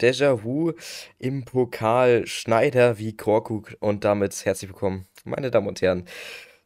Déjà-vu 0.00 0.74
im 1.18 1.44
Pokal 1.44 2.24
Schneider 2.24 2.98
wie 2.98 3.16
Korkut 3.16 3.76
und 3.80 4.04
damit 4.04 4.44
herzlich 4.44 4.70
willkommen, 4.70 5.08
meine 5.24 5.50
Damen 5.50 5.66
und 5.66 5.82
Herren, 5.82 6.06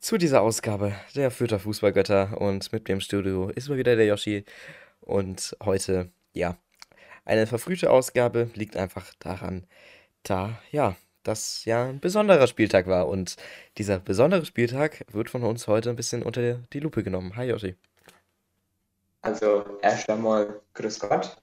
zu 0.01 0.19
dieser 0.19 0.43
Ausgabe 0.43 0.95
der 1.15 1.31
Fürther 1.31 1.59
Fußballgötter 1.59 2.39
und 2.39 2.71
mit 2.75 2.87
mir 2.87 2.93
im 2.95 3.01
Studio 3.01 3.49
ist 3.49 3.71
mal 3.71 3.79
wieder 3.79 3.97
der 3.97 4.05
Yoshi 4.05 4.45
und 5.01 5.57
heute, 5.65 6.11
ja, 6.35 6.59
eine 7.25 7.47
verfrühte 7.47 7.91
Ausgabe 7.91 8.51
liegt 8.53 8.77
einfach 8.77 9.15
daran, 9.19 9.67
da, 10.25 10.61
ja, 10.71 10.95
das 11.23 11.65
ja 11.65 11.87
ein 11.87 12.01
besonderer 12.01 12.47
Spieltag 12.47 12.87
war 12.87 13.09
und 13.09 13.37
dieser 13.79 13.99
besondere 13.99 14.45
Spieltag 14.45 15.07
wird 15.11 15.31
von 15.31 15.43
uns 15.43 15.69
heute 15.69 15.89
ein 15.89 15.97
bisschen 15.97 16.23
unter 16.23 16.57
die 16.71 16.81
Lupe 16.81 17.03
genommen. 17.03 17.35
Hi 17.37 17.49
Yoshi. 17.49 17.77
Also 19.23 19.65
erst 19.81 20.11
einmal 20.11 20.61
Grüß 20.75 20.99
Gott. 21.01 21.39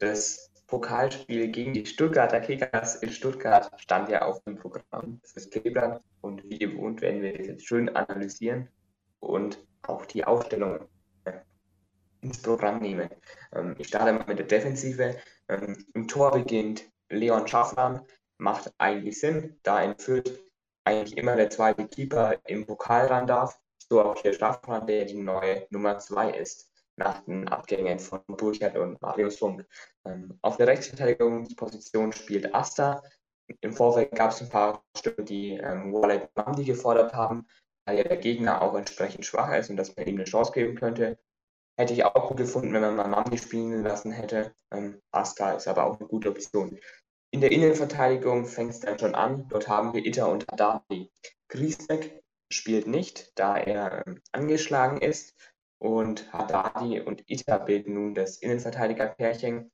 Das 0.00 0.49
Pokalspiel 0.70 1.48
gegen 1.48 1.72
die 1.72 1.84
Stuttgarter 1.84 2.40
Kickers 2.40 2.94
in 3.02 3.10
Stuttgart 3.10 3.72
stand 3.80 4.08
ja 4.08 4.22
auf 4.22 4.40
dem 4.44 4.54
Programm 4.54 5.20
fürs 5.24 5.50
Kleeblatt 5.50 6.00
und 6.20 6.48
wie 6.48 6.60
gewohnt 6.60 7.00
werden 7.00 7.22
wir 7.22 7.36
das 7.36 7.48
jetzt 7.48 7.66
schön 7.66 7.88
analysieren 7.96 8.68
und 9.18 9.58
auch 9.82 10.06
die 10.06 10.24
Aufstellung 10.24 10.86
äh, 11.24 11.32
ins 12.20 12.40
Programm 12.40 12.78
nehmen. 12.78 13.10
Ähm, 13.52 13.74
ich 13.78 13.88
starte 13.88 14.12
mal 14.12 14.24
mit 14.28 14.38
der 14.38 14.46
Defensive. 14.46 15.16
Ähm, 15.48 15.84
Im 15.94 16.06
Tor 16.06 16.30
beginnt 16.30 16.84
Leon 17.08 17.48
Schaffran, 17.48 18.02
macht 18.38 18.72
eigentlich 18.78 19.18
Sinn, 19.18 19.58
da 19.64 19.82
in 19.82 19.98
Fürth 19.98 20.40
eigentlich 20.84 21.18
immer 21.18 21.34
der 21.34 21.50
zweite 21.50 21.88
Keeper 21.88 22.38
im 22.46 22.64
Pokal 22.64 23.08
ran 23.08 23.26
darf. 23.26 23.58
So 23.88 24.00
auch 24.00 24.22
hier 24.22 24.34
Schaffran, 24.34 24.86
der 24.86 25.04
die 25.04 25.20
neue 25.20 25.66
Nummer 25.70 25.98
2 25.98 26.30
ist 26.30 26.69
nach 27.00 27.22
den 27.22 27.48
Abgängen 27.48 27.98
von 27.98 28.20
Burchard 28.28 28.76
und 28.76 29.00
Marius 29.02 29.38
Funk. 29.38 29.66
Ähm, 30.04 30.38
auf 30.42 30.56
der 30.56 30.68
Rechtsverteidigungsposition 30.68 32.12
spielt 32.12 32.54
Asta. 32.54 33.02
Im 33.62 33.72
Vorfeld 33.72 34.12
gab 34.12 34.30
es 34.30 34.40
ein 34.40 34.48
paar 34.48 34.84
Stimmen, 34.96 35.26
die 35.26 35.54
ähm, 35.54 35.92
Wallet 35.92 36.28
Mandi 36.36 36.64
gefordert 36.64 37.14
haben, 37.14 37.48
weil 37.84 37.98
ja 37.98 38.04
der 38.04 38.18
Gegner 38.18 38.62
auch 38.62 38.74
entsprechend 38.74 39.26
schwach 39.26 39.52
ist 39.54 39.70
und 39.70 39.76
dass 39.76 39.96
man 39.96 40.06
ihm 40.06 40.16
eine 40.16 40.24
Chance 40.24 40.52
geben 40.52 40.76
könnte. 40.76 41.18
Hätte 41.76 41.94
ich 41.94 42.04
auch 42.04 42.28
gut 42.28 42.36
gefunden, 42.36 42.72
wenn 42.72 42.82
man 42.82 42.96
mal 42.96 43.08
Mandi 43.08 43.38
spielen 43.38 43.82
lassen 43.82 44.12
hätte. 44.12 44.54
Ähm, 44.70 45.00
Asta 45.10 45.52
ist 45.52 45.66
aber 45.66 45.86
auch 45.86 45.98
eine 45.98 46.08
gute 46.08 46.28
Option. 46.28 46.78
In 47.32 47.40
der 47.40 47.50
Innenverteidigung 47.50 48.44
fängt 48.44 48.72
es 48.72 48.80
dann 48.80 48.98
schon 48.98 49.14
an. 49.14 49.48
Dort 49.48 49.68
haben 49.68 49.94
wir 49.94 50.04
Itter 50.04 50.28
und 50.28 50.46
Haddadi. 50.48 51.10
Griesbeck 51.48 52.22
spielt 52.52 52.86
nicht, 52.86 53.32
da 53.36 53.56
er 53.56 54.06
ähm, 54.06 54.20
angeschlagen 54.32 55.00
ist 55.00 55.34
und 55.80 56.30
Haddadi 56.32 57.00
und 57.00 57.24
Ita 57.26 57.56
bilden 57.58 57.94
nun 57.94 58.14
das 58.14 58.36
Innenverteidigerpärchen. 58.36 59.72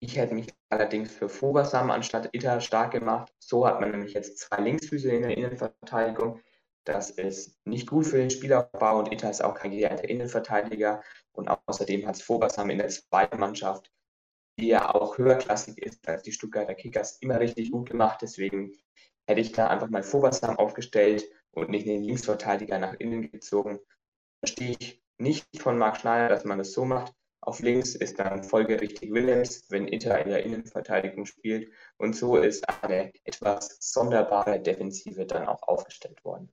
Ich 0.00 0.16
hätte 0.16 0.34
mich 0.34 0.52
allerdings 0.68 1.12
für 1.12 1.28
Fogasam 1.28 1.90
anstatt 1.90 2.34
Ita 2.34 2.60
stark 2.60 2.90
gemacht. 2.90 3.32
So 3.38 3.66
hat 3.66 3.80
man 3.80 3.92
nämlich 3.92 4.14
jetzt 4.14 4.38
zwei 4.38 4.60
Linksfüße 4.60 5.10
in 5.10 5.22
der 5.22 5.36
Innenverteidigung. 5.36 6.40
Das 6.84 7.10
ist 7.10 7.56
nicht 7.64 7.88
gut 7.88 8.06
für 8.06 8.18
den 8.18 8.30
Spielaufbau 8.30 8.98
und 8.98 9.12
Ita 9.12 9.30
ist 9.30 9.42
auch 9.42 9.54
kein 9.54 9.70
gelernter 9.70 10.08
Innenverteidiger. 10.08 11.02
Und 11.32 11.48
außerdem 11.48 12.06
hat 12.06 12.16
es 12.16 12.22
Fogasam 12.22 12.70
in 12.70 12.78
der 12.78 12.88
zweiten 12.88 13.38
Mannschaft, 13.38 13.92
die 14.58 14.66
ja 14.68 14.92
auch 14.92 15.18
höherklassig 15.18 15.78
ist 15.78 16.08
als 16.08 16.22
die 16.22 16.32
Stuttgarter 16.32 16.74
Kickers, 16.74 17.18
immer 17.20 17.38
richtig 17.38 17.70
gut 17.70 17.88
gemacht. 17.90 18.18
Deswegen 18.22 18.72
hätte 19.28 19.40
ich 19.40 19.52
da 19.52 19.68
einfach 19.68 19.88
mal 19.88 20.02
Fogasam 20.02 20.56
aufgestellt 20.56 21.30
und 21.52 21.70
nicht 21.70 21.86
den 21.86 22.02
Linksverteidiger 22.02 22.78
nach 22.80 22.94
innen 22.94 23.30
gezogen. 23.30 23.78
Verstehe 24.40 24.74
ich 24.78 25.02
nicht 25.18 25.46
von 25.60 25.78
Marc 25.78 25.98
Schneider, 25.98 26.28
dass 26.28 26.44
man 26.44 26.58
das 26.58 26.72
so 26.72 26.84
macht. 26.84 27.12
Auf 27.40 27.60
links 27.60 27.94
ist 27.94 28.18
dann 28.18 28.42
folgerichtig 28.42 29.12
Willems, 29.12 29.64
wenn 29.70 29.86
Inter 29.88 30.20
in 30.20 30.28
der 30.28 30.44
Innenverteidigung 30.44 31.24
spielt. 31.24 31.72
Und 31.96 32.14
so 32.16 32.36
ist 32.36 32.68
eine 32.82 33.12
etwas 33.24 33.78
sonderbare 33.80 34.60
Defensive 34.60 35.24
dann 35.24 35.46
auch 35.46 35.62
aufgestellt 35.62 36.24
worden. 36.24 36.52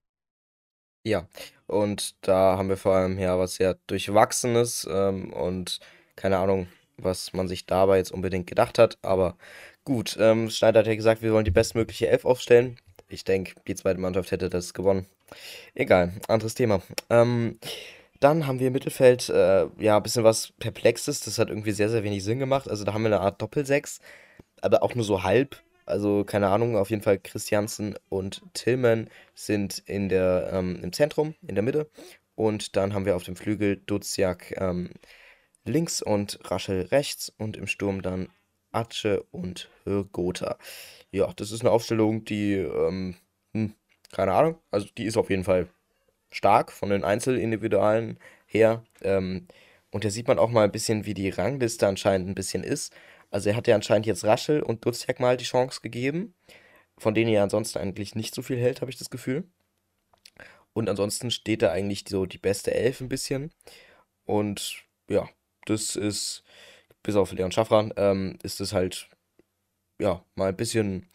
Ja, 1.04 1.28
und 1.68 2.16
da 2.26 2.58
haben 2.58 2.70
wir 2.70 2.78
vor 2.78 2.96
allem 2.96 3.20
ja 3.20 3.38
was 3.38 3.56
sehr 3.56 3.76
Durchwachsenes 3.88 4.88
ähm, 4.90 5.32
und 5.34 5.80
keine 6.16 6.38
Ahnung, 6.38 6.68
was 6.98 7.34
man 7.34 7.48
sich 7.48 7.66
dabei 7.66 7.98
jetzt 7.98 8.12
unbedingt 8.12 8.48
gedacht 8.48 8.80
hat. 8.80 8.98
Aber 9.02 9.38
gut, 9.84 10.18
ähm, 10.20 10.50
Schneider 10.50 10.80
hat 10.80 10.88
ja 10.88 10.96
gesagt, 10.96 11.22
wir 11.22 11.34
wollen 11.34 11.46
die 11.46 11.52
bestmögliche 11.52 12.08
Elf 12.08 12.26
aufstellen. 12.26 12.80
Ich 13.08 13.24
denke, 13.24 13.54
die 13.68 13.76
zweite 13.76 14.00
Mannschaft 14.00 14.32
hätte 14.32 14.50
das 14.50 14.74
gewonnen. 14.74 15.06
Egal, 15.76 16.14
anderes 16.28 16.56
Thema. 16.56 16.82
Ähm, 17.10 17.60
dann 18.20 18.48
haben 18.48 18.60
wir 18.60 18.68
im 18.68 18.74
Mittelfeld 18.74 19.30
äh, 19.30 19.68
ja 19.78 19.98
ein 19.98 20.04
bisschen 20.04 20.24
was 20.24 20.54
Perplexes. 20.60 21.22
Das 21.22 21.40
hat 21.40 21.50
irgendwie 21.50 21.72
sehr, 21.72 21.90
sehr 21.90 22.04
wenig 22.04 22.24
Sinn 22.24 22.40
gemacht. 22.40 22.70
Also 22.70 22.84
da 22.84 22.94
haben 22.94 23.04
wir 23.04 23.08
eine 23.08 23.22
Art 23.22 23.42
Doppelsechs, 23.42 24.00
aber 24.62 24.84
auch 24.84 24.96
nur 24.96 25.06
so 25.06 25.24
halb. 25.24 25.62
Also 25.86 26.24
keine 26.24 26.48
Ahnung, 26.48 26.78
auf 26.78 26.90
jeden 26.90 27.04
Fall 27.04 27.20
Christiansen 27.20 27.96
und 28.10 28.42
Tillman 28.54 29.10
sind 29.36 29.84
in 29.86 30.10
der, 30.10 30.50
ähm, 30.52 30.80
im 30.82 30.94
Zentrum, 30.94 31.36
in 31.48 31.56
der 31.56 31.64
Mitte. 31.64 31.90
Und 32.36 32.76
dann 32.76 32.94
haben 32.94 33.06
wir 33.06 33.16
auf 33.16 33.24
dem 33.24 33.36
Flügel 33.36 33.78
Duziak 33.86 34.60
ähm, 34.60 34.90
links 35.64 36.02
und 36.02 36.40
Raschel 36.44 36.82
rechts 36.92 37.32
und 37.38 37.58
im 37.58 37.68
Sturm 37.68 38.02
dann 38.02 38.30
Atsche 38.72 39.24
und 39.32 39.70
Gotha. 40.12 40.58
Ja, 41.12 41.32
das 41.36 41.52
ist 41.52 41.62
eine 41.62 41.72
Aufstellung, 41.72 42.26
die, 42.26 42.56
ähm, 42.56 43.16
hm, 43.54 43.74
keine 44.12 44.34
Ahnung, 44.34 44.58
also 44.72 44.88
die 44.98 45.06
ist 45.06 45.18
auf 45.18 45.30
jeden 45.30 45.46
Fall 45.46 45.70
stark 46.36 46.72
von 46.72 46.90
den 46.90 47.04
Einzelindividualen 47.04 48.20
her. 48.46 48.84
Ähm, 49.02 49.48
und 49.92 50.04
da 50.04 50.10
sieht 50.10 50.28
man 50.28 50.38
auch 50.38 50.50
mal 50.50 50.66
ein 50.66 50.72
bisschen, 50.72 51.06
wie 51.06 51.14
die 51.14 51.30
Rangliste 51.30 51.88
anscheinend 51.88 52.28
ein 52.28 52.36
bisschen 52.36 52.64
ist. 52.64 52.94
Also 53.32 53.50
er 53.50 53.56
hat 53.56 53.68
ja 53.68 53.76
anscheinend 53.76 54.06
jetzt 54.06 54.26
Raschel 54.26 54.62
und 54.62 54.86
Dutzjak 54.86 55.20
mal 55.20 55.38
die 55.38 55.46
Chance 55.46 55.80
gegeben, 55.82 56.34
von 56.98 57.14
denen 57.14 57.32
er 57.32 57.44
ansonsten 57.44 57.80
eigentlich 57.80 58.16
nicht 58.16 58.36
so 58.36 58.42
viel 58.42 58.58
hält, 58.58 58.82
habe 58.82 58.92
ich 58.92 58.98
das 58.98 59.10
Gefühl. 59.10 59.46
Und 60.74 60.90
ansonsten 60.90 61.32
steht 61.32 61.62
da 61.62 61.72
eigentlich 61.72 62.04
so 62.08 62.26
die 62.26 62.38
beste 62.38 62.74
Elf 62.74 63.00
ein 63.00 63.08
bisschen. 63.08 63.52
Und 64.26 64.84
ja, 65.10 65.30
das 65.66 65.96
ist, 65.96 66.44
bis 67.02 67.16
auf 67.16 67.32
Leon 67.32 67.54
Schaffran, 67.54 67.94
ähm, 67.96 68.38
ist 68.44 68.60
es 68.60 68.74
halt, 68.74 69.10
ja, 70.02 70.26
mal 70.36 70.50
ein 70.50 70.58
bisschen 70.58 71.08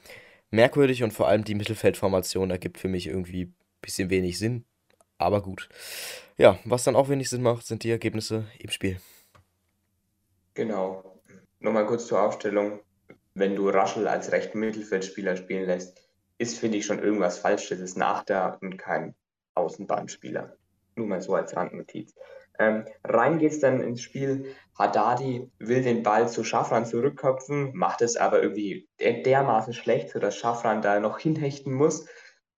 merkwürdig 0.51 1.03
und 1.03 1.13
vor 1.13 1.29
allem 1.29 1.45
die 1.45 1.55
Mittelfeldformation 1.55 2.51
ergibt 2.51 2.79
für 2.79 2.89
mich 2.89 3.07
irgendwie 3.07 3.45
ein 3.47 3.55
bisschen 3.83 4.09
wenig 4.09 4.39
Sinn. 4.39 4.65
Aber 5.21 5.43
gut. 5.43 5.69
Ja, 6.39 6.59
was 6.65 6.85
dann 6.85 6.97
auch 6.97 7.11
wenig 7.11 7.29
Sinn 7.29 7.43
macht, 7.43 7.67
sind 7.67 7.85
die 7.85 7.91
Ergebnisse 7.91 8.47
im 8.59 8.71
Spiel. 8.71 8.99
Genau. 10.55 11.21
Nochmal 11.59 11.85
kurz 11.85 12.07
zur 12.07 12.23
Aufstellung. 12.23 12.81
Wenn 13.35 13.55
du 13.55 13.69
Raschel 13.69 14.09
als 14.09 14.33
rechten 14.33 14.61
Mittelfeldspieler 14.61 15.37
spielen 15.37 15.67
lässt, 15.67 16.01
ist, 16.39 16.59
finde 16.59 16.79
ich, 16.79 16.87
schon 16.87 17.03
irgendwas 17.03 17.39
falsch. 17.39 17.69
Das 17.69 17.81
ist 17.81 17.99
ein 17.99 18.03
Achter 18.03 18.57
und 18.63 18.79
kein 18.79 19.15
Außenbahnspieler. 19.55 20.57
Nur 20.97 21.07
mal 21.07 21.21
so 21.21 21.35
als 21.35 21.55
Randnotiz. 21.55 22.15
Ähm, 22.59 22.87
rein 23.05 23.39
geht 23.39 23.53
es 23.53 23.61
dann 23.61 23.83
ins 23.83 24.01
Spiel. 24.01 24.55
Haddadi 24.79 25.51
will 25.59 25.83
den 25.83 26.03
Ball 26.03 26.31
zu 26.31 26.45
Schaffran 26.45 26.87
zurückköpfen, 26.87 27.73
macht 27.75 28.01
es 28.01 28.17
aber 28.17 28.43
irgendwie 28.43 28.89
dermaßen 28.99 29.75
schlecht, 29.75 30.09
sodass 30.09 30.39
Schaffran 30.39 30.81
da 30.81 30.99
noch 30.99 31.19
hinhechten 31.19 31.75
muss 31.75 32.07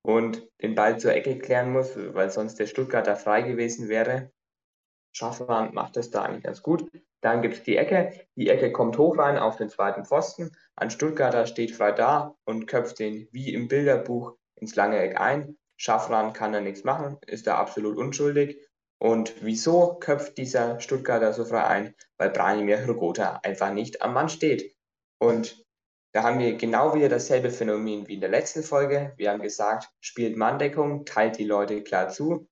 und 0.02 0.48
den 0.60 0.74
Ball 0.74 0.98
zur 0.98 1.12
Ecke 1.14 1.38
klären 1.38 1.72
muss, 1.72 1.96
weil 1.96 2.30
sonst 2.30 2.58
der 2.58 2.66
Stuttgarter 2.66 3.16
frei 3.16 3.42
gewesen 3.42 3.88
wäre. 3.88 4.32
Schaffran 5.12 5.74
macht 5.74 5.96
das 5.96 6.10
da 6.10 6.22
eigentlich 6.22 6.44
ganz 6.44 6.62
gut. 6.62 6.90
Dann 7.20 7.42
gibt 7.42 7.54
es 7.54 7.62
die 7.62 7.76
Ecke. 7.76 8.26
Die 8.34 8.48
Ecke 8.48 8.72
kommt 8.72 8.98
hoch 8.98 9.18
rein 9.18 9.38
auf 9.38 9.56
den 9.56 9.68
zweiten 9.68 10.04
Pfosten. 10.04 10.56
Ein 10.74 10.90
Stuttgarter 10.90 11.46
steht 11.46 11.70
frei 11.72 11.92
da 11.92 12.34
und 12.44 12.66
köpft 12.66 12.98
den 12.98 13.28
wie 13.30 13.52
im 13.54 13.68
Bilderbuch 13.68 14.36
ins 14.56 14.74
lange 14.74 14.98
Eck 14.98 15.20
ein. 15.20 15.56
Schaffran 15.76 16.32
kann 16.32 16.52
da 16.52 16.60
nichts 16.60 16.84
machen, 16.84 17.18
ist 17.26 17.46
da 17.46 17.56
absolut 17.56 17.96
unschuldig. 17.96 18.58
Und 18.98 19.34
wieso 19.40 19.96
köpft 19.96 20.38
dieser 20.38 20.80
Stuttgarter 20.80 21.32
so 21.32 21.44
frei 21.44 21.64
ein? 21.64 21.94
Weil 22.18 22.30
Branimir 22.30 22.78
Hrgota 22.86 23.40
einfach 23.42 23.72
nicht 23.72 24.00
am 24.00 24.14
Mann 24.14 24.28
steht. 24.28 24.74
Und 25.18 25.64
da 26.12 26.22
haben 26.22 26.38
wir 26.38 26.56
genau 26.56 26.94
wieder 26.94 27.08
dasselbe 27.08 27.50
Phänomen 27.50 28.06
wie 28.06 28.14
in 28.14 28.20
der 28.20 28.28
letzten 28.28 28.62
Folge. 28.62 29.14
Wir 29.16 29.30
haben 29.30 29.42
gesagt, 29.42 29.88
spielt 30.00 30.36
Manndeckung, 30.36 31.04
teilt 31.06 31.38
die 31.38 31.44
Leute 31.44 31.82
klar 31.82 32.10
zu, 32.10 32.48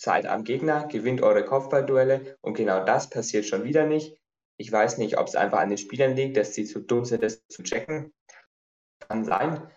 seid 0.00 0.26
am 0.26 0.44
Gegner, 0.44 0.88
gewinnt 0.88 1.22
eure 1.22 1.44
Kopfballduelle 1.44 2.36
und 2.40 2.54
genau 2.54 2.84
das 2.84 3.10
passiert 3.10 3.44
schon 3.44 3.64
wieder 3.64 3.86
nicht. 3.86 4.18
Ich 4.56 4.72
weiß 4.72 4.98
nicht, 4.98 5.18
ob 5.18 5.28
es 5.28 5.34
einfach 5.34 5.58
an 5.58 5.68
den 5.68 5.78
Spielern 5.78 6.16
liegt, 6.16 6.36
dass 6.36 6.54
sie 6.54 6.64
zu 6.64 6.80
dumm 6.80 7.04
sind, 7.04 7.22
das 7.22 7.46
zu 7.48 7.62
checken. 7.62 8.12
Kann 9.00 9.24
sein. 9.24 9.70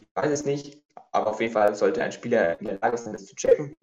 Ich 0.00 0.08
weiß 0.14 0.30
es 0.30 0.44
nicht. 0.44 0.82
Aber 1.10 1.30
auf 1.30 1.40
jeden 1.40 1.52
Fall 1.52 1.74
sollte 1.74 2.02
ein 2.02 2.12
Spieler 2.12 2.60
in 2.60 2.66
der 2.66 2.78
Lage 2.78 2.98
sein, 2.98 3.14
das 3.14 3.26
zu 3.26 3.34
checken. 3.34 3.74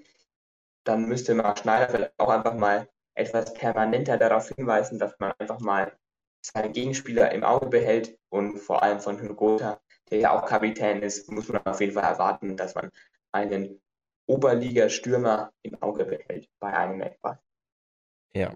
Dann 0.86 1.06
müsste 1.08 1.34
Marc 1.34 1.60
Schneider 1.60 1.90
vielleicht 1.90 2.20
auch 2.20 2.30
einfach 2.30 2.54
mal 2.54 2.88
etwas 3.16 3.54
permanenter 3.54 4.18
darauf 4.18 4.50
hinweisen, 4.50 5.00
dass 5.00 5.18
man 5.20 5.34
einfach 5.40 5.60
mal 5.60 5.98
seinen 6.46 6.74
Gegenspieler 6.74 7.32
im 7.32 7.44
Auge 7.44 7.68
behält 7.68 8.18
und 8.30 8.60
vor 8.60 8.84
allem 8.84 9.00
von 9.00 9.20
Hygota, 9.20 9.80
der 10.10 10.20
ja 10.20 10.32
auch 10.32 10.46
Kapitän 10.46 11.02
ist, 11.02 11.32
muss 11.32 11.48
man 11.48 11.66
auf 11.66 11.80
jeden 11.80 11.94
Fall 11.94 12.04
erwarten, 12.04 12.58
dass 12.58 12.76
man 12.76 12.92
einen 13.32 13.82
Oberliga-Stürmer 14.26 15.52
im 15.64 15.82
Auge 15.82 16.06
behält 16.06 16.50
bei 16.60 16.74
einem 16.74 17.02
Eckball. 17.02 17.40
Ja. 18.34 18.54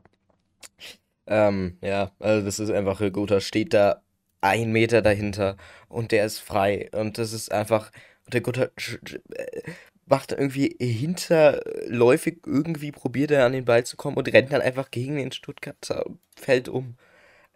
Ähm, 1.25 1.77
ja, 1.81 2.11
also 2.19 2.45
das 2.45 2.59
ist 2.59 2.71
einfach, 2.71 2.99
Hygota 2.99 3.39
steht 3.41 3.73
da 3.73 4.01
ein 4.41 4.71
Meter 4.71 5.01
dahinter 5.01 5.57
und 5.89 6.11
der 6.11 6.25
ist 6.25 6.39
frei. 6.39 6.89
Und 6.93 7.17
das 7.17 7.33
ist 7.33 7.51
einfach, 7.51 7.91
der 8.27 8.41
Gutter 8.41 8.71
äh, 8.75 9.61
macht 10.05 10.31
irgendwie 10.31 10.75
hinterläufig 10.79 12.39
irgendwie, 12.45 12.91
probiert 12.91 13.31
er 13.31 13.45
an 13.45 13.51
den 13.53 13.65
Ball 13.65 13.85
zu 13.85 13.97
kommen 13.97 14.17
und 14.17 14.31
rennt 14.31 14.51
dann 14.51 14.61
einfach 14.61 14.89
gegen 14.91 15.17
den 15.17 15.31
Stuttgarter 15.31 16.05
Feld 16.35 16.69
um. 16.69 16.95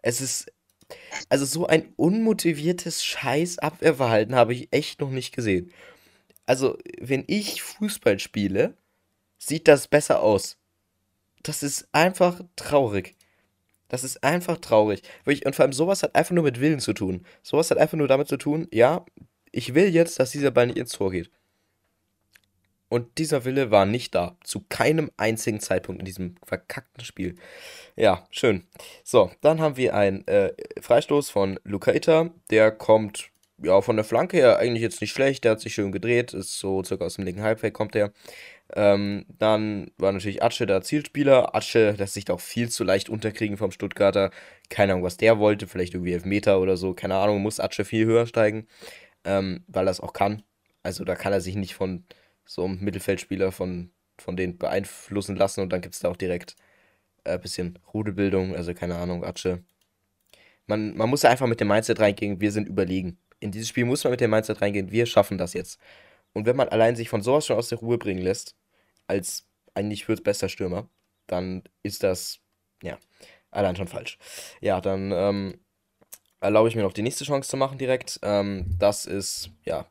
Es 0.02 0.20
ist, 0.20 0.52
also 1.28 1.44
so 1.44 1.66
ein 1.66 1.92
unmotiviertes 1.96 3.04
Scheiß-Abwehrverhalten 3.04 4.34
habe 4.34 4.52
ich 4.52 4.68
echt 4.72 5.00
noch 5.00 5.10
nicht 5.10 5.34
gesehen. 5.34 5.72
Also, 6.44 6.76
wenn 7.00 7.24
ich 7.28 7.62
Fußball 7.62 8.18
spiele, 8.18 8.76
sieht 9.38 9.68
das 9.68 9.88
besser 9.88 10.22
aus. 10.22 10.58
Das 11.42 11.62
ist 11.62 11.88
einfach 11.92 12.40
traurig. 12.56 13.16
Das 13.88 14.04
ist 14.04 14.24
einfach 14.24 14.58
traurig. 14.58 15.02
Und 15.26 15.54
vor 15.54 15.64
allem 15.64 15.72
sowas 15.72 16.02
hat 16.02 16.14
einfach 16.14 16.34
nur 16.34 16.44
mit 16.44 16.60
Willen 16.60 16.80
zu 16.80 16.92
tun. 16.92 17.24
Sowas 17.42 17.70
hat 17.70 17.78
einfach 17.78 17.98
nur 17.98 18.08
damit 18.08 18.28
zu 18.28 18.36
tun, 18.36 18.66
ja, 18.72 19.04
ich 19.50 19.74
will 19.74 19.88
jetzt, 19.88 20.18
dass 20.18 20.30
dieser 20.30 20.50
Ball 20.50 20.66
nicht 20.66 20.78
ins 20.78 20.92
Tor 20.92 21.10
geht. 21.10 21.30
Und 22.92 23.16
dieser 23.16 23.46
Wille 23.46 23.70
war 23.70 23.86
nicht 23.86 24.14
da. 24.14 24.36
Zu 24.44 24.66
keinem 24.68 25.10
einzigen 25.16 25.60
Zeitpunkt 25.60 26.02
in 26.02 26.04
diesem 26.04 26.34
verkackten 26.44 27.02
Spiel. 27.02 27.36
Ja, 27.96 28.26
schön. 28.30 28.64
So, 29.02 29.30
dann 29.40 29.62
haben 29.62 29.78
wir 29.78 29.94
einen 29.94 30.28
äh, 30.28 30.52
Freistoß 30.78 31.30
von 31.30 31.58
Lukaita. 31.64 32.28
Der 32.50 32.70
kommt 32.70 33.30
ja 33.64 33.80
von 33.80 33.96
der 33.96 34.04
Flanke 34.04 34.36
her 34.36 34.58
eigentlich 34.58 34.82
jetzt 34.82 35.00
nicht 35.00 35.12
schlecht. 35.12 35.44
Der 35.44 35.52
hat 35.52 35.60
sich 35.60 35.72
schön 35.72 35.90
gedreht. 35.90 36.34
Ist 36.34 36.58
so 36.58 36.84
circa 36.84 37.06
aus 37.06 37.14
dem 37.14 37.24
linken 37.24 37.40
Halbfeld 37.40 37.72
kommt 37.72 37.94
der. 37.94 38.12
Ähm, 38.74 39.24
dann 39.38 39.90
war 39.96 40.12
natürlich 40.12 40.42
Atsche 40.42 40.66
der 40.66 40.82
Zielspieler. 40.82 41.54
Atsche 41.56 41.92
lässt 41.92 42.12
sich 42.12 42.26
da 42.26 42.34
auch 42.34 42.40
viel 42.40 42.68
zu 42.68 42.84
leicht 42.84 43.08
unterkriegen 43.08 43.56
vom 43.56 43.70
Stuttgarter. 43.70 44.30
Keine 44.68 44.92
Ahnung, 44.92 45.04
was 45.04 45.16
der 45.16 45.38
wollte. 45.38 45.66
Vielleicht 45.66 45.94
irgendwie 45.94 46.12
Elfmeter 46.12 46.60
oder 46.60 46.76
so. 46.76 46.92
Keine 46.92 47.14
Ahnung, 47.14 47.40
muss 47.40 47.58
Atsche 47.58 47.86
viel 47.86 48.04
höher 48.04 48.26
steigen, 48.26 48.66
ähm, 49.24 49.64
weil 49.66 49.88
er 49.88 49.92
es 49.92 50.00
auch 50.00 50.12
kann. 50.12 50.42
Also 50.82 51.04
da 51.04 51.14
kann 51.14 51.32
er 51.32 51.40
sich 51.40 51.56
nicht 51.56 51.74
von 51.74 52.04
so 52.44 52.68
Mittelfeldspieler 52.68 53.52
von, 53.52 53.90
von 54.18 54.36
denen 54.36 54.58
beeinflussen 54.58 55.36
lassen 55.36 55.60
und 55.60 55.70
dann 55.70 55.80
gibt 55.80 55.94
es 55.94 56.00
da 56.00 56.08
auch 56.08 56.16
direkt 56.16 56.56
ein 57.24 57.36
äh, 57.36 57.38
bisschen 57.38 57.78
Rudelbildung. 57.92 58.54
Also 58.54 58.74
keine 58.74 58.96
Ahnung, 58.96 59.24
Atsche. 59.24 59.62
Man, 60.66 60.96
man 60.96 61.08
muss 61.10 61.22
ja 61.22 61.30
einfach 61.30 61.46
mit 61.46 61.60
dem 61.60 61.68
Mindset 61.68 62.00
reingehen, 62.00 62.40
wir 62.40 62.52
sind 62.52 62.68
überlegen. 62.68 63.18
In 63.40 63.50
dieses 63.50 63.68
Spiel 63.68 63.84
muss 63.84 64.04
man 64.04 64.12
mit 64.12 64.20
dem 64.20 64.30
Mindset 64.30 64.60
reingehen, 64.60 64.90
wir 64.92 65.06
schaffen 65.06 65.38
das 65.38 65.54
jetzt. 65.54 65.80
Und 66.32 66.46
wenn 66.46 66.56
man 66.56 66.68
allein 66.68 66.96
sich 66.96 67.08
von 67.08 67.22
sowas 67.22 67.46
schon 67.46 67.56
aus 67.56 67.68
der 67.68 67.78
Ruhe 67.78 67.98
bringen 67.98 68.22
lässt, 68.22 68.56
als 69.06 69.46
eigentlich 69.74 70.08
wird 70.08 70.24
bester 70.24 70.48
Stürmer, 70.48 70.88
dann 71.26 71.62
ist 71.82 72.02
das, 72.02 72.40
ja, 72.82 72.98
allein 73.50 73.76
schon 73.76 73.88
falsch. 73.88 74.18
Ja, 74.60 74.80
dann 74.80 75.12
ähm, 75.12 75.60
erlaube 76.40 76.68
ich 76.68 76.76
mir 76.76 76.82
noch 76.82 76.92
die 76.92 77.02
nächste 77.02 77.24
Chance 77.24 77.50
zu 77.50 77.56
machen 77.56 77.78
direkt. 77.78 78.20
Ähm, 78.22 78.66
das 78.78 79.06
ist, 79.06 79.50
ja, 79.64 79.86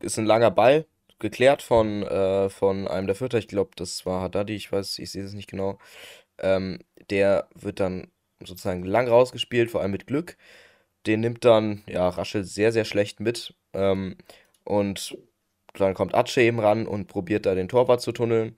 ist 0.00 0.18
ein 0.18 0.26
langer 0.26 0.50
Ball, 0.50 0.86
geklärt 1.18 1.62
von, 1.62 2.02
äh, 2.02 2.48
von 2.50 2.88
einem 2.88 3.06
der 3.06 3.16
Vierter. 3.16 3.38
Ich 3.38 3.48
glaube, 3.48 3.70
das 3.76 4.06
war 4.06 4.22
Haddadi, 4.22 4.54
ich 4.56 4.72
weiß, 4.72 4.98
ich 4.98 5.12
sehe 5.12 5.24
es 5.24 5.34
nicht 5.34 5.50
genau. 5.50 5.78
Ähm, 6.38 6.80
der 7.10 7.48
wird 7.54 7.80
dann 7.80 8.10
sozusagen 8.40 8.84
lang 8.84 9.08
rausgespielt, 9.08 9.70
vor 9.70 9.82
allem 9.82 9.92
mit 9.92 10.06
Glück. 10.06 10.36
Den 11.06 11.20
nimmt 11.20 11.44
dann, 11.44 11.82
ja, 11.86 12.08
Raschel 12.08 12.44
sehr, 12.44 12.72
sehr 12.72 12.84
schlecht 12.84 13.20
mit. 13.20 13.54
Ähm, 13.74 14.16
und 14.64 15.16
dann 15.74 15.94
kommt 15.94 16.14
Atsche 16.14 16.42
eben 16.42 16.60
ran 16.60 16.86
und 16.86 17.08
probiert 17.08 17.46
da 17.46 17.54
den 17.54 17.68
Torwart 17.68 18.00
zu 18.00 18.12
tunneln. 18.12 18.56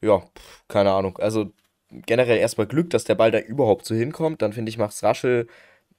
Ja, 0.00 0.22
keine 0.68 0.92
Ahnung. 0.92 1.18
Also 1.18 1.52
generell 1.90 2.38
erstmal 2.38 2.66
Glück, 2.66 2.90
dass 2.90 3.04
der 3.04 3.14
Ball 3.16 3.30
da 3.30 3.38
überhaupt 3.40 3.86
so 3.86 3.94
hinkommt. 3.94 4.42
Dann 4.42 4.52
finde 4.52 4.70
ich, 4.70 4.78
macht 4.78 4.94
es 4.94 5.02
Raschel 5.02 5.48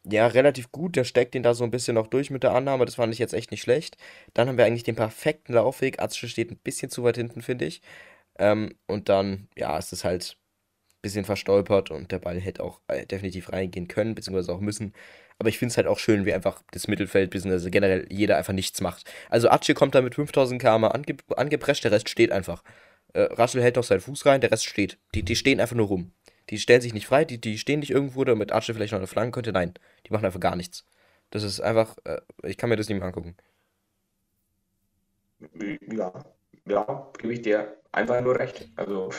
ja 0.04 0.28
relativ 0.28 0.72
gut. 0.72 0.96
Der 0.96 1.04
steckt 1.04 1.36
ihn 1.36 1.44
da 1.44 1.54
so 1.54 1.64
ein 1.64 1.72
bisschen 1.72 1.96
noch 1.96 2.08
durch 2.08 2.30
mit 2.30 2.44
der 2.44 2.54
Annahme. 2.54 2.86
Das 2.86 2.96
fand 2.96 3.14
ich 3.14 3.20
jetzt 3.20 3.34
echt 3.34 3.52
nicht 3.52 3.62
schlecht. 3.62 3.98
Dann 4.34 4.48
haben 4.48 4.58
wir 4.58 4.66
eigentlich 4.66 4.84
den 4.84 4.96
perfekten 4.96 5.54
Laufweg. 5.54 6.02
Atsche 6.02 6.28
steht 6.28 6.52
ein 6.52 6.58
bisschen 6.58 6.90
zu 6.90 7.04
weit 7.04 7.18
hinten, 7.18 7.42
finde 7.42 7.66
ich. 7.66 7.82
Ähm, 8.38 8.76
und 8.88 9.10
dann, 9.10 9.50
ja, 9.58 9.78
ist 9.78 9.94
es 9.94 10.04
halt 10.04 10.38
ein 11.00 11.02
bisschen 11.02 11.26
verstolpert 11.26 11.92
und 11.92 12.12
der 12.12 12.20
Ball 12.20 12.40
hätte 12.40 12.64
auch 12.64 12.82
äh, 12.88 13.06
definitiv 13.06 13.52
reingehen 13.52 13.88
können, 13.88 14.16
beziehungsweise 14.16 14.54
auch 14.54 14.62
müssen. 14.62 14.94
Aber 15.40 15.50
ich 15.50 15.58
finde 15.58 15.72
es 15.72 15.78
halt 15.78 15.88
auch 15.88 16.00
schön, 16.00 16.26
wie 16.26 16.34
einfach 16.34 16.62
das 16.72 16.88
Mittelfeld, 16.88 17.32
beziehungsweise 17.32 17.72
generell 17.72 18.06
jeder 18.10 18.38
einfach 18.38 18.54
nichts 18.54 18.82
macht. 18.82 19.10
Also 19.30 19.50
Atsche 19.50 19.74
kommt 19.74 19.96
da 19.96 20.02
mit 20.02 20.16
5000 20.16 20.62
km 20.62 20.86
ange 20.86 21.16
angeprescht, 21.36 21.84
der 21.84 21.92
Rest 21.92 22.10
steht 22.10 22.32
einfach. 22.32 22.64
Äh, 23.14 23.22
Raschel 23.22 23.62
hält 23.62 23.76
noch 23.76 23.84
seinen 23.84 24.02
Fuß 24.02 24.26
rein, 24.26 24.42
der 24.42 24.52
Rest 24.52 24.66
steht. 24.66 24.98
Die, 25.16 25.24
die 25.24 25.36
stehen 25.36 25.60
einfach 25.60 25.76
nur 25.76 25.88
rum. 25.88 26.12
Die 26.50 26.58
stellen 26.58 26.82
sich 26.82 26.94
nicht 26.94 27.08
frei, 27.08 27.26
die, 27.26 27.40
die 27.40 27.58
stehen 27.58 27.80
nicht 27.80 27.92
irgendwo, 27.92 28.24
damit 28.24 28.52
Atsche 28.52 28.74
vielleicht 28.74 28.92
noch 28.94 29.00
eine 29.00 29.08
Flanke 29.08 29.32
könnte. 29.32 29.52
Nein, 29.54 29.74
die 30.06 30.12
machen 30.12 30.26
einfach 30.26 30.40
gar 30.40 30.56
nichts. 30.56 30.86
Das 31.30 31.44
ist 31.44 31.60
einfach, 31.60 31.98
äh, 32.06 32.22
ich 32.44 32.58
kann 32.58 32.70
mir 32.70 32.76
das 32.76 32.90
nicht 32.90 32.98
mehr 32.98 33.08
angucken. 33.08 33.36
Ja, 35.92 36.12
ja, 36.66 37.12
gebe 37.18 37.34
ich 37.34 37.42
dir 37.42 37.78
einfach 37.92 38.22
nur 38.22 38.38
recht. 38.38 38.70
Also 38.76 39.12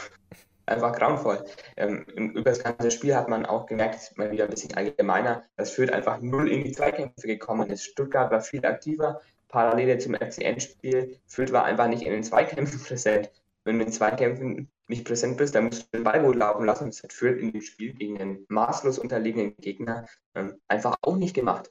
einfach 0.67 0.93
grauenvoll. 0.93 1.45
Ähm, 1.77 2.05
über 2.05 2.51
das 2.51 2.63
ganze 2.63 2.91
Spiel 2.91 3.15
hat 3.15 3.29
man 3.29 3.47
auch 3.47 3.67
gemerkt, 3.67 4.17
mal 4.17 4.31
wieder 4.31 4.45
ein 4.45 4.51
bisschen 4.51 4.75
allgemeiner, 4.75 5.45
dass 5.57 5.73
Fürth 5.73 5.93
einfach 5.93 6.21
null 6.21 6.51
in 6.51 6.65
die 6.65 6.73
Zweikämpfe 6.73 7.27
gekommen 7.27 7.71
ist. 7.71 7.85
Stuttgart 7.85 8.31
war 8.31 8.41
viel 8.41 8.65
aktiver, 8.65 9.21
parallel 9.49 9.99
zum 9.99 10.15
FCN-Spiel. 10.15 11.19
Fürth 11.27 11.53
war 11.53 11.65
einfach 11.65 11.89
nicht 11.89 12.03
in 12.03 12.13
den 12.13 12.23
Zweikämpfen 12.23 12.81
präsent. 12.83 13.31
Wenn 13.65 13.79
du 13.79 13.85
in 13.85 13.93
Zweikämpfen 13.93 14.71
nicht 14.89 15.05
präsent 15.05 15.37
bist, 15.37 15.55
dann 15.55 15.65
musst 15.65 15.83
du 15.83 15.99
den 15.99 16.05
Ball 16.05 16.23
gut 16.23 16.37
laufen 16.37 16.65
lassen. 16.65 16.87
Das 16.87 17.03
hat 17.03 17.13
Fürth 17.13 17.39
in 17.39 17.53
dem 17.53 17.61
Spiel 17.61 17.93
gegen 17.95 18.21
einen 18.21 18.47
maßlos 18.49 18.99
unterlegenen 18.99 19.55
Gegner 19.59 20.07
ähm, 20.35 20.61
einfach 20.69 20.97
auch 21.03 21.17
nicht 21.17 21.35
gemacht. 21.35 21.71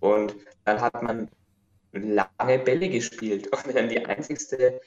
Und 0.00 0.34
dann 0.64 0.80
hat 0.80 1.02
man 1.02 1.30
lange 1.92 2.58
Bälle 2.58 2.88
gespielt. 2.88 3.48
Und 3.48 3.74
dann 3.74 3.88
die 3.88 4.04
einzigste 4.04 4.80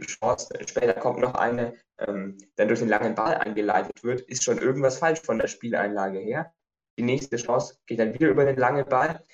Chance, 0.00 0.48
später 0.66 0.94
kommt 0.94 1.20
noch 1.20 1.34
eine, 1.34 1.74
ähm, 1.98 2.38
dann 2.56 2.68
durch 2.68 2.80
den 2.80 2.88
langen 2.88 3.14
Ball 3.14 3.34
eingeleitet 3.34 4.02
wird, 4.02 4.22
ist 4.22 4.44
schon 4.44 4.58
irgendwas 4.58 4.98
falsch 4.98 5.20
von 5.20 5.38
der 5.38 5.48
Spieleinlage 5.48 6.18
her. 6.18 6.52
Die 6.98 7.02
nächste 7.02 7.36
Chance 7.36 7.78
geht 7.86 7.98
dann 7.98 8.14
wieder 8.14 8.28
über 8.28 8.44
den 8.44 8.56
langen 8.56 8.86
Ball. 8.86 9.24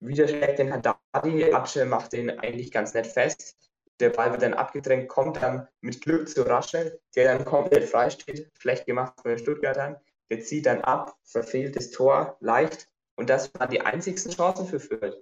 Wieder 0.00 0.28
schlägt 0.28 0.58
den 0.58 0.72
Haddadi, 0.72 1.52
Atsche 1.52 1.84
macht 1.84 2.12
den 2.12 2.30
eigentlich 2.30 2.70
ganz 2.70 2.94
nett 2.94 3.06
fest. 3.06 3.56
Der 4.00 4.10
Ball 4.10 4.30
wird 4.30 4.42
dann 4.42 4.54
abgedrängt, 4.54 5.08
kommt 5.08 5.42
dann 5.42 5.66
mit 5.80 6.00
Glück 6.00 6.28
zu 6.28 6.42
Raschel, 6.42 7.00
der 7.16 7.32
dann 7.32 7.44
komplett 7.44 7.88
frei 7.88 8.10
steht, 8.10 8.50
schlecht 8.58 8.86
gemacht 8.86 9.14
von 9.20 9.30
den 9.30 9.38
Stuttgartern. 9.38 9.96
Der 10.30 10.40
zieht 10.40 10.66
dann 10.66 10.82
ab, 10.82 11.16
verfehlt 11.24 11.74
das 11.74 11.90
Tor 11.90 12.36
leicht. 12.40 12.88
Und 13.16 13.28
das 13.30 13.52
waren 13.54 13.70
die 13.70 13.80
einzigsten 13.80 14.30
Chancen 14.30 14.66
für 14.66 14.78
Fürth. 14.78 15.20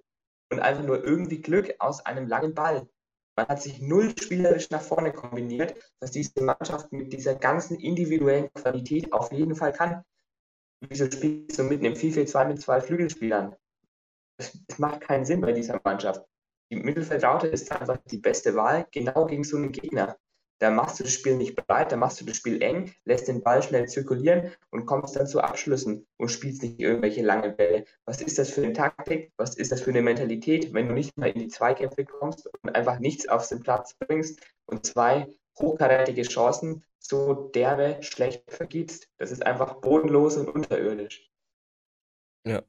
Und 0.51 0.61
einfach 0.61 0.85
nur 0.85 1.03
irgendwie 1.03 1.41
Glück 1.41 1.75
aus 1.79 2.05
einem 2.05 2.29
langen 2.29 2.55
Ball. 2.55 2.87
Man 3.37 3.49
hat 3.49 3.63
sich 3.63 3.81
null 3.81 4.15
spielerisch 4.19 4.71
nach 4.71 4.83
vorne 4.83 5.13
kombiniert, 5.13 5.75
was 6.01 6.11
diese 6.11 6.43
Mannschaft 6.43 6.93
mit 6.93 7.13
dieser 7.13 7.35
ganzen 7.35 7.79
individuellen 7.79 8.53
Qualität 8.55 9.13
auf 9.13 9.33
jeden 9.33 9.55
Fall 9.55 9.73
kann. 9.73 10.03
Wieso 10.81 11.11
spielst 11.11 11.59
du 11.59 11.65
mitten 11.65 11.85
im 11.85 11.95
4-4-2 11.95 12.45
mit 12.47 12.61
zwei 12.61 12.81
Flügelspielern? 12.81 13.57
Es 14.39 14.79
macht 14.79 15.01
keinen 15.01 15.25
Sinn 15.25 15.41
bei 15.41 15.53
dieser 15.53 15.81
Mannschaft. 15.83 16.27
Die 16.71 16.77
Mittelfeldraute 16.77 17.47
ist 17.47 17.71
einfach 17.73 17.99
die 18.07 18.19
beste 18.19 18.55
Wahl, 18.55 18.87
genau 18.91 19.27
gegen 19.27 19.45
so 19.45 19.57
einen 19.57 19.73
Gegner 19.73 20.17
da 20.59 20.71
machst 20.71 20.99
du 20.99 21.05
das 21.05 21.13
Spiel 21.13 21.37
nicht 21.37 21.55
breit, 21.57 21.93
da 21.93 21.97
machst 21.97 22.21
du 22.21 22.25
das 22.25 22.37
Spiel 22.37 22.63
eng, 22.63 22.93
lässt 23.05 23.29
den 23.29 23.43
Ball 23.43 23.63
schnell 23.63 23.89
zirkulieren 23.89 24.53
und 24.71 24.87
kommst 24.87 25.17
dann 25.17 25.27
zu 25.27 25.41
Abschlüssen 25.41 26.07
und 26.17 26.31
spielst 26.31 26.63
nicht 26.63 26.81
irgendwelche 26.81 27.23
lange 27.23 27.51
Bälle. 27.51 27.85
Was 28.07 28.23
ist 28.23 28.39
das 28.39 28.51
für 28.51 28.63
eine 28.63 28.73
Taktik? 28.73 29.33
Was 29.37 29.57
ist 29.57 29.73
das 29.73 29.83
für 29.83 29.91
eine 29.91 30.03
Mentalität, 30.03 30.73
wenn 30.73 30.89
du 30.89 30.95
nicht 30.95 31.17
mal 31.19 31.31
in 31.31 31.41
die 31.41 31.49
Zweikämpfe 31.49 32.05
kommst 32.05 32.49
und 32.63 32.75
einfach 32.75 32.99
nichts 32.99 33.29
auf 33.29 33.47
den 33.49 33.61
Platz 33.61 33.95
bringst 33.95 34.41
und 34.67 34.87
zwei 34.87 35.27
hochkarätige 35.59 36.23
Chancen 36.23 36.85
so 36.99 37.51
derbe 37.51 37.99
schlecht 38.01 38.51
vergibst? 38.51 39.09
Das 39.19 39.31
ist 39.31 39.45
einfach 39.45 39.75
bodenlos 39.81 40.37
und 40.37 40.49
unterirdisch. 40.49 41.31
Ja. 42.47 42.63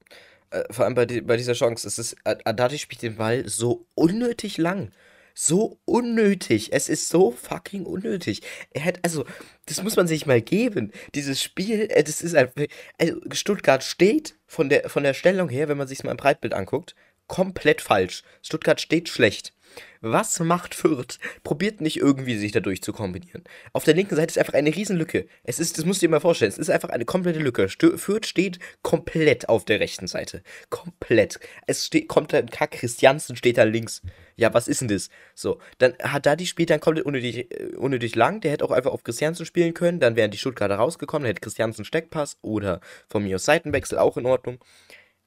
Äh, 0.52 0.64
vor 0.72 0.86
allem 0.86 0.96
bei, 0.96 1.06
die, 1.06 1.22
bei 1.22 1.38
dieser 1.38 1.54
Chance, 1.54 1.88
es 1.88 2.00
ist, 2.00 2.16
Adati 2.24 2.78
spielt 2.78 3.02
den 3.02 3.18
Ball 3.18 3.48
so 3.48 3.86
unnötig 3.96 4.58
lang 4.58 4.92
so 5.40 5.78
unnötig. 5.86 6.74
Es 6.74 6.90
ist 6.90 7.10
so 7.10 7.30
fucking 7.30 7.86
unnötig. 7.86 8.42
Er 8.74 8.86
hat, 8.86 9.00
also, 9.04 9.24
das 9.68 9.84
muss 9.84 9.96
man 9.96 10.08
sich 10.08 10.26
mal 10.26 10.42
geben. 10.42 10.92
Dieses 11.14 11.44
Spiel, 11.44 11.82
äh, 11.92 12.04
das 12.04 12.24
ist 12.24 12.34
einfach. 12.34 12.66
Also 12.98 13.22
Stuttgart 13.32 13.84
steht 13.84 14.36
von 14.48 14.68
der, 14.68 14.90
von 14.90 15.04
der 15.04 15.14
Stellung 15.14 15.50
her, 15.50 15.70
wenn 15.70 15.78
man 15.78 15.88
sich 15.88 16.04
mal 16.04 16.10
im 16.10 16.18
Breitbild 16.18 16.56
anguckt, 16.56 16.96
komplett 17.28 17.82
falsch. 17.82 18.24
Stuttgart 18.42 18.82
steht 18.82 19.10
schlecht. 19.10 19.54
Was 20.02 20.40
macht 20.40 20.76
Fürth? 20.76 21.20
Probiert 21.44 21.82
nicht 21.82 21.98
irgendwie 21.98 22.38
sich 22.38 22.52
dadurch 22.52 22.82
zu 22.82 22.94
kombinieren. 22.94 23.44
Auf 23.74 23.84
der 23.84 23.94
linken 23.94 24.16
Seite 24.16 24.32
ist 24.32 24.38
einfach 24.38 24.54
eine 24.54 24.76
Riesenlücke. 24.76 25.28
Es 25.44 25.60
ist, 25.60 25.78
das 25.78 25.86
musst 25.86 26.02
du 26.02 26.08
dir 26.08 26.12
mal 26.12 26.20
vorstellen, 26.20 26.52
es 26.52 26.58
ist 26.58 26.70
einfach 26.70 26.90
eine 26.90 27.06
komplette 27.06 27.40
Lücke. 27.40 27.70
Fürth 27.70 28.26
steht 28.26 28.60
komplett 28.82 29.50
auf 29.50 29.66
der 29.66 29.80
rechten 29.80 30.08
Seite. 30.08 30.44
Komplett. 30.70 31.40
Es 31.66 31.86
steht, 31.86 32.08
kommt 32.08 32.34
da 32.34 32.38
ein 32.38 32.50
Kack, 32.50 32.72
Christiansen 32.72 33.36
steht 33.36 33.58
da 33.58 33.64
links. 33.64 34.02
Ja, 34.36 34.54
was 34.54 34.68
ist 34.68 34.82
denn 34.82 34.88
das? 34.88 35.10
So, 35.34 35.60
dann 35.80 35.96
hat 36.00 36.28
da 36.28 36.36
die 36.36 36.46
spielt 36.46 36.70
dann 36.70 36.80
komplett 36.80 37.06
unnötig, 37.06 37.52
äh, 37.52 37.76
unnötig 37.76 38.16
lang. 38.16 38.40
Der 38.42 38.52
hätte 38.52 38.66
auch 38.66 38.72
einfach 38.72 38.92
auf 38.92 39.04
Christiansen 39.04 39.46
spielen 39.46 39.74
können. 39.74 40.00
Dann 40.00 40.16
wären 40.16 40.32
die 40.32 40.38
Stuttgarter 40.38 40.76
rausgekommen, 40.76 41.24
dann 41.24 41.30
hätte 41.30 41.42
Christiansen 41.42 41.86
Steckpass 41.86 42.38
oder 42.42 42.80
von 43.10 43.24
mir 43.24 43.36
aus 43.36 43.46
Seitenwechsel 43.46 43.98
auch 43.98 44.16
in 44.18 44.28
Ordnung. 44.28 44.60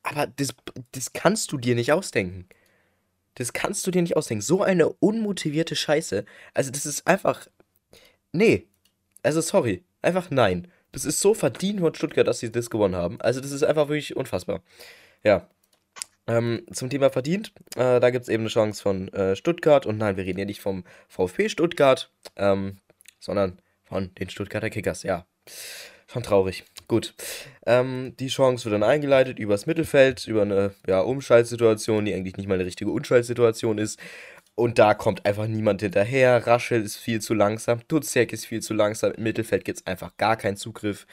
Aber 0.03 0.27
das, 0.27 0.55
das 0.93 1.13
kannst 1.13 1.53
du 1.53 1.59
dir 1.59 1.75
nicht 1.75 1.93
ausdenken. 1.93 2.49
Das 3.35 3.53
kannst 3.53 3.87
du 3.87 3.91
dir 3.91 4.03
nicht 4.03 4.17
ausdenken. 4.17 4.43
So 4.43 4.63
eine 4.63 4.89
unmotivierte 4.89 5.77
Scheiße. 5.77 6.25
Also, 6.55 6.71
das 6.71 6.87
ist 6.87 7.07
einfach. 7.07 7.47
Nee. 8.33 8.67
Also, 9.23 9.41
sorry. 9.41 9.85
Einfach 10.03 10.31
nein. 10.31 10.69
Das 10.93 11.05
ist 11.05 11.21
so 11.21 11.35
verdient 11.35 11.81
von 11.81 11.95
Stuttgart, 11.95 12.27
dass 12.27 12.41
sie 12.41 12.51
das 12.51 12.71
gewonnen 12.71 12.97
haben. 12.97 13.21
Also, 13.21 13.41
das 13.41 13.53
ist 13.53 13.63
einfach 13.63 13.89
wirklich 13.89 14.17
unfassbar. 14.17 14.63
Ja. 15.23 15.49
Ähm, 16.27 16.65
zum 16.73 16.91
Thema 16.91 17.11
verdient. 17.11 17.53
Äh, 17.77 18.01
da 18.01 18.11
gibt 18.11 18.23
es 18.23 18.29
eben 18.29 18.43
eine 18.45 18.51
Chance 18.51 18.83
von 18.83 19.09
äh, 19.13 19.37
Stuttgart. 19.37 19.87
Und 19.87 19.99
nein, 19.99 20.17
wir 20.17 20.25
reden 20.25 20.39
ja 20.39 20.45
nicht 20.45 20.61
vom 20.61 20.85
VfB 21.09 21.49
Stuttgart, 21.49 22.11
ähm, 22.37 22.79
sondern 23.19 23.61
von 23.85 24.15
den 24.15 24.31
Stuttgarter 24.31 24.71
Kickers. 24.71 25.03
Ja. 25.03 25.27
Schon 26.13 26.25
traurig. 26.25 26.65
Gut. 26.89 27.15
Ähm, 27.67 28.15
die 28.19 28.27
Chance 28.27 28.65
wird 28.65 28.75
dann 28.75 28.83
eingeleitet 28.83 29.39
übers 29.39 29.67
Mittelfeld, 29.67 30.27
über 30.27 30.43
eine 30.43 30.75
ja, 30.89 31.03
Umschaltsituation, 31.03 32.05
die 32.05 32.13
eigentlich 32.13 32.37
nicht 32.37 32.49
mal 32.49 32.55
eine 32.55 32.65
richtige 32.65 32.91
Umschaltsituation 32.91 33.79
ist. 33.79 34.01
Und 34.57 34.81
da 34.81 34.95
kommt 34.95 35.25
einfach 35.25 35.47
niemand 35.47 35.83
hinterher. 35.83 36.45
Raschel 36.49 36.83
ist 36.83 36.97
viel 36.97 37.21
zu 37.21 37.33
langsam. 37.33 37.81
Duziak 37.87 38.33
ist 38.33 38.45
viel 38.45 38.61
zu 38.61 38.75
langsam. 38.75 39.13
Im 39.13 39.23
Mittelfeld 39.23 39.65
gibt 39.65 39.79
es 39.79 39.87
einfach 39.87 40.17
gar 40.17 40.37
keinen 40.37 40.57
Zugriff. 40.57 41.07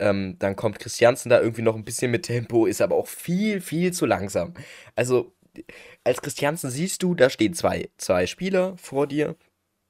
Ähm, 0.00 0.34
dann 0.40 0.56
kommt 0.56 0.80
Christiansen 0.80 1.30
da 1.30 1.40
irgendwie 1.40 1.62
noch 1.62 1.76
ein 1.76 1.84
bisschen 1.84 2.10
mit 2.10 2.24
Tempo, 2.24 2.66
ist 2.66 2.82
aber 2.82 2.96
auch 2.96 3.06
viel, 3.06 3.60
viel 3.60 3.92
zu 3.92 4.04
langsam. 4.04 4.54
Also, 4.96 5.32
als 6.02 6.20
Christiansen 6.22 6.70
siehst 6.70 7.04
du, 7.04 7.14
da 7.14 7.30
stehen 7.30 7.54
zwei, 7.54 7.88
zwei 7.98 8.26
Spieler 8.26 8.76
vor 8.78 9.06
dir. 9.06 9.36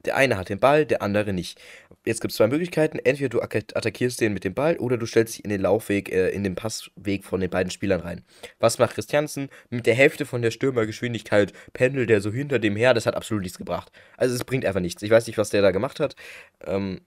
Der 0.04 0.16
eine 0.16 0.37
hat 0.37 0.49
den 0.49 0.61
Ball, 0.61 0.87
der 0.87 1.02
andere 1.02 1.33
nicht. 1.33 1.61
Jetzt 2.07 2.21
gibt 2.21 2.33
es 2.33 2.38
zwei 2.38 2.47
Möglichkeiten. 2.47 2.99
Entweder 2.99 3.28
du 3.28 3.40
attackierst 3.42 4.21
den 4.21 4.33
mit 4.33 4.45
dem 4.45 4.54
Ball 4.54 4.76
oder 4.78 4.97
du 4.97 5.04
stellst 5.04 5.35
dich 5.35 5.45
in 5.45 5.50
den 5.50 5.61
Laufweg, 5.61 6.11
äh, 6.11 6.30
in 6.30 6.42
den 6.42 6.54
Passweg 6.54 7.25
von 7.25 7.40
den 7.40 7.50
beiden 7.50 7.71
Spielern 7.71 8.00
rein. 8.00 8.25
Was 8.59 8.78
macht 8.78 8.95
Christiansen? 8.95 9.50
Mit 9.69 9.87
der 9.87 9.95
Hälfte 9.95 10.25
von 10.25 10.40
der 10.40 10.50
Stürmergeschwindigkeit 10.50 11.52
pendelt 11.75 12.09
der 12.09 12.23
so 12.23 12.33
hinter 12.33 12.59
dem 12.59 12.76
her. 12.76 12.95
Das 12.95 13.04
hat 13.07 13.14
absolut 13.14 13.42
nichts 13.42 13.59
gebracht. 13.59 13.92
Also 14.16 14.35
es 14.35 14.45
bringt 14.45 14.64
einfach 14.64 14.80
nichts. 14.80 15.02
Ich 15.02 15.11
weiß 15.11 15.26
nicht, 15.26 15.37
was 15.37 15.50
der 15.50 15.61
da 15.61 15.71
gemacht 15.71 16.00
hat. 16.00 16.16
Ähm, 16.64 17.02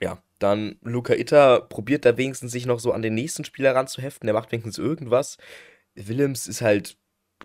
ja, 0.00 0.22
dann 0.38 0.76
Luca 0.82 1.14
Itter 1.14 1.60
probiert 1.62 2.04
da 2.04 2.16
wenigstens 2.16 2.52
sich 2.52 2.66
noch 2.66 2.78
so 2.78 2.92
an 2.92 3.02
den 3.02 3.14
nächsten 3.14 3.44
Spieler 3.44 3.74
ranzuheften. 3.74 4.26
Der 4.26 4.34
macht 4.34 4.52
wenigstens 4.52 4.78
irgendwas. 4.78 5.38
Willems 5.94 6.46
ist 6.46 6.60
halt 6.60 6.96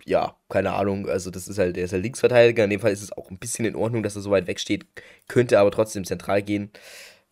ja, 0.04 0.36
keine 0.48 0.72
Ahnung, 0.74 1.08
also 1.08 1.30
das 1.30 1.48
ist 1.48 1.58
halt, 1.58 1.76
der 1.76 1.84
ist 1.84 1.92
halt 1.92 2.02
Linksverteidiger. 2.02 2.64
In 2.64 2.70
dem 2.70 2.80
Fall 2.80 2.92
ist 2.92 3.02
es 3.02 3.12
auch 3.12 3.30
ein 3.30 3.38
bisschen 3.38 3.64
in 3.64 3.76
Ordnung, 3.76 4.02
dass 4.02 4.16
er 4.16 4.22
so 4.22 4.30
weit 4.30 4.46
weg 4.46 4.60
steht, 4.60 4.86
könnte 5.28 5.58
aber 5.58 5.70
trotzdem 5.70 6.04
zentral 6.04 6.42
gehen. 6.42 6.70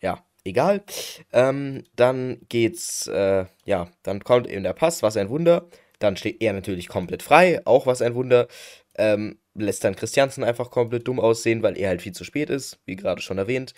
Ja, 0.01 0.23
egal. 0.43 0.83
Ähm, 1.33 1.83
dann 1.95 2.39
geht's, 2.49 3.07
äh, 3.07 3.45
ja, 3.65 3.89
dann 4.03 4.23
kommt 4.23 4.47
eben 4.47 4.63
der 4.63 4.73
Pass, 4.73 5.03
was 5.03 5.17
ein 5.17 5.29
Wunder. 5.29 5.67
Dann 5.99 6.17
steht 6.17 6.41
er 6.41 6.53
natürlich 6.53 6.87
komplett 6.87 7.23
frei, 7.23 7.61
auch 7.65 7.85
was 7.85 8.01
ein 8.01 8.15
Wunder. 8.15 8.47
Ähm, 8.97 9.39
lässt 9.53 9.83
dann 9.83 9.95
Christiansen 9.95 10.43
einfach 10.43 10.71
komplett 10.71 11.07
dumm 11.07 11.19
aussehen, 11.19 11.63
weil 11.63 11.77
er 11.77 11.89
halt 11.89 12.01
viel 12.01 12.13
zu 12.13 12.23
spät 12.23 12.49
ist, 12.49 12.79
wie 12.85 12.95
gerade 12.95 13.21
schon 13.21 13.37
erwähnt. 13.37 13.73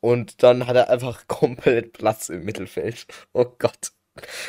Und 0.00 0.42
dann 0.42 0.66
hat 0.66 0.76
er 0.76 0.90
einfach 0.90 1.26
komplett 1.28 1.92
Platz 1.92 2.28
im 2.28 2.44
Mittelfeld. 2.44 3.06
Oh 3.32 3.46
Gott. 3.58 3.92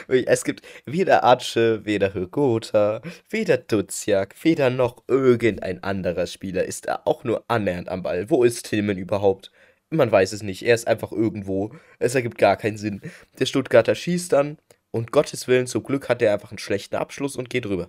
Es 0.08 0.44
gibt 0.44 0.62
weder 0.86 1.24
Atsche, 1.24 1.86
weder 1.86 2.14
Hygota, 2.14 3.02
weder 3.30 3.58
Duziak, 3.58 4.36
weder 4.44 4.70
noch 4.70 5.04
irgendein 5.08 5.84
anderer 5.84 6.28
Spieler 6.28 6.66
ist 6.66 6.86
er 6.86 7.08
auch 7.08 7.24
nur 7.24 7.46
annähernd 7.48 7.90
am 7.90 8.04
Ball. 8.04 8.30
Wo 8.30 8.44
ist 8.44 8.66
Tillman 8.66 8.98
überhaupt? 8.98 9.52
Man 9.90 10.12
weiß 10.12 10.34
es 10.34 10.44
nicht. 10.44 10.64
Er 10.64 10.76
ist 10.76 10.88
einfach 10.88 11.12
irgendwo. 11.12 11.74
Es 12.00 12.16
ergibt 12.16 12.38
gar 12.38 12.58
keinen 12.58 12.78
Sinn. 12.78 13.02
Der 13.40 13.46
Stuttgarter 13.46 13.96
schießt 13.96 14.34
dann 14.34 14.58
und 14.92 15.12
Gottes 15.12 15.48
Willen, 15.48 15.68
zum 15.68 15.84
Glück 15.84 16.10
hat 16.10 16.22
er 16.22 16.34
einfach 16.34 16.52
einen 16.52 16.60
schlechten 16.60 16.96
Abschluss 16.96 17.36
und 17.36 17.50
geht 17.50 17.66
rüber. 17.66 17.88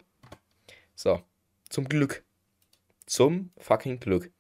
So. 0.95 1.21
Zum 1.69 1.89
Glück. 1.89 2.25
Zum 3.07 3.51
fucking 3.59 4.01
Glück. 4.01 4.31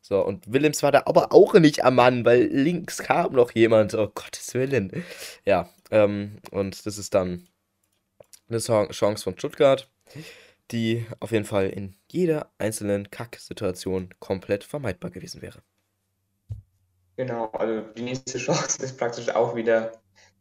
So, 0.00 0.24
und 0.24 0.52
Willems 0.52 0.84
war 0.84 0.92
da 0.92 1.02
aber 1.06 1.32
auch 1.32 1.54
nicht 1.54 1.84
am 1.84 1.96
Mann, 1.96 2.24
weil 2.24 2.44
links 2.44 2.98
kam 2.98 3.32
noch 3.32 3.50
jemand. 3.52 3.94
Oh 3.94 4.08
Gottes 4.14 4.54
Willen. 4.54 5.04
Ja, 5.44 5.68
ähm, 5.90 6.38
und 6.50 6.86
das 6.86 6.98
ist 6.98 7.14
dann 7.14 7.48
eine 8.48 8.58
Chance 8.58 9.22
von 9.22 9.38
Stuttgart, 9.38 9.90
die 10.70 11.06
auf 11.20 11.32
jeden 11.32 11.44
Fall 11.44 11.68
in 11.70 11.96
jeder 12.10 12.50
einzelnen 12.58 13.10
Kack-Situation 13.10 14.10
komplett 14.18 14.64
vermeidbar 14.64 15.10
gewesen 15.10 15.42
wäre. 15.42 15.62
Genau, 17.16 17.46
also 17.52 17.80
die 17.92 18.02
nächste 18.02 18.38
Chance 18.38 18.82
ist 18.84 18.98
praktisch 18.98 19.28
auch 19.30 19.54
wieder 19.54 19.92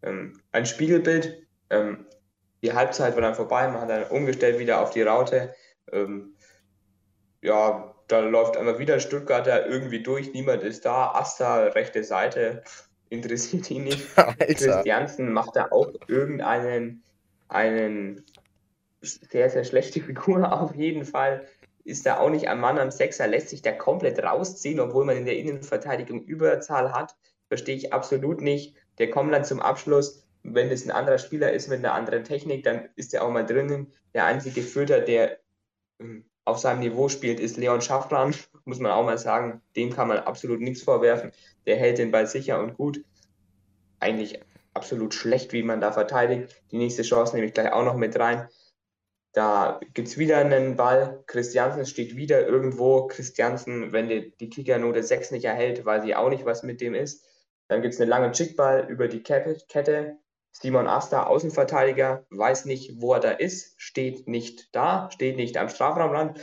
ähm, 0.02 0.42
ein 0.52 0.66
Spiegelbild. 0.66 1.46
Ähm, 1.70 2.06
die 2.62 2.74
Halbzeit 2.74 3.16
war 3.16 3.22
dann 3.22 3.36
vorbei, 3.36 3.68
man 3.68 3.82
hat 3.82 3.90
dann 3.90 4.04
umgestellt 4.06 4.60
wieder 4.60 4.82
auf 4.82 4.92
die 4.92 5.04
Raute. 5.04 5.54
Ähm, 5.92 6.36
ja, 7.42 7.94
da 8.08 8.20
läuft 8.20 8.58
einmal 8.58 8.80
wieder 8.80 9.00
Stuttgarter 9.00 9.68
irgendwie 9.68 10.02
durch, 10.02 10.34
niemand 10.34 10.64
ist 10.64 10.86
da. 10.86 11.12
Asta, 11.12 11.66
rechte 11.68 12.04
Seite, 12.04 12.64
interessiert 13.10 13.70
ihn 13.72 13.86
nicht. 13.86 14.06
Alter. 14.18 14.46
Christiansen 14.46 15.32
macht 15.32 15.56
da 15.56 15.68
auch 15.72 15.92
irgendeinen 16.08 17.04
einen 17.48 18.24
sehr, 19.02 19.50
sehr 19.50 19.64
schlechte 19.64 20.02
Figur 20.02 20.52
auf 20.62 20.76
jeden 20.76 21.06
Fall. 21.06 21.46
Ist 21.84 22.06
da 22.06 22.18
auch 22.18 22.30
nicht 22.30 22.48
ein 22.48 22.60
Mann 22.60 22.80
am 22.80 22.90
Sechser, 22.90 23.28
lässt 23.28 23.50
sich 23.50 23.62
da 23.62 23.72
komplett 23.72 24.22
rausziehen, 24.24 24.80
obwohl 24.80 25.06
man 25.06 25.18
in 25.18 25.26
der 25.26 25.38
Innenverteidigung 25.38 26.24
Überzahl 26.24 26.94
hat. 26.94 27.16
Verstehe 27.48 27.76
ich 27.76 27.94
absolut 27.94 28.42
nicht. 28.42 28.76
Der 28.98 29.12
kommt 29.12 29.32
dann 29.34 29.46
zum 29.46 29.60
Abschluss. 29.60 30.24
Wenn 30.42 30.70
es 30.70 30.86
ein 30.86 30.92
anderer 30.92 31.20
Spieler 31.20 31.52
ist 31.54 31.70
mit 31.70 31.80
einer 31.80 31.94
anderen 31.94 32.24
Technik, 32.24 32.64
dann 32.64 32.90
ist 32.96 33.14
er 33.14 33.24
auch 33.24 33.32
mal 33.32 33.46
drinnen. 33.46 33.92
Der 34.14 34.26
einzige 34.26 34.62
Fütter, 34.62 35.02
der 35.02 35.40
hm, 36.00 36.26
auf 36.44 36.58
seinem 36.58 36.80
Niveau 36.80 37.08
spielt, 37.08 37.40
ist 37.40 37.58
Leon 37.58 37.82
Schaffran, 37.82 38.34
muss 38.66 38.80
man 38.80 38.92
auch 38.92 39.06
mal 39.06 39.18
sagen. 39.18 39.62
Dem 39.76 39.92
kann 39.94 40.08
man 40.08 40.18
absolut 40.20 40.60
nichts 40.60 40.84
vorwerfen. 40.84 41.32
Der 41.66 41.78
hält 41.78 41.98
den 41.98 42.12
Ball 42.12 42.28
sicher 42.28 42.60
und 42.60 42.76
gut. 42.76 43.04
Eigentlich 44.00 44.40
absolut 44.74 45.14
schlecht, 45.14 45.54
wie 45.54 45.64
man 45.64 45.82
da 45.82 45.92
verteidigt. 45.92 46.62
Die 46.72 46.78
nächste 46.78 47.04
Chance 47.04 47.36
nehme 47.36 47.48
ich 47.48 47.54
gleich 47.54 47.72
auch 47.72 47.86
noch 47.86 47.96
mit 47.96 48.20
rein. 48.20 48.50
Da 49.34 49.80
gibt 49.94 50.08
es 50.08 50.18
wieder 50.18 50.38
einen 50.38 50.76
Ball. 50.76 51.24
Christiansen 51.28 51.86
steht 51.86 52.16
wieder 52.16 52.48
irgendwo. 52.48 53.08
Christiansen, 53.08 53.92
wenn 53.92 54.08
die, 54.08 54.34
die 54.40 54.50
Kickernote 54.50 55.04
6 55.04 55.32
nicht 55.32 55.46
erhält, 55.46 55.86
weiß 55.86 56.06
ich 56.06 56.16
auch 56.16 56.30
nicht, 56.30 56.46
was 56.46 56.64
mit 56.64 56.82
dem 56.82 56.94
ist. 56.94 57.26
Dann 57.68 57.82
gibt 57.82 57.94
es 57.94 58.02
einen 58.02 58.10
langen 58.10 58.32
Chickball 58.32 58.86
über 58.90 59.08
die 59.08 59.24
Kette. 59.24 60.18
Simon 60.52 60.88
Asta, 60.88 61.26
Außenverteidiger, 61.26 62.26
weiß 62.30 62.64
nicht, 62.64 63.02
wo 63.02 63.14
er 63.14 63.20
da 63.20 63.32
ist, 63.32 63.74
steht 63.76 64.30
nicht 64.30 64.74
da, 64.74 65.10
steht 65.12 65.36
nicht 65.36 65.58
am 65.58 65.68
Strafraumrand. 65.68 66.40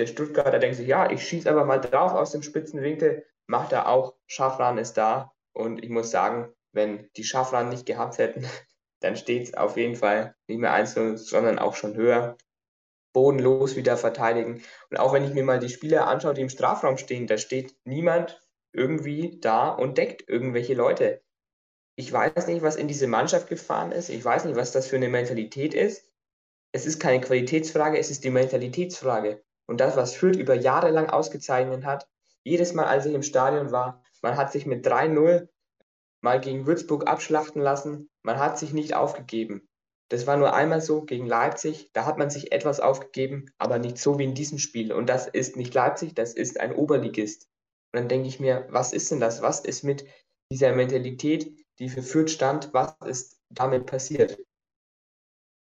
Der 0.00 0.06
Stuttgarter 0.06 0.58
denkt 0.58 0.76
sich, 0.76 0.88
ja, 0.88 1.10
ich 1.10 1.26
schieße 1.26 1.48
aber 1.48 1.64
mal 1.64 1.78
drauf 1.78 2.12
aus 2.12 2.32
dem 2.32 2.42
spitzen 2.42 2.82
Winkel, 2.82 3.24
macht 3.46 3.72
er 3.72 3.88
auch, 3.88 4.14
Schafran 4.26 4.78
ist 4.78 4.94
da. 4.94 5.32
Und 5.52 5.84
ich 5.84 5.90
muss 5.90 6.10
sagen, 6.10 6.52
wenn 6.72 7.08
die 7.16 7.24
Schafran 7.24 7.68
nicht 7.68 7.86
gehabt 7.86 8.18
hätten, 8.18 8.44
dann 9.00 9.16
steht 9.16 9.48
es 9.48 9.54
auf 9.54 9.76
jeden 9.76 9.96
Fall 9.96 10.34
nicht 10.46 10.58
mehr 10.58 10.72
1 10.72 10.94
sondern 11.28 11.58
auch 11.58 11.74
schon 11.74 11.94
höher. 11.94 12.36
Bodenlos 13.12 13.76
wieder 13.76 13.96
verteidigen. 13.96 14.62
Und 14.90 14.98
auch 14.98 15.12
wenn 15.12 15.24
ich 15.24 15.34
mir 15.34 15.42
mal 15.42 15.58
die 15.58 15.68
Spieler 15.68 16.06
anschaue, 16.06 16.34
die 16.34 16.42
im 16.42 16.48
Strafraum 16.48 16.96
stehen, 16.96 17.26
da 17.26 17.38
steht 17.38 17.74
niemand 17.84 18.40
irgendwie 18.72 19.38
da 19.40 19.68
und 19.68 19.98
deckt 19.98 20.28
irgendwelche 20.28 20.74
Leute 20.74 21.20
ich 22.00 22.10
weiß 22.10 22.46
nicht, 22.46 22.62
was 22.62 22.76
in 22.76 22.88
diese 22.88 23.06
Mannschaft 23.06 23.48
gefahren 23.48 23.92
ist. 23.92 24.08
Ich 24.08 24.24
weiß 24.24 24.46
nicht, 24.46 24.56
was 24.56 24.72
das 24.72 24.86
für 24.86 24.96
eine 24.96 25.10
Mentalität 25.10 25.74
ist. 25.74 26.08
Es 26.72 26.86
ist 26.86 26.98
keine 26.98 27.20
Qualitätsfrage, 27.20 27.98
es 27.98 28.10
ist 28.10 28.24
die 28.24 28.30
Mentalitätsfrage. 28.30 29.42
Und 29.70 29.80
das, 29.80 29.96
was 29.96 30.16
Fürth 30.16 30.34
über 30.34 30.56
Jahre 30.56 30.90
lang 30.90 31.10
ausgezeichnet 31.10 31.84
hat, 31.84 32.08
jedes 32.42 32.74
Mal, 32.74 32.86
als 32.86 33.06
ich 33.06 33.14
im 33.14 33.22
Stadion 33.22 33.70
war, 33.70 34.02
man 34.20 34.36
hat 34.36 34.50
sich 34.50 34.66
mit 34.66 34.84
3-0 34.84 35.46
mal 36.22 36.40
gegen 36.40 36.66
Würzburg 36.66 37.06
abschlachten 37.06 37.62
lassen, 37.62 38.10
man 38.24 38.40
hat 38.40 38.58
sich 38.58 38.72
nicht 38.72 38.94
aufgegeben. 38.94 39.68
Das 40.08 40.26
war 40.26 40.36
nur 40.36 40.54
einmal 40.54 40.80
so 40.80 41.02
gegen 41.02 41.24
Leipzig, 41.24 41.92
da 41.92 42.04
hat 42.04 42.18
man 42.18 42.30
sich 42.30 42.50
etwas 42.50 42.80
aufgegeben, 42.80 43.46
aber 43.58 43.78
nicht 43.78 43.98
so 43.98 44.18
wie 44.18 44.24
in 44.24 44.34
diesem 44.34 44.58
Spiel. 44.58 44.92
Und 44.92 45.06
das 45.06 45.28
ist 45.28 45.54
nicht 45.54 45.72
Leipzig, 45.72 46.16
das 46.16 46.34
ist 46.34 46.58
ein 46.58 46.74
Oberligist. 46.74 47.44
Und 47.92 48.00
dann 48.00 48.08
denke 48.08 48.26
ich 48.26 48.40
mir, 48.40 48.66
was 48.70 48.92
ist 48.92 49.12
denn 49.12 49.20
das? 49.20 49.40
Was 49.40 49.60
ist 49.60 49.84
mit 49.84 50.04
dieser 50.50 50.74
Mentalität, 50.74 51.64
die 51.78 51.88
für 51.88 52.02
Fürth 52.02 52.30
stand, 52.30 52.74
was 52.74 52.96
ist 53.06 53.40
damit 53.50 53.86
passiert? 53.86 54.36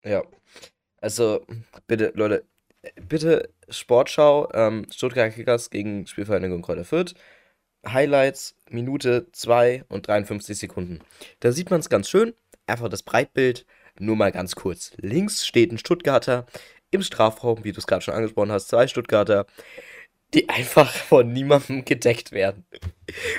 Ja, 0.03 0.23
also 0.99 1.45
bitte, 1.85 2.11
Leute, 2.15 2.43
bitte 3.07 3.53
Sportschau, 3.69 4.49
ähm, 4.53 4.85
Stuttgart 4.91 5.33
Kickers 5.33 5.69
gegen 5.69 6.07
Spielvereinigung 6.07 6.61
Kräuter 6.61 6.85
Fürth. 6.85 7.13
Highlights, 7.87 8.55
Minute 8.69 9.27
2 9.31 9.85
und 9.87 10.07
53 10.07 10.57
Sekunden. 10.57 10.99
Da 11.39 11.51
sieht 11.51 11.71
man 11.71 11.79
es 11.79 11.89
ganz 11.89 12.09
schön, 12.09 12.33
einfach 12.67 12.89
das 12.89 13.03
Breitbild, 13.03 13.65
nur 13.99 14.17
mal 14.17 14.31
ganz 14.31 14.55
kurz. 14.55 14.91
Links 14.97 15.45
steht 15.45 15.71
ein 15.71 15.77
Stuttgarter 15.77 16.45
im 16.91 17.01
Strafraum, 17.01 17.63
wie 17.63 17.71
du 17.71 17.79
es 17.79 17.87
gerade 17.87 18.01
schon 18.01 18.13
angesprochen 18.15 18.51
hast, 18.51 18.67
zwei 18.67 18.87
Stuttgarter 18.87 19.45
die 20.33 20.47
einfach 20.49 20.91
von 20.91 21.31
niemandem 21.31 21.85
gedeckt 21.85 22.31
werden. 22.31 22.65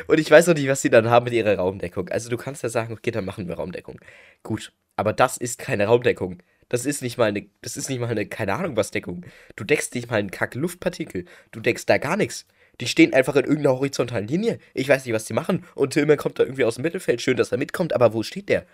Und 0.09 0.19
ich 0.19 0.31
weiß 0.31 0.49
noch 0.49 0.55
nicht, 0.55 0.69
was 0.69 0.83
sie 0.83 0.91
dann 0.91 1.11
haben 1.11 1.25
mit 1.25 1.33
ihrer 1.33 1.57
Raumdeckung. 1.57 2.09
Also 2.09 2.29
du 2.29 2.37
kannst 2.37 2.63
ja 2.63 2.69
sagen, 2.69 2.93
okay, 2.93 3.11
dann 3.11 3.25
machen 3.25 3.49
wir 3.49 3.55
Raumdeckung. 3.57 4.01
Gut, 4.43 4.73
aber 4.97 5.13
das 5.13 5.37
ist 5.37 5.59
keine 5.59 5.87
Raumdeckung. 5.87 6.43
Das 6.71 6.87
ist 6.87 7.03
nicht 7.03 7.19
mal 7.19 7.25
eine, 7.25 7.47
das 7.63 7.77
ist 7.77 7.91
nicht 7.91 7.99
mal 7.99 8.09
eine, 8.09 8.27
keine 8.27 8.55
Ahnung 8.55 8.77
was 8.77 8.93
Deckung. 8.93 9.27
Du 9.57 9.65
deckst 9.65 9.95
nicht 9.95 10.09
mal 10.09 10.17
einen 10.17 10.31
Kack 10.31 10.55
Luftpartikel. 10.55 11.27
Du 11.51 11.61
deckst 11.61 11.91
da 11.91 11.99
gar 11.99 12.17
nichts. 12.17 12.47
Die 12.81 12.87
stehen 12.87 13.13
einfach 13.13 13.35
in 13.35 13.45
irgendeiner 13.45 13.75
horizontalen 13.75 14.29
Linie. 14.29 14.59
Ich 14.73 14.89
weiß 14.89 15.05
nicht, 15.05 15.13
was 15.13 15.25
die 15.25 15.35
machen. 15.35 15.67
Und 15.75 15.93
Tillman 15.93 16.17
kommt 16.17 16.39
da 16.39 16.45
irgendwie 16.45 16.65
aus 16.65 16.77
dem 16.77 16.83
Mittelfeld. 16.83 17.21
Schön, 17.21 17.37
dass 17.37 17.53
er 17.53 17.59
mitkommt, 17.59 17.93
aber 17.93 18.15
wo 18.15 18.23
steht 18.23 18.49
der? 18.49 18.67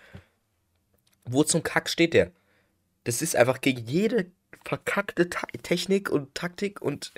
Wo 1.25 1.43
zum 1.43 1.63
Kack 1.63 1.89
steht 1.89 2.13
der? 2.13 2.31
Das 3.03 3.21
ist 3.21 3.35
einfach 3.35 3.61
gegen 3.61 3.85
jede 3.85 4.27
verkackte 4.63 5.29
Ta 5.29 5.47
Technik 5.63 6.09
und 6.09 6.35
Taktik 6.35 6.81
und 6.81 7.11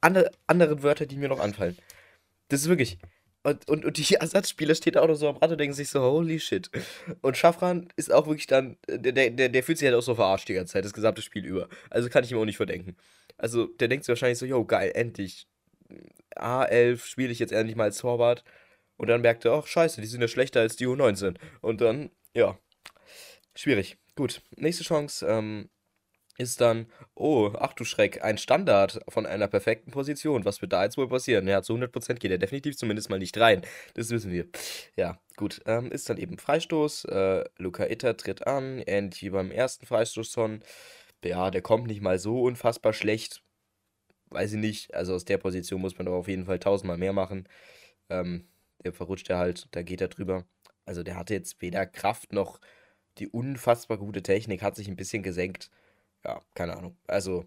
andere, 0.00 0.30
andere 0.46 0.82
Wörter, 0.82 1.04
die 1.04 1.16
mir 1.16 1.28
noch 1.28 1.40
anfallen. 1.40 1.76
Das 2.48 2.62
ist 2.62 2.68
wirklich. 2.68 2.98
Und, 3.42 3.68
und, 3.68 3.84
und 3.84 3.96
die 3.96 4.14
Ersatzspieler 4.20 4.74
stehen 4.74 4.96
auch 4.96 5.08
noch 5.08 5.14
so 5.14 5.28
am 5.28 5.36
Rand 5.36 5.52
und 5.52 5.58
denken 5.58 5.74
sich 5.74 5.88
so, 5.88 6.00
holy 6.00 6.38
shit. 6.38 6.70
Und 7.20 7.36
Schaffran 7.36 7.88
ist 7.96 8.12
auch 8.12 8.26
wirklich 8.26 8.46
dann, 8.46 8.76
der, 8.88 9.30
der, 9.30 9.48
der 9.48 9.62
fühlt 9.62 9.78
sich 9.78 9.86
halt 9.86 9.96
auch 9.96 10.02
so 10.02 10.14
verarscht 10.14 10.48
die 10.48 10.54
ganze 10.54 10.74
Zeit, 10.74 10.84
das 10.84 10.92
gesamte 10.92 11.22
Spiel 11.22 11.44
über. 11.44 11.68
Also 11.90 12.08
kann 12.08 12.24
ich 12.24 12.32
ihm 12.32 12.38
auch 12.38 12.44
nicht 12.44 12.56
verdenken. 12.56 12.96
Also 13.36 13.66
der 13.66 13.88
denkt 13.88 14.04
sich 14.04 14.10
wahrscheinlich 14.10 14.38
so, 14.38 14.46
yo, 14.46 14.64
geil, 14.64 14.92
endlich. 14.94 15.46
A11 16.36 17.04
spiele 17.04 17.32
ich 17.32 17.38
jetzt 17.38 17.52
endlich 17.52 17.76
mal 17.76 17.84
als 17.84 17.98
Torwart. 17.98 18.44
Und 18.96 19.08
dann 19.08 19.20
merkt 19.20 19.44
er, 19.44 19.52
ach 19.52 19.66
scheiße, 19.66 20.00
die 20.00 20.06
sind 20.06 20.20
ja 20.20 20.28
schlechter 20.28 20.60
als 20.60 20.76
die 20.76 20.86
U19. 20.86 21.36
Und 21.60 21.80
dann, 21.80 22.10
ja, 22.34 22.58
schwierig. 23.54 23.96
Gut, 24.14 24.42
nächste 24.56 24.84
Chance. 24.84 25.26
Ähm, 25.26 25.68
ist 26.38 26.60
dann, 26.60 26.86
oh, 27.14 27.52
ach 27.58 27.74
du 27.74 27.84
Schreck, 27.84 28.24
ein 28.24 28.38
Standard 28.38 29.00
von 29.08 29.26
einer 29.26 29.48
perfekten 29.48 29.90
Position. 29.90 30.44
Was 30.44 30.62
wird 30.62 30.72
da 30.72 30.84
jetzt 30.84 30.96
wohl 30.96 31.08
passieren? 31.08 31.46
Ja, 31.46 31.62
zu 31.62 31.74
100% 31.74 32.14
geht 32.14 32.30
er 32.30 32.38
definitiv 32.38 32.76
zumindest 32.76 33.10
mal 33.10 33.18
nicht 33.18 33.38
rein. 33.38 33.62
Das 33.94 34.10
wissen 34.10 34.32
wir. 34.32 34.46
Ja, 34.96 35.20
gut. 35.36 35.60
Ähm, 35.66 35.92
ist 35.92 36.08
dann 36.08 36.16
eben 36.18 36.38
Freistoß. 36.38 37.04
Äh, 37.06 37.44
Luca 37.58 37.84
Itter 37.84 38.16
tritt 38.16 38.46
an, 38.46 38.78
ähnlich 38.86 39.22
wie 39.22 39.30
beim 39.30 39.50
ersten 39.50 39.86
Freistoß 39.86 40.30
schon. 40.30 40.62
Ja, 41.24 41.50
der 41.50 41.62
kommt 41.62 41.86
nicht 41.86 42.00
mal 42.00 42.18
so 42.18 42.42
unfassbar 42.42 42.92
schlecht. 42.92 43.42
Weiß 44.30 44.54
ich 44.54 44.60
nicht. 44.60 44.94
Also 44.94 45.14
aus 45.14 45.24
der 45.24 45.38
Position 45.38 45.80
muss 45.80 45.98
man 45.98 46.06
doch 46.06 46.14
auf 46.14 46.28
jeden 46.28 46.46
Fall 46.46 46.58
tausendmal 46.58 46.98
mehr 46.98 47.12
machen. 47.12 47.48
Ähm, 48.08 48.48
der 48.84 48.92
verrutscht 48.92 49.30
er 49.30 49.38
halt, 49.38 49.68
da 49.72 49.82
geht 49.82 50.00
er 50.00 50.08
drüber. 50.08 50.44
Also 50.86 51.02
der 51.02 51.16
hatte 51.16 51.34
jetzt 51.34 51.60
weder 51.62 51.86
Kraft 51.86 52.32
noch 52.32 52.60
die 53.18 53.28
unfassbar 53.28 53.98
gute 53.98 54.22
Technik, 54.22 54.62
hat 54.62 54.74
sich 54.76 54.88
ein 54.88 54.96
bisschen 54.96 55.22
gesenkt 55.22 55.70
ja, 56.24 56.40
keine 56.54 56.76
Ahnung. 56.76 56.96
Also, 57.06 57.44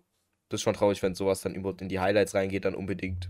das 0.50 0.60
ist 0.60 0.64
schon 0.64 0.74
traurig, 0.74 1.02
wenn 1.04 1.16
sowas 1.16 1.42
dann 1.42 1.56
überhaupt 1.56 1.82
in 1.82 1.90
die 1.90 2.00
Highlights 2.00 2.36
reingeht, 2.36 2.66
dann 2.66 2.76
unbedingt. 2.76 3.30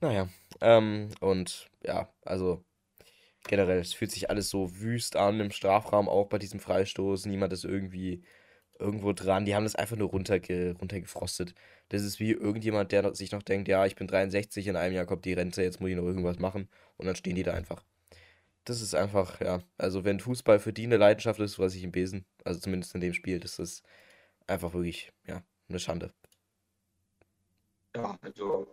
Naja, 0.00 0.28
ähm, 0.60 1.08
und 1.20 1.68
ja, 1.84 2.08
also 2.24 2.64
generell, 3.48 3.78
es 3.78 3.92
fühlt 3.94 4.10
sich 4.10 4.30
alles 4.30 4.50
so 4.50 4.80
wüst 4.80 5.16
an 5.16 5.40
im 5.40 5.50
Strafraum, 5.50 6.08
auch 6.08 6.28
bei 6.28 6.38
diesem 6.38 6.60
Freistoß. 6.60 7.26
Niemand 7.26 7.52
ist 7.52 7.64
irgendwie 7.64 8.22
irgendwo 8.78 9.12
dran. 9.12 9.44
Die 9.44 9.54
haben 9.54 9.64
das 9.64 9.76
einfach 9.76 9.96
nur 9.96 10.08
runterge 10.10 10.74
runtergefrostet. 10.80 11.54
Das 11.90 12.02
ist 12.02 12.20
wie 12.20 12.32
irgendjemand, 12.32 12.92
der 12.92 13.14
sich 13.14 13.32
noch 13.32 13.42
denkt, 13.42 13.68
ja, 13.68 13.84
ich 13.86 13.96
bin 13.96 14.06
63, 14.06 14.66
in 14.68 14.76
einem 14.76 14.94
Jahr 14.94 15.06
kommt 15.06 15.24
die 15.24 15.32
Rente, 15.32 15.62
jetzt 15.62 15.80
muss 15.80 15.90
ich 15.90 15.96
noch 15.96 16.04
irgendwas 16.04 16.38
machen. 16.38 16.68
Und 16.96 17.06
dann 17.06 17.16
stehen 17.16 17.36
die 17.36 17.42
da 17.42 17.52
einfach. 17.52 17.84
Das 18.64 18.80
ist 18.82 18.94
einfach, 18.94 19.40
ja, 19.40 19.62
also 19.78 20.04
wenn 20.04 20.20
Fußball 20.20 20.58
für 20.60 20.72
die 20.72 20.84
eine 20.84 20.96
Leidenschaft 20.98 21.40
ist, 21.40 21.58
weiß 21.58 21.74
ich 21.74 21.82
im 21.84 21.92
Besen, 21.92 22.26
also 22.44 22.60
zumindest 22.60 22.94
in 22.94 23.00
dem 23.00 23.14
Spiel, 23.14 23.40
das 23.40 23.58
ist 23.58 23.82
einfach 24.50 24.74
wirklich, 24.74 25.12
ja, 25.26 25.42
eine 25.68 25.78
Schande. 25.78 26.12
Ja, 27.96 28.18
also, 28.20 28.66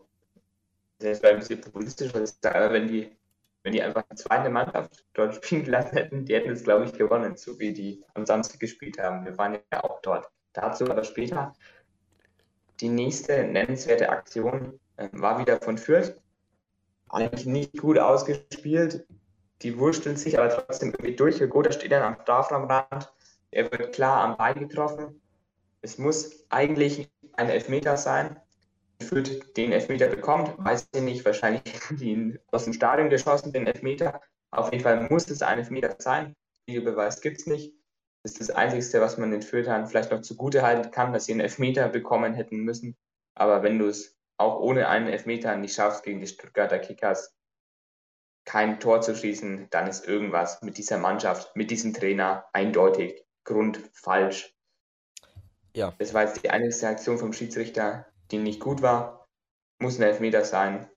selbst 1.00 1.22
bei 1.22 1.29
ein 1.29 1.39
bisschen 1.39 1.62
populistisch, 1.62 2.13
was 2.13 2.31
ich 2.31 2.38
sage, 2.41 2.74
wenn 2.74 2.88
die, 2.88 3.15
wenn 3.63 3.74
die 3.74 3.81
einfach 3.81 4.03
eine 4.10 4.17
zweite 4.17 4.50
Mannschaft 4.50 5.05
dort 5.13 5.36
spielen 5.43 5.63
gelassen 5.63 5.96
hätten, 5.96 6.25
die 6.25 6.36
hätten 6.36 6.51
es, 6.51 6.63
glaube 6.63 6.86
ich, 6.86 6.93
gewonnen, 6.93 7.38
so 7.38 7.60
wie 7.60 7.74
die 7.74 8.03
am 8.15 8.25
Samstag 8.25 8.60
gespielt 8.60 9.00
haben. 9.00 9.25
Wir 9.25 9.38
waren 9.38 9.60
ja 9.72 9.84
auch 9.84 10.01
dort. 10.01 10.27
Dazu 10.53 10.89
aber 10.89 11.03
später. 11.03 11.53
Die 12.79 12.89
nächste 12.89 13.43
nennenswerte 13.43 14.10
Aktion 14.10 14.79
äh, 14.98 15.10
war 15.12 15.39
wieder 15.39 15.60
von 15.62 15.78
Fürth. 15.78 16.19
Eigentlich 17.10 17.45
nicht 17.45 17.78
gut 17.78 17.97
ausgespielt. 17.97 19.08
Die 19.63 19.80
wursteln 19.80 20.17
sich 20.17 20.38
aber 20.38 20.49
trotzdem 20.49 20.89
irgendwie 20.89 21.15
durch. 21.15 21.39
Goda 21.49 21.71
steht 21.71 21.91
dann 21.91 22.04
am 22.04 22.21
Strafraumrand. 22.21 23.12
Er 23.49 23.71
wird 23.71 23.93
klar 23.93 24.23
am 24.23 24.38
Bein 24.38 24.67
getroffen 24.67 25.19
es 25.88 25.97
muss 25.97 26.45
eigentlich 26.50 27.10
ein 27.38 27.50
Elfmeter 27.50 27.95
sein. 27.95 28.38
Fürth 29.02 29.56
den 29.56 29.71
Elfmeter 29.71 30.08
bekommt, 30.08 30.54
weiß 30.58 30.89
ich 30.93 31.02
nicht, 31.02 31.23
wahrscheinlich 31.23 31.63
ihn 32.02 32.39
aus 32.52 32.65
dem 32.65 32.73
Stadion 32.73 33.10
geschossen, 33.10 33.54
den 33.54 33.67
Elfmeter. 33.67 34.21
Auf 34.52 34.71
jeden 34.73 34.84
Fall 34.84 35.08
muss 35.10 35.30
es 35.30 35.41
ein 35.41 35.60
Elfmeter 35.60 35.95
sein. 36.00 36.36
Videobeweis 36.65 37.21
gibt 37.21 37.39
es 37.39 37.47
nicht. 37.47 37.73
Das 38.23 38.34
ist 38.34 38.41
das 38.41 38.50
Einzige, 38.50 39.00
was 39.00 39.17
man 39.17 39.32
den 39.32 39.41
Fürthern 39.41 39.88
vielleicht 39.88 40.12
noch 40.12 40.21
zugute 40.21 40.62
halten 40.62 40.91
kann, 40.91 41.13
dass 41.13 41.26
sie 41.26 41.32
einen 41.32 41.41
Elfmeter 41.41 41.88
bekommen 41.88 42.34
hätten 42.34 42.58
müssen. 42.58 42.97
Aber 43.36 43.63
wenn 43.63 43.80
du 43.80 43.88
es 43.88 44.17
auch 44.38 44.60
ohne 44.60 44.89
einen 44.89 45.08
Elfmeter 45.08 45.56
nicht 45.56 45.76
schaffst, 45.76 46.04
gegen 46.04 46.19
die 46.19 46.28
Stuttgarter 46.28 46.80
Kickers 46.80 47.34
kein 48.43 48.82
Tor 48.82 49.00
zu 49.00 49.15
schießen, 49.15 49.67
dann 49.69 49.88
ist 49.88 50.06
irgendwas 50.06 50.62
mit 50.63 50.78
dieser 50.78 50.97
Mannschaft, 50.97 51.56
mit 51.56 51.71
diesem 51.71 51.93
Trainer 51.93 52.45
eindeutig 52.52 53.23
grundfalsch. 53.45 54.57
Ja. 55.77 55.93
Das 55.99 56.15
war 56.15 56.23
jetzt 56.23 56.43
die 56.43 56.49
einzige 56.49 56.87
Aktion 56.87 57.19
vom 57.19 57.33
Schiedsrichter, 57.33 58.07
die 58.31 58.39
nicht 58.39 58.59
gut 58.59 58.81
war. 58.81 59.27
Muss 59.77 59.99
ein 59.99 60.01
Elfmeter 60.01 60.43
sein. 60.43 60.89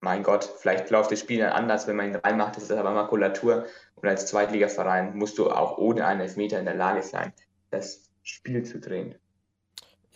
Mein 0.00 0.22
Gott, 0.22 0.44
vielleicht 0.44 0.88
läuft 0.88 1.12
das 1.12 1.20
Spiel 1.20 1.40
dann 1.40 1.52
anders, 1.52 1.86
wenn 1.86 1.96
man 1.96 2.08
ihn 2.08 2.16
reinmacht. 2.16 2.56
Das 2.56 2.64
ist 2.64 2.70
aber 2.70 2.92
Makulatur. 2.92 3.66
Und 3.96 4.08
als 4.08 4.24
Zweitligaverein 4.24 5.14
musst 5.14 5.36
du 5.36 5.50
auch 5.50 5.76
ohne 5.76 6.06
einen 6.06 6.22
Elfmeter 6.22 6.58
in 6.58 6.64
der 6.64 6.74
Lage 6.74 7.02
sein, 7.02 7.34
das 7.70 8.10
Spiel 8.22 8.62
zu 8.64 8.80
drehen. 8.80 9.14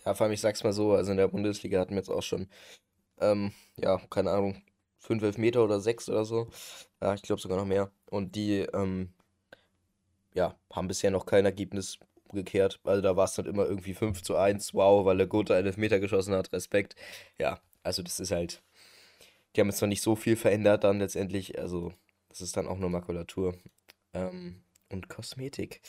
Ja, 0.07 0.15
vor 0.15 0.25
allem, 0.25 0.33
ich 0.33 0.41
sag's 0.41 0.65
mal 0.65 0.73
so, 0.73 0.95
also 0.95 1.11
in 1.11 1.19
der 1.19 1.29
Bundesliga 1.29 1.79
hatten 1.79 1.91
wir 1.91 1.99
jetzt 1.99 2.11
auch 2.11 2.23
schon, 2.23 2.49
ähm, 3.21 3.53
ja, 3.77 4.01
keine 4.09 4.31
Ahnung, 4.31 4.63
fünf 4.97 5.23
Elfmeter 5.23 5.63
oder 5.63 5.81
sechs 5.81 6.09
oder 6.09 6.25
so. 6.25 6.49
Ja, 7.03 7.13
ich 7.13 7.21
glaube 7.21 7.43
sogar 7.43 7.59
noch 7.59 7.67
mehr. 7.67 7.91
Und 8.11 8.37
die, 8.37 8.61
ähm, 8.73 9.13
ja, 10.33 10.55
haben 10.73 10.89
bisher 10.89 11.11
noch 11.11 11.27
kein 11.27 11.45
Ergebnis 11.45 11.99
umgekehrt. 12.31 12.81
Also 12.85 13.03
da 13.03 13.17
war 13.17 13.25
es 13.25 13.35
dann 13.35 13.47
immer 13.47 13.67
irgendwie 13.67 13.95
5 13.95 14.23
zu 14.23 14.37
1. 14.37 14.75
Wow, 14.75 15.05
weil 15.05 15.19
der 15.19 15.27
Gotha 15.27 15.55
einen 15.55 15.67
Elfmeter 15.67 16.01
geschossen 16.01 16.35
hat. 16.35 16.53
Respekt. 16.53 16.97
Ja, 17.39 17.61
also 17.83 18.03
das 18.03 18.21
ist 18.21 18.31
halt. 18.31 18.63
Die 19.55 19.61
haben 19.61 19.69
jetzt 19.69 19.81
noch 19.81 19.89
nicht 19.89 20.03
so 20.03 20.17
viel 20.17 20.37
verändert 20.37 20.85
dann 20.85 20.99
letztendlich. 20.99 21.59
Also 21.59 21.93
das 22.29 22.41
ist 22.41 22.57
dann 22.57 22.67
auch 22.67 22.79
nur 22.79 22.91
Makulatur. 22.91 23.57
Ähm, 24.15 24.63
und 24.91 25.09
Kosmetik. 25.09 25.81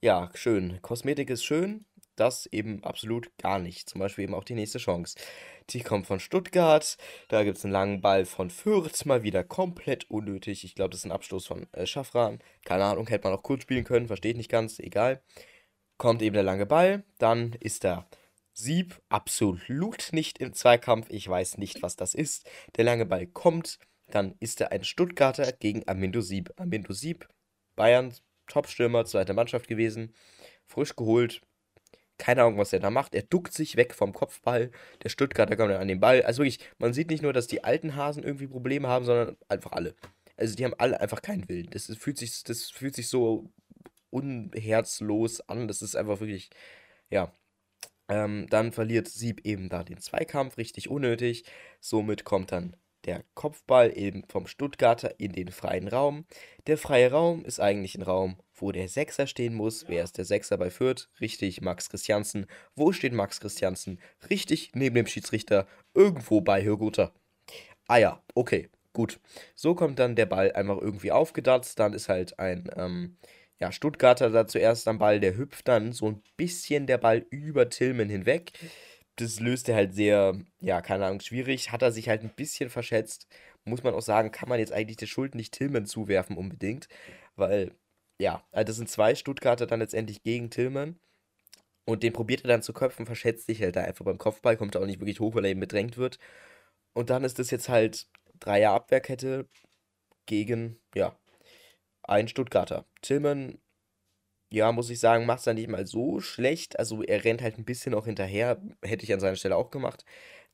Ja, 0.00 0.30
schön. 0.34 0.80
Kosmetik 0.82 1.30
ist 1.30 1.44
schön. 1.44 1.84
Das 2.16 2.46
eben 2.46 2.84
absolut 2.84 3.30
gar 3.38 3.58
nicht. 3.58 3.88
Zum 3.88 3.98
Beispiel 3.98 4.24
eben 4.24 4.34
auch 4.34 4.44
die 4.44 4.54
nächste 4.54 4.78
Chance. 4.78 5.18
Die 5.70 5.80
kommt 5.80 6.06
von 6.06 6.20
Stuttgart. 6.20 6.96
Da 7.28 7.44
gibt 7.44 7.58
es 7.58 7.64
einen 7.64 7.72
langen 7.72 8.00
Ball 8.00 8.24
von 8.24 8.50
Fürth. 8.50 9.04
Mal 9.06 9.22
wieder 9.22 9.44
komplett 9.44 10.10
unnötig. 10.10 10.64
Ich 10.64 10.74
glaube, 10.74 10.90
das 10.90 11.00
ist 11.00 11.06
ein 11.06 11.12
Abstoß 11.12 11.46
von 11.46 11.66
äh, 11.72 11.86
Schaffran. 11.86 12.40
Keine 12.64 12.84
Ahnung, 12.84 13.06
hätte 13.06 13.26
man 13.26 13.36
auch 13.36 13.42
kurz 13.42 13.62
spielen 13.62 13.84
können. 13.84 14.08
Verstehe 14.08 14.32
ich 14.32 14.36
nicht 14.36 14.50
ganz. 14.50 14.78
Egal 14.78 15.22
kommt 16.00 16.22
eben 16.22 16.32
der 16.32 16.42
lange 16.42 16.64
Ball, 16.64 17.04
dann 17.18 17.52
ist 17.60 17.84
der 17.84 18.08
Sieb 18.54 19.02
absolut 19.10 20.08
nicht 20.12 20.38
im 20.38 20.54
Zweikampf. 20.54 21.08
Ich 21.10 21.28
weiß 21.28 21.58
nicht, 21.58 21.82
was 21.82 21.94
das 21.94 22.14
ist. 22.14 22.48
Der 22.76 22.84
lange 22.84 23.04
Ball 23.04 23.26
kommt, 23.26 23.78
dann 24.10 24.34
ist 24.40 24.62
er 24.62 24.72
ein 24.72 24.82
Stuttgarter 24.82 25.52
gegen 25.52 25.86
Amindo 25.86 26.22
Sieb. 26.22 26.54
Amindo 26.56 26.94
Sieb, 26.94 27.28
Bayern, 27.76 28.14
Topstürmer, 28.46 29.04
zweite 29.04 29.34
Mannschaft 29.34 29.68
gewesen, 29.68 30.14
frisch 30.66 30.96
geholt. 30.96 31.42
Keine 32.16 32.44
Ahnung, 32.44 32.56
was 32.56 32.72
er 32.72 32.80
da 32.80 32.88
macht. 32.88 33.14
Er 33.14 33.22
duckt 33.22 33.52
sich 33.52 33.76
weg 33.76 33.94
vom 33.94 34.14
Kopfball. 34.14 34.70
Der 35.02 35.10
Stuttgarter 35.10 35.54
kommt 35.54 35.70
dann 35.70 35.82
an 35.82 35.88
den 35.88 36.00
Ball. 36.00 36.22
Also 36.22 36.42
wirklich, 36.42 36.66
man 36.78 36.94
sieht 36.94 37.10
nicht 37.10 37.22
nur, 37.22 37.34
dass 37.34 37.46
die 37.46 37.62
alten 37.62 37.94
Hasen 37.94 38.22
irgendwie 38.22 38.46
Probleme 38.48 38.88
haben, 38.88 39.04
sondern 39.04 39.36
einfach 39.48 39.72
alle. 39.72 39.94
Also 40.38 40.56
die 40.56 40.64
haben 40.64 40.74
alle 40.78 40.98
einfach 40.98 41.20
keinen 41.20 41.46
Willen. 41.50 41.68
Das, 41.70 41.94
fühlt, 41.98 42.16
sich, 42.16 42.42
das 42.42 42.70
fühlt 42.70 42.94
sich 42.94 43.08
so 43.08 43.52
unherzlos 44.10 45.40
an. 45.48 45.68
Das 45.68 45.82
ist 45.82 45.96
einfach 45.96 46.20
wirklich, 46.20 46.50
ja. 47.10 47.32
Ähm, 48.08 48.48
dann 48.50 48.72
verliert 48.72 49.08
Sieb 49.08 49.46
eben 49.46 49.68
da 49.68 49.84
den 49.84 49.98
Zweikampf, 49.98 50.56
richtig 50.56 50.90
unnötig. 50.90 51.44
Somit 51.80 52.24
kommt 52.24 52.50
dann 52.52 52.76
der 53.04 53.24
Kopfball 53.34 53.96
eben 53.96 54.24
vom 54.28 54.46
Stuttgarter 54.46 55.18
in 55.18 55.32
den 55.32 55.48
freien 55.48 55.88
Raum. 55.88 56.26
Der 56.66 56.76
freie 56.76 57.10
Raum 57.10 57.44
ist 57.44 57.60
eigentlich 57.60 57.94
ein 57.94 58.02
Raum, 58.02 58.36
wo 58.54 58.72
der 58.72 58.88
Sechser 58.88 59.26
stehen 59.26 59.54
muss. 59.54 59.88
Wer 59.88 60.04
ist 60.04 60.18
der 60.18 60.24
Sechser 60.24 60.58
bei 60.58 60.70
Fürth? 60.70 61.08
Richtig, 61.20 61.60
Max 61.60 61.88
Christiansen. 61.88 62.46
Wo 62.74 62.92
steht 62.92 63.12
Max 63.12 63.40
Christiansen? 63.40 64.00
Richtig, 64.28 64.72
neben 64.74 64.96
dem 64.96 65.06
Schiedsrichter, 65.06 65.66
irgendwo 65.94 66.40
bei 66.40 66.62
Hürguter. 66.62 67.12
Ah 67.86 67.96
ja, 67.96 68.22
okay, 68.34 68.68
gut. 68.92 69.20
So 69.54 69.74
kommt 69.74 69.98
dann 69.98 70.16
der 70.16 70.26
Ball 70.26 70.52
einfach 70.52 70.78
irgendwie 70.80 71.12
aufgedatzt. 71.12 71.78
Dann 71.78 71.92
ist 71.94 72.08
halt 72.08 72.38
ein, 72.38 72.70
ähm, 72.76 73.16
ja, 73.60 73.72
Stuttgarter 73.72 74.30
da 74.30 74.46
zuerst 74.46 74.88
am 74.88 74.98
Ball, 74.98 75.20
der 75.20 75.36
hüpft 75.36 75.68
dann 75.68 75.92
so 75.92 76.08
ein 76.08 76.22
bisschen 76.36 76.86
der 76.86 76.98
Ball 76.98 77.26
über 77.30 77.68
Tillman 77.68 78.08
hinweg. 78.08 78.52
Das 79.16 79.38
löst 79.40 79.68
er 79.68 79.76
halt 79.76 79.94
sehr, 79.94 80.34
ja, 80.60 80.80
keine 80.80 81.06
Ahnung, 81.06 81.20
schwierig. 81.20 81.70
Hat 81.72 81.82
er 81.82 81.92
sich 81.92 82.08
halt 82.08 82.22
ein 82.22 82.34
bisschen 82.34 82.70
verschätzt. 82.70 83.28
Muss 83.64 83.82
man 83.82 83.94
auch 83.94 84.02
sagen, 84.02 84.32
kann 84.32 84.48
man 84.48 84.58
jetzt 84.58 84.72
eigentlich 84.72 84.96
die 84.96 85.06
Schuld 85.06 85.34
nicht 85.34 85.52
Tillman 85.52 85.86
zuwerfen 85.86 86.38
unbedingt. 86.38 86.88
Weil, 87.36 87.74
ja, 88.18 88.42
also 88.52 88.66
das 88.66 88.76
sind 88.76 88.88
zwei 88.88 89.14
Stuttgarter 89.14 89.66
dann 89.66 89.80
letztendlich 89.80 90.22
gegen 90.22 90.50
Tillman. 90.50 90.98
Und 91.84 92.02
den 92.02 92.12
probiert 92.12 92.44
er 92.44 92.48
dann 92.48 92.62
zu 92.62 92.72
köpfen, 92.72 93.06
verschätzt 93.06 93.46
sich 93.46 93.62
halt 93.62 93.76
da 93.76 93.82
einfach 93.82 94.04
beim 94.04 94.18
Kopfball, 94.18 94.56
kommt 94.56 94.76
auch 94.76 94.86
nicht 94.86 95.00
wirklich 95.00 95.20
hoch, 95.20 95.34
weil 95.34 95.44
er 95.44 95.50
eben 95.50 95.60
bedrängt 95.60 95.96
wird. 95.98 96.18
Und 96.94 97.10
dann 97.10 97.24
ist 97.24 97.38
das 97.38 97.50
jetzt 97.50 97.68
halt 97.68 98.08
Dreier 98.38 98.72
Abwehrkette 98.72 99.48
gegen, 100.26 100.78
ja, 100.94 101.16
ein 102.10 102.28
Stuttgarter. 102.28 102.84
Tillmann, 103.02 103.58
ja, 104.52 104.72
muss 104.72 104.90
ich 104.90 105.00
sagen, 105.00 105.26
macht 105.26 105.40
es 105.40 105.44
dann 105.44 105.56
nicht 105.56 105.68
mal 105.68 105.86
so 105.86 106.20
schlecht. 106.20 106.78
Also 106.78 107.02
er 107.02 107.24
rennt 107.24 107.42
halt 107.42 107.58
ein 107.58 107.64
bisschen 107.64 107.94
auch 107.94 108.06
hinterher, 108.06 108.60
hätte 108.84 109.04
ich 109.04 109.12
an 109.12 109.20
seiner 109.20 109.36
Stelle 109.36 109.56
auch 109.56 109.70
gemacht. 109.70 110.04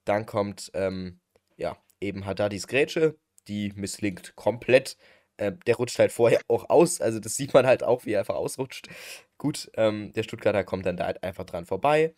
Dann 0.04 0.26
kommt, 0.26 0.70
ähm, 0.74 1.20
ja, 1.56 1.78
eben 2.00 2.26
Haddadis 2.26 2.68
Grätsche, 2.68 3.16
die 3.48 3.72
misslingt 3.76 4.36
komplett. 4.36 4.96
Äh, 5.38 5.52
der 5.66 5.76
rutscht 5.76 5.98
halt 5.98 6.12
vorher 6.12 6.40
auch 6.48 6.70
aus, 6.70 7.00
also 7.00 7.20
das 7.20 7.36
sieht 7.36 7.54
man 7.54 7.66
halt 7.66 7.84
auch, 7.84 8.06
wie 8.06 8.12
er 8.12 8.20
einfach 8.20 8.36
ausrutscht. 8.36 8.88
Gut, 9.38 9.70
ähm, 9.76 10.12
der 10.14 10.22
Stuttgarter 10.24 10.64
kommt 10.64 10.86
dann 10.86 10.96
da 10.96 11.06
halt 11.06 11.22
einfach 11.24 11.44
dran 11.44 11.66
vorbei. 11.66 12.14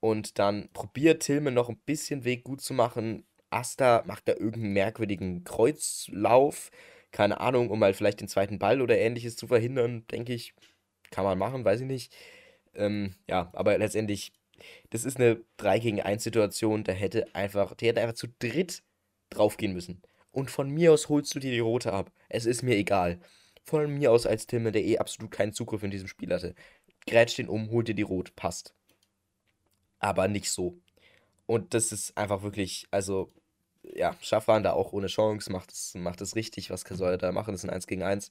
Und 0.00 0.38
dann 0.38 0.68
probiert 0.72 1.22
Tillmann 1.22 1.54
noch 1.54 1.68
ein 1.68 1.78
bisschen 1.86 2.24
Weg 2.24 2.44
gut 2.44 2.60
zu 2.62 2.74
machen. 2.74 3.26
Asta 3.50 4.02
macht 4.06 4.28
da 4.28 4.32
irgendeinen 4.32 4.72
merkwürdigen 4.72 5.44
Kreuzlauf. 5.44 6.70
Keine 7.12 7.40
Ahnung, 7.40 7.70
um 7.70 7.82
halt 7.84 7.96
vielleicht 7.96 8.20
den 8.20 8.28
zweiten 8.28 8.58
Ball 8.58 8.80
oder 8.82 8.98
ähnliches 8.98 9.36
zu 9.36 9.46
verhindern, 9.46 10.06
denke 10.10 10.32
ich. 10.32 10.54
Kann 11.10 11.24
man 11.24 11.38
machen, 11.38 11.64
weiß 11.64 11.80
ich 11.82 11.86
nicht. 11.86 12.14
Ähm, 12.74 13.14
ja, 13.28 13.50
aber 13.52 13.76
letztendlich, 13.78 14.32
das 14.90 15.04
ist 15.04 15.18
eine 15.18 15.40
3 15.58 15.78
gegen 15.78 16.00
1 16.00 16.24
Situation. 16.24 16.84
Da 16.84 16.92
hätte 16.92 17.34
einfach, 17.34 17.74
der 17.74 17.88
hätte 17.90 18.00
einfach 18.00 18.14
zu 18.14 18.28
dritt 18.38 18.82
draufgehen 19.30 19.74
müssen. 19.74 20.02
Und 20.30 20.50
von 20.50 20.70
mir 20.70 20.92
aus 20.92 21.08
holst 21.08 21.34
du 21.34 21.38
dir 21.40 21.50
die 21.52 21.60
rote 21.60 21.92
ab. 21.92 22.10
Es 22.28 22.46
ist 22.46 22.62
mir 22.62 22.76
egal. 22.76 23.20
Von 23.64 23.92
mir 23.94 24.10
aus 24.10 24.26
als 24.26 24.46
Timme, 24.46 24.72
der 24.72 24.82
eh 24.84 24.98
absolut 24.98 25.30
keinen 25.30 25.52
Zugriff 25.52 25.82
in 25.82 25.90
diesem 25.90 26.08
Spiel 26.08 26.32
hatte. 26.32 26.54
Grätsch 27.06 27.36
den 27.36 27.48
um, 27.48 27.70
hol 27.70 27.84
dir 27.84 27.94
die 27.94 28.02
rot, 28.02 28.34
passt. 28.36 28.74
Aber 29.98 30.28
nicht 30.28 30.50
so. 30.50 30.78
Und 31.46 31.74
das 31.74 31.92
ist 31.92 32.16
einfach 32.16 32.42
wirklich, 32.42 32.86
also, 32.90 33.30
ja, 33.82 34.14
Schaffwan 34.20 34.62
da 34.62 34.72
auch 34.72 34.92
ohne 34.92 35.08
Chance, 35.08 35.50
macht 35.52 35.72
es, 35.72 35.94
macht 35.94 36.20
richtig, 36.36 36.70
was 36.70 36.82
soll 36.82 37.12
er 37.12 37.18
da 37.18 37.32
machen, 37.32 37.52
das 37.52 37.64
ist 37.64 37.68
ein 37.68 37.74
1 37.74 37.86
gegen 37.86 38.02
1. 38.02 38.30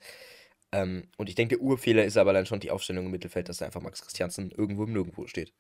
Ähm, 0.71 1.07
und 1.17 1.29
ich 1.29 1.35
denke, 1.35 1.57
der 1.57 1.63
Urfehler 1.63 2.05
ist 2.05 2.17
aber 2.17 2.33
dann 2.33 2.45
schon 2.45 2.59
die 2.59 2.71
Aufstellung 2.71 3.05
im 3.05 3.11
Mittelfeld, 3.11 3.49
dass 3.49 3.57
da 3.57 3.65
einfach 3.65 3.81
Max 3.81 4.01
Christiansen 4.01 4.51
irgendwo 4.51 4.85
im 4.85 4.93
Nirgendwo 4.93 5.27
steht. 5.27 5.53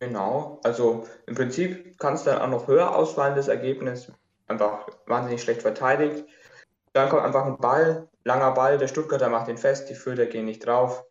Genau, 0.00 0.60
also 0.64 1.06
im 1.26 1.34
Prinzip 1.34 1.98
kann 1.98 2.14
es 2.14 2.24
dann 2.24 2.40
auch 2.40 2.48
noch 2.48 2.68
höher 2.68 2.94
ausfallen, 2.94 3.36
das 3.36 3.48
Ergebnis. 3.48 4.10
Einfach 4.46 4.86
wahnsinnig 5.06 5.42
schlecht 5.42 5.62
verteidigt. 5.62 6.24
Dann 6.92 7.08
kommt 7.08 7.22
einfach 7.22 7.44
ein 7.44 7.58
Ball, 7.58 8.08
langer 8.24 8.52
Ball, 8.52 8.78
der 8.78 8.88
Stuttgarter 8.88 9.28
macht 9.28 9.48
den 9.48 9.58
fest, 9.58 9.88
die 9.88 9.94
Fürther 9.94 10.26
gehen 10.26 10.46
nicht 10.46 10.66
drauf. 10.66 11.04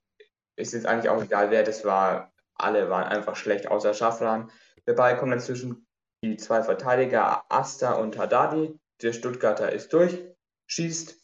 Ist 0.56 0.74
jetzt 0.74 0.86
eigentlich 0.86 1.10
auch 1.10 1.24
egal, 1.24 1.52
wer 1.52 1.64
das 1.64 1.86
war. 1.86 2.32
Alle 2.56 2.90
waren 2.90 3.04
einfach 3.04 3.36
schlecht, 3.36 3.70
außer 3.70 3.94
Schaffran. 3.94 4.52
Der 4.88 4.94
Ball 4.94 5.18
kommt 5.18 5.32
dann 5.32 5.40
zwischen 5.40 5.88
die 6.24 6.38
zwei 6.38 6.64
Verteidiger, 6.64 7.46
Asta 7.50 7.94
und 7.94 8.18
Haddadi. 8.18 8.78
Der 9.02 9.14
Stuttgarter 9.14 9.72
ist 9.72 9.94
durch, 9.94 10.26
schießt. 10.68 11.16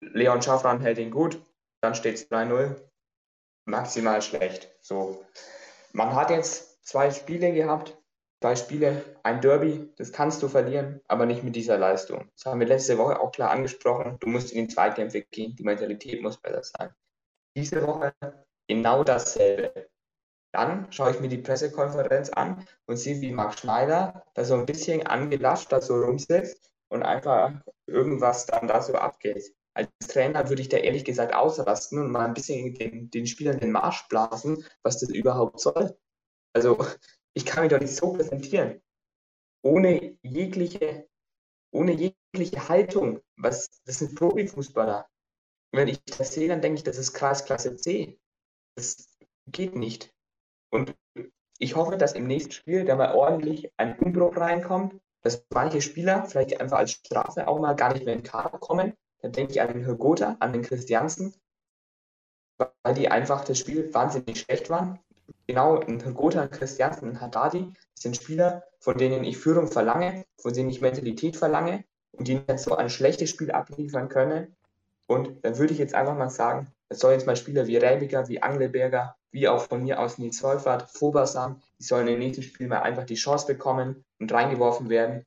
Leon 0.00 0.40
Schaffran 0.40 0.80
hält 0.80 0.98
ihn 0.98 1.10
gut. 1.10 1.42
Dann 1.82 1.94
steht 1.94 2.14
es 2.14 2.30
3-0. 2.30 2.80
Maximal 3.66 4.22
schlecht. 4.22 4.74
So. 4.80 5.24
Man 5.92 6.14
hat 6.14 6.30
jetzt 6.30 6.84
zwei 6.86 7.10
Spiele 7.10 7.52
gehabt, 7.52 7.98
zwei 8.40 8.56
Spiele, 8.56 9.04
ein 9.22 9.40
Derby, 9.40 9.92
das 9.96 10.12
kannst 10.12 10.42
du 10.42 10.48
verlieren, 10.48 11.00
aber 11.06 11.26
nicht 11.26 11.44
mit 11.44 11.54
dieser 11.56 11.76
Leistung. 11.76 12.30
Das 12.34 12.46
haben 12.46 12.60
wir 12.60 12.66
letzte 12.66 12.96
Woche 12.98 13.20
auch 13.20 13.32
klar 13.32 13.50
angesprochen. 13.50 14.16
Du 14.20 14.28
musst 14.28 14.52
in 14.52 14.66
die 14.66 14.74
Zweikämpfe 14.74 15.22
gehen, 15.22 15.54
die 15.56 15.64
Mentalität 15.64 16.22
muss 16.22 16.38
besser 16.38 16.62
sein. 16.62 16.94
Diese 17.56 17.86
Woche 17.86 18.14
genau 18.68 19.04
dasselbe. 19.04 19.90
Dann 20.58 20.90
schaue 20.90 21.12
ich 21.12 21.20
mir 21.20 21.28
die 21.28 21.38
Pressekonferenz 21.38 22.30
an 22.30 22.66
und 22.86 22.96
sehe, 22.96 23.20
wie 23.20 23.30
Marc 23.30 23.56
Schneider 23.60 24.24
da 24.34 24.44
so 24.44 24.54
ein 24.54 24.66
bisschen 24.66 25.06
angelascht 25.06 25.70
da 25.70 25.80
so 25.80 25.94
rumsitzt 25.94 26.72
und 26.88 27.04
einfach 27.04 27.52
irgendwas 27.86 28.46
dann 28.46 28.66
da 28.66 28.82
so 28.82 28.94
abgeht. 28.94 29.54
Als 29.74 29.88
Trainer 30.08 30.48
würde 30.48 30.60
ich 30.60 30.68
da 30.68 30.78
ehrlich 30.78 31.04
gesagt 31.04 31.32
ausrasten 31.32 32.00
und 32.00 32.10
mal 32.10 32.26
ein 32.26 32.34
bisschen 32.34 32.74
den, 32.74 33.08
den 33.08 33.28
Spielern 33.28 33.60
den 33.60 33.70
Marsch 33.70 34.08
blasen, 34.08 34.64
was 34.82 34.98
das 34.98 35.10
überhaupt 35.10 35.60
soll. 35.60 35.96
Also 36.52 36.84
ich 37.34 37.46
kann 37.46 37.62
mich 37.62 37.70
doch 37.70 37.78
nicht 37.78 37.94
so 37.94 38.14
präsentieren. 38.14 38.82
Ohne 39.62 40.18
jegliche, 40.22 41.08
ohne 41.72 41.92
jegliche 41.92 42.68
Haltung. 42.68 43.20
Was, 43.36 43.80
das 43.84 44.00
sind 44.00 44.16
Profifußballer. 44.16 45.06
Wenn 45.70 45.86
ich 45.86 46.04
das 46.04 46.34
sehe, 46.34 46.48
dann 46.48 46.62
denke 46.62 46.78
ich, 46.78 46.84
das 46.84 46.98
ist 46.98 47.12
Kreisklasse 47.12 47.76
C. 47.76 48.18
Das 48.74 49.16
geht 49.46 49.76
nicht. 49.76 50.17
Und 50.70 50.94
ich 51.58 51.76
hoffe, 51.76 51.96
dass 51.96 52.12
im 52.12 52.26
nächsten 52.26 52.52
Spiel 52.52 52.84
da 52.84 52.94
mal 52.96 53.14
ordentlich 53.14 53.72
ein 53.76 53.98
Umbruch 53.98 54.36
reinkommt, 54.36 55.00
dass 55.22 55.44
manche 55.52 55.80
Spieler 55.80 56.24
vielleicht 56.24 56.60
einfach 56.60 56.78
als 56.78 56.92
Strafe 56.92 57.48
auch 57.48 57.58
mal 57.58 57.74
gar 57.74 57.92
nicht 57.92 58.04
mehr 58.04 58.14
in 58.14 58.20
den 58.20 58.26
Kader 58.26 58.58
kommen. 58.58 58.94
Da 59.20 59.28
denke 59.28 59.52
ich 59.52 59.60
an 59.60 59.72
den 59.72 59.84
Hörgotha, 59.84 60.36
an 60.38 60.52
den 60.52 60.62
Christiansen, 60.62 61.34
weil 62.56 62.94
die 62.94 63.10
einfach 63.10 63.44
das 63.44 63.58
Spiel 63.58 63.92
wahnsinnig 63.92 64.40
schlecht 64.40 64.70
waren 64.70 65.00
genau, 65.48 65.80
ein 65.80 66.14
Gotha, 66.14 66.46
Christiansen 66.46 67.08
und 67.08 67.20
Haddadi 67.20 67.72
sind 67.94 68.16
Spieler, 68.16 68.62
von 68.78 68.96
denen 68.96 69.24
ich 69.24 69.38
Führung 69.38 69.66
verlange, 69.66 70.24
von 70.40 70.52
denen 70.52 70.70
ich 70.70 70.80
Mentalität 70.80 71.36
verlange 71.36 71.84
und 72.12 72.28
die 72.28 72.40
jetzt 72.46 72.64
so 72.64 72.76
ein 72.76 72.90
schlechtes 72.90 73.30
Spiel 73.30 73.50
abliefern 73.50 74.08
können. 74.08 74.56
Und 75.06 75.44
dann 75.44 75.58
würde 75.58 75.72
ich 75.72 75.78
jetzt 75.78 75.94
einfach 75.94 76.16
mal 76.16 76.30
sagen, 76.30 76.68
es 76.88 77.00
sollen 77.00 77.14
jetzt 77.14 77.26
mal 77.26 77.36
Spieler 77.36 77.66
wie 77.66 77.76
Rebiger, 77.76 78.28
wie 78.28 78.42
Angleberger, 78.42 79.16
wie 79.30 79.48
auch 79.48 79.62
von 79.62 79.82
mir 79.82 80.00
aus 80.00 80.18
Nils 80.18 80.42
Wolfert, 80.42 80.90
Fobersam, 80.90 81.60
die 81.78 81.84
sollen 81.84 82.08
im 82.08 82.18
nächsten 82.18 82.42
Spiel 82.42 82.68
mal 82.68 82.80
einfach 82.80 83.04
die 83.04 83.14
Chance 83.14 83.46
bekommen 83.46 84.04
und 84.18 84.32
reingeworfen 84.32 84.88
werden. 84.88 85.26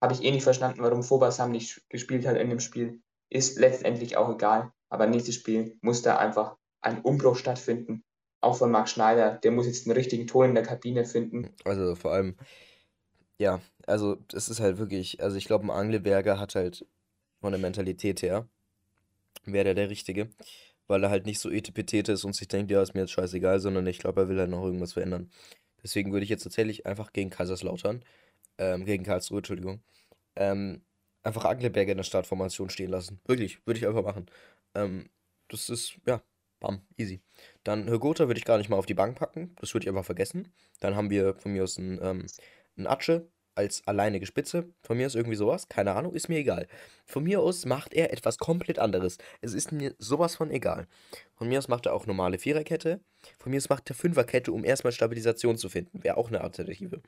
Habe 0.00 0.14
ich 0.14 0.22
eh 0.22 0.30
nicht 0.30 0.44
verstanden, 0.44 0.82
warum 0.82 1.02
Fobersam 1.02 1.50
nicht 1.50 1.82
gespielt 1.88 2.26
hat 2.26 2.36
in 2.36 2.50
dem 2.50 2.60
Spiel. 2.60 3.00
Ist 3.30 3.58
letztendlich 3.58 4.16
auch 4.16 4.32
egal. 4.34 4.72
Aber 4.88 5.06
nächstes 5.06 5.36
Spiel 5.36 5.78
muss 5.80 6.02
da 6.02 6.18
einfach 6.18 6.56
ein 6.80 7.00
Umbruch 7.00 7.36
stattfinden 7.36 8.04
auch 8.42 8.56
von 8.56 8.70
Marc 8.70 8.88
Schneider, 8.88 9.38
der 9.38 9.52
muss 9.52 9.66
jetzt 9.66 9.86
einen 9.86 9.96
richtigen 9.96 10.26
Ton 10.26 10.50
in 10.50 10.54
der 10.54 10.64
Kabine 10.64 11.04
finden. 11.04 11.48
Also 11.64 11.94
vor 11.94 12.12
allem, 12.12 12.36
ja, 13.38 13.60
also 13.86 14.18
es 14.32 14.48
ist 14.48 14.60
halt 14.60 14.78
wirklich, 14.78 15.22
also 15.22 15.36
ich 15.36 15.46
glaube, 15.46 15.64
ein 15.64 15.70
Angleberger 15.70 16.38
hat 16.38 16.54
halt 16.54 16.84
von 17.40 17.52
der 17.52 17.60
Mentalität 17.60 18.20
her, 18.22 18.48
wäre 19.44 19.64
der 19.64 19.74
der 19.74 19.90
Richtige, 19.90 20.28
weil 20.92 21.02
er 21.04 21.10
halt 21.10 21.26
nicht 21.26 21.40
so 21.40 21.50
etipetete 21.50 22.12
ist 22.12 22.24
und 22.24 22.34
sich 22.36 22.48
denkt, 22.48 22.70
ja, 22.70 22.82
ist 22.82 22.94
mir 22.94 23.00
jetzt 23.00 23.12
scheißegal, 23.12 23.60
sondern 23.60 23.86
ich 23.86 23.98
glaube, 23.98 24.22
er 24.22 24.28
will 24.28 24.38
halt 24.38 24.50
noch 24.50 24.62
irgendwas 24.64 24.92
verändern. 24.92 25.30
Deswegen 25.82 26.12
würde 26.12 26.24
ich 26.24 26.30
jetzt 26.30 26.44
tatsächlich 26.44 26.86
einfach 26.86 27.12
gegen 27.12 27.30
Kaiserslautern, 27.30 28.04
ähm, 28.58 28.84
gegen 28.84 29.04
Karlsruhe, 29.04 29.38
Entschuldigung, 29.38 29.82
ähm, 30.36 30.82
einfach 31.22 31.46
Angleberger 31.46 31.92
in 31.92 31.98
der 31.98 32.04
Startformation 32.04 32.70
stehen 32.70 32.90
lassen. 32.90 33.20
Wirklich, 33.26 33.66
würde 33.66 33.78
ich 33.80 33.86
einfach 33.86 34.04
machen. 34.04 34.26
Ähm, 34.74 35.08
das 35.48 35.70
ist, 35.70 35.98
ja, 36.06 36.22
Bam, 36.60 36.82
easy. 36.96 37.22
Dann 37.64 37.88
Hörgotha 37.88 38.28
würde 38.28 38.38
ich 38.38 38.44
gar 38.44 38.58
nicht 38.58 38.68
mal 38.68 38.76
auf 38.76 38.86
die 38.86 38.94
Bank 38.94 39.18
packen. 39.18 39.56
Das 39.60 39.74
würde 39.74 39.84
ich 39.84 39.88
einfach 39.88 40.04
vergessen. 40.04 40.52
Dann 40.80 40.94
haben 40.94 41.10
wir 41.10 41.34
von 41.34 41.52
mir 41.52 41.64
aus 41.64 41.78
einen, 41.78 41.98
ähm, 42.02 42.26
einen 42.76 42.86
Atsche 42.86 43.28
als 43.54 43.86
alleinige 43.86 44.26
Spitze. 44.26 44.68
Von 44.82 44.96
mir 44.96 45.06
aus 45.06 45.14
irgendwie 45.14 45.36
sowas. 45.36 45.68
Keine 45.68 45.92
Ahnung, 45.92 46.14
ist 46.14 46.28
mir 46.28 46.38
egal. 46.38 46.66
Von 47.04 47.24
mir 47.24 47.40
aus 47.40 47.64
macht 47.66 47.94
er 47.94 48.12
etwas 48.12 48.38
komplett 48.38 48.78
anderes. 48.78 49.18
Es 49.40 49.54
ist 49.54 49.72
mir 49.72 49.94
sowas 49.98 50.36
von 50.36 50.50
egal. 50.50 50.86
Von 51.34 51.48
mir 51.48 51.58
aus 51.58 51.68
macht 51.68 51.86
er 51.86 51.94
auch 51.94 52.06
normale 52.06 52.38
Viererkette. 52.38 53.00
Von 53.38 53.50
mir 53.50 53.58
aus 53.58 53.68
macht 53.68 53.90
er 53.90 53.96
Fünferkette, 53.96 54.52
um 54.52 54.64
erstmal 54.64 54.92
Stabilisation 54.92 55.56
zu 55.56 55.68
finden. 55.68 56.02
Wäre 56.02 56.16
auch 56.16 56.28
eine 56.28 56.40
Alternative. 56.40 57.02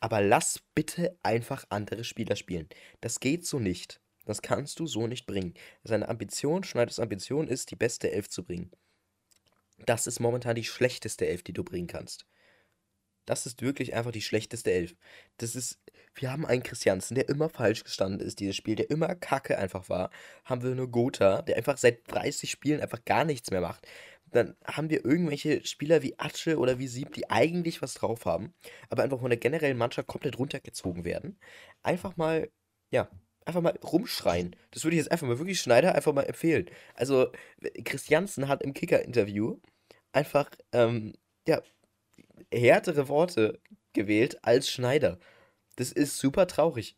Aber 0.00 0.20
lass 0.20 0.60
bitte 0.74 1.16
einfach 1.22 1.64
andere 1.68 2.04
Spieler 2.04 2.36
spielen. 2.36 2.68
Das 3.00 3.20
geht 3.20 3.46
so 3.46 3.58
nicht. 3.58 4.00
Das 4.24 4.42
kannst 4.42 4.78
du 4.78 4.86
so 4.86 5.06
nicht 5.06 5.26
bringen. 5.26 5.54
Seine 5.84 6.08
Ambition, 6.08 6.62
Schneiders 6.62 7.00
Ambition 7.00 7.48
ist, 7.48 7.70
die 7.70 7.76
beste 7.76 8.10
Elf 8.12 8.28
zu 8.28 8.44
bringen. 8.44 8.70
Das 9.86 10.06
ist 10.06 10.20
momentan 10.20 10.54
die 10.54 10.64
schlechteste 10.64 11.26
Elf, 11.26 11.42
die 11.42 11.52
du 11.52 11.64
bringen 11.64 11.86
kannst. 11.86 12.26
Das 13.28 13.44
ist 13.44 13.60
wirklich 13.60 13.94
einfach 13.94 14.10
die 14.10 14.22
schlechteste 14.22 14.72
Elf. 14.72 14.96
Das 15.36 15.54
ist, 15.54 15.78
wir 16.14 16.32
haben 16.32 16.46
einen 16.46 16.62
Christiansen, 16.62 17.14
der 17.14 17.28
immer 17.28 17.50
falsch 17.50 17.84
gestanden 17.84 18.26
ist, 18.26 18.40
dieses 18.40 18.56
Spiel, 18.56 18.74
der 18.74 18.88
immer 18.88 19.14
kacke 19.14 19.58
einfach 19.58 19.90
war. 19.90 20.10
Haben 20.46 20.62
wir 20.62 20.74
nur 20.74 20.90
Gotha, 20.90 21.42
der 21.42 21.58
einfach 21.58 21.76
seit 21.76 22.10
30 22.10 22.50
Spielen 22.50 22.80
einfach 22.80 23.04
gar 23.04 23.26
nichts 23.26 23.50
mehr 23.50 23.60
macht. 23.60 23.86
Dann 24.32 24.56
haben 24.64 24.88
wir 24.88 25.04
irgendwelche 25.04 25.62
Spieler 25.66 26.02
wie 26.02 26.18
Atsche 26.18 26.58
oder 26.58 26.78
wie 26.78 26.88
Sieb, 26.88 27.12
die 27.12 27.28
eigentlich 27.28 27.82
was 27.82 27.92
drauf 27.94 28.24
haben, 28.24 28.54
aber 28.88 29.02
einfach 29.02 29.20
von 29.20 29.28
der 29.28 29.38
generellen 29.38 29.76
Mannschaft 29.76 30.08
komplett 30.08 30.38
runtergezogen 30.38 31.04
werden. 31.04 31.38
Einfach 31.82 32.16
mal, 32.16 32.50
ja, 32.90 33.10
einfach 33.44 33.60
mal 33.60 33.78
rumschreien. 33.82 34.56
Das 34.70 34.84
würde 34.84 34.96
ich 34.96 35.02
jetzt 35.02 35.12
einfach 35.12 35.26
mal 35.26 35.38
wirklich 35.38 35.60
Schneider 35.60 35.94
einfach 35.94 36.14
mal 36.14 36.22
empfehlen. 36.22 36.70
Also, 36.94 37.30
Christiansen 37.84 38.48
hat 38.48 38.62
im 38.62 38.72
Kicker-Interview 38.72 39.58
einfach, 40.12 40.50
ähm, 40.72 41.12
ja, 41.46 41.60
härtere 42.52 43.08
Worte 43.08 43.60
gewählt 43.92 44.38
als 44.42 44.70
Schneider. 44.70 45.18
Das 45.76 45.92
ist 45.92 46.18
super 46.18 46.46
traurig. 46.46 46.96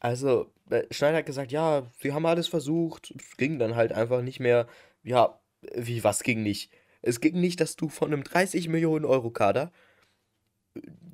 Also, 0.00 0.52
äh, 0.70 0.84
Schneider 0.90 1.18
hat 1.18 1.26
gesagt, 1.26 1.52
ja, 1.52 1.86
sie 2.00 2.12
haben 2.12 2.26
alles 2.26 2.48
versucht, 2.48 3.14
es 3.16 3.36
ging 3.36 3.58
dann 3.58 3.76
halt 3.76 3.92
einfach 3.92 4.22
nicht 4.22 4.40
mehr. 4.40 4.66
Ja, 5.04 5.40
wie, 5.74 6.02
was 6.02 6.22
ging 6.22 6.42
nicht? 6.42 6.72
Es 7.02 7.20
ging 7.20 7.40
nicht, 7.40 7.60
dass 7.60 7.76
du 7.76 7.88
von 7.88 8.12
einem 8.12 8.24
30 8.24 8.68
Millionen 8.68 9.04
Euro 9.04 9.30
Kader 9.30 9.72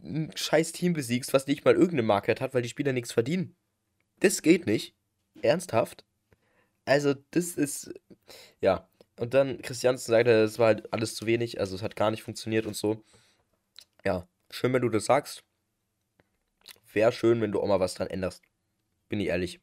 ein 0.03 0.31
scheiß 0.35 0.72
Team 0.72 0.92
besiegst, 0.92 1.33
was 1.33 1.46
nicht 1.46 1.64
mal 1.64 1.74
irgendeine 1.74 2.03
Market 2.03 2.40
hat, 2.40 2.55
weil 2.55 2.62
die 2.62 2.68
Spieler 2.68 2.92
nichts 2.92 3.12
verdienen. 3.12 3.57
Das 4.20 4.42
geht 4.42 4.66
nicht. 4.66 4.94
Ernsthaft. 5.42 6.05
Also, 6.85 7.14
das 7.33 7.53
ist. 7.53 7.92
Ja. 8.61 8.88
Und 9.18 9.35
dann 9.35 9.61
Christiansen 9.62 10.12
sagte, 10.12 10.31
es 10.31 10.59
war 10.59 10.68
halt 10.68 10.92
alles 10.92 11.14
zu 11.16 11.27
wenig, 11.27 11.61
also 11.61 11.74
es 11.74 11.83
hat 11.83 11.96
gar 11.96 12.11
nicht 12.11 12.22
funktioniert 12.22 12.66
und 12.66 12.77
so. 12.77 13.05
Ja, 14.09 14.27
schön, 14.49 14.73
wenn 14.73 14.81
du 14.81 14.88
das 14.88 15.05
sagst. 15.05 15.44
Wäre 16.94 17.12
schön, 17.12 17.42
wenn 17.42 17.53
du 17.53 17.61
auch 17.61 17.66
mal 17.66 17.79
was 17.79 17.92
dran 17.92 18.09
änderst. 18.09 18.42
Bin 19.11 19.21
ich 19.21 19.27
ehrlich. 19.27 19.61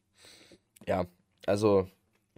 Ja, 0.86 1.08
also, 1.46 1.90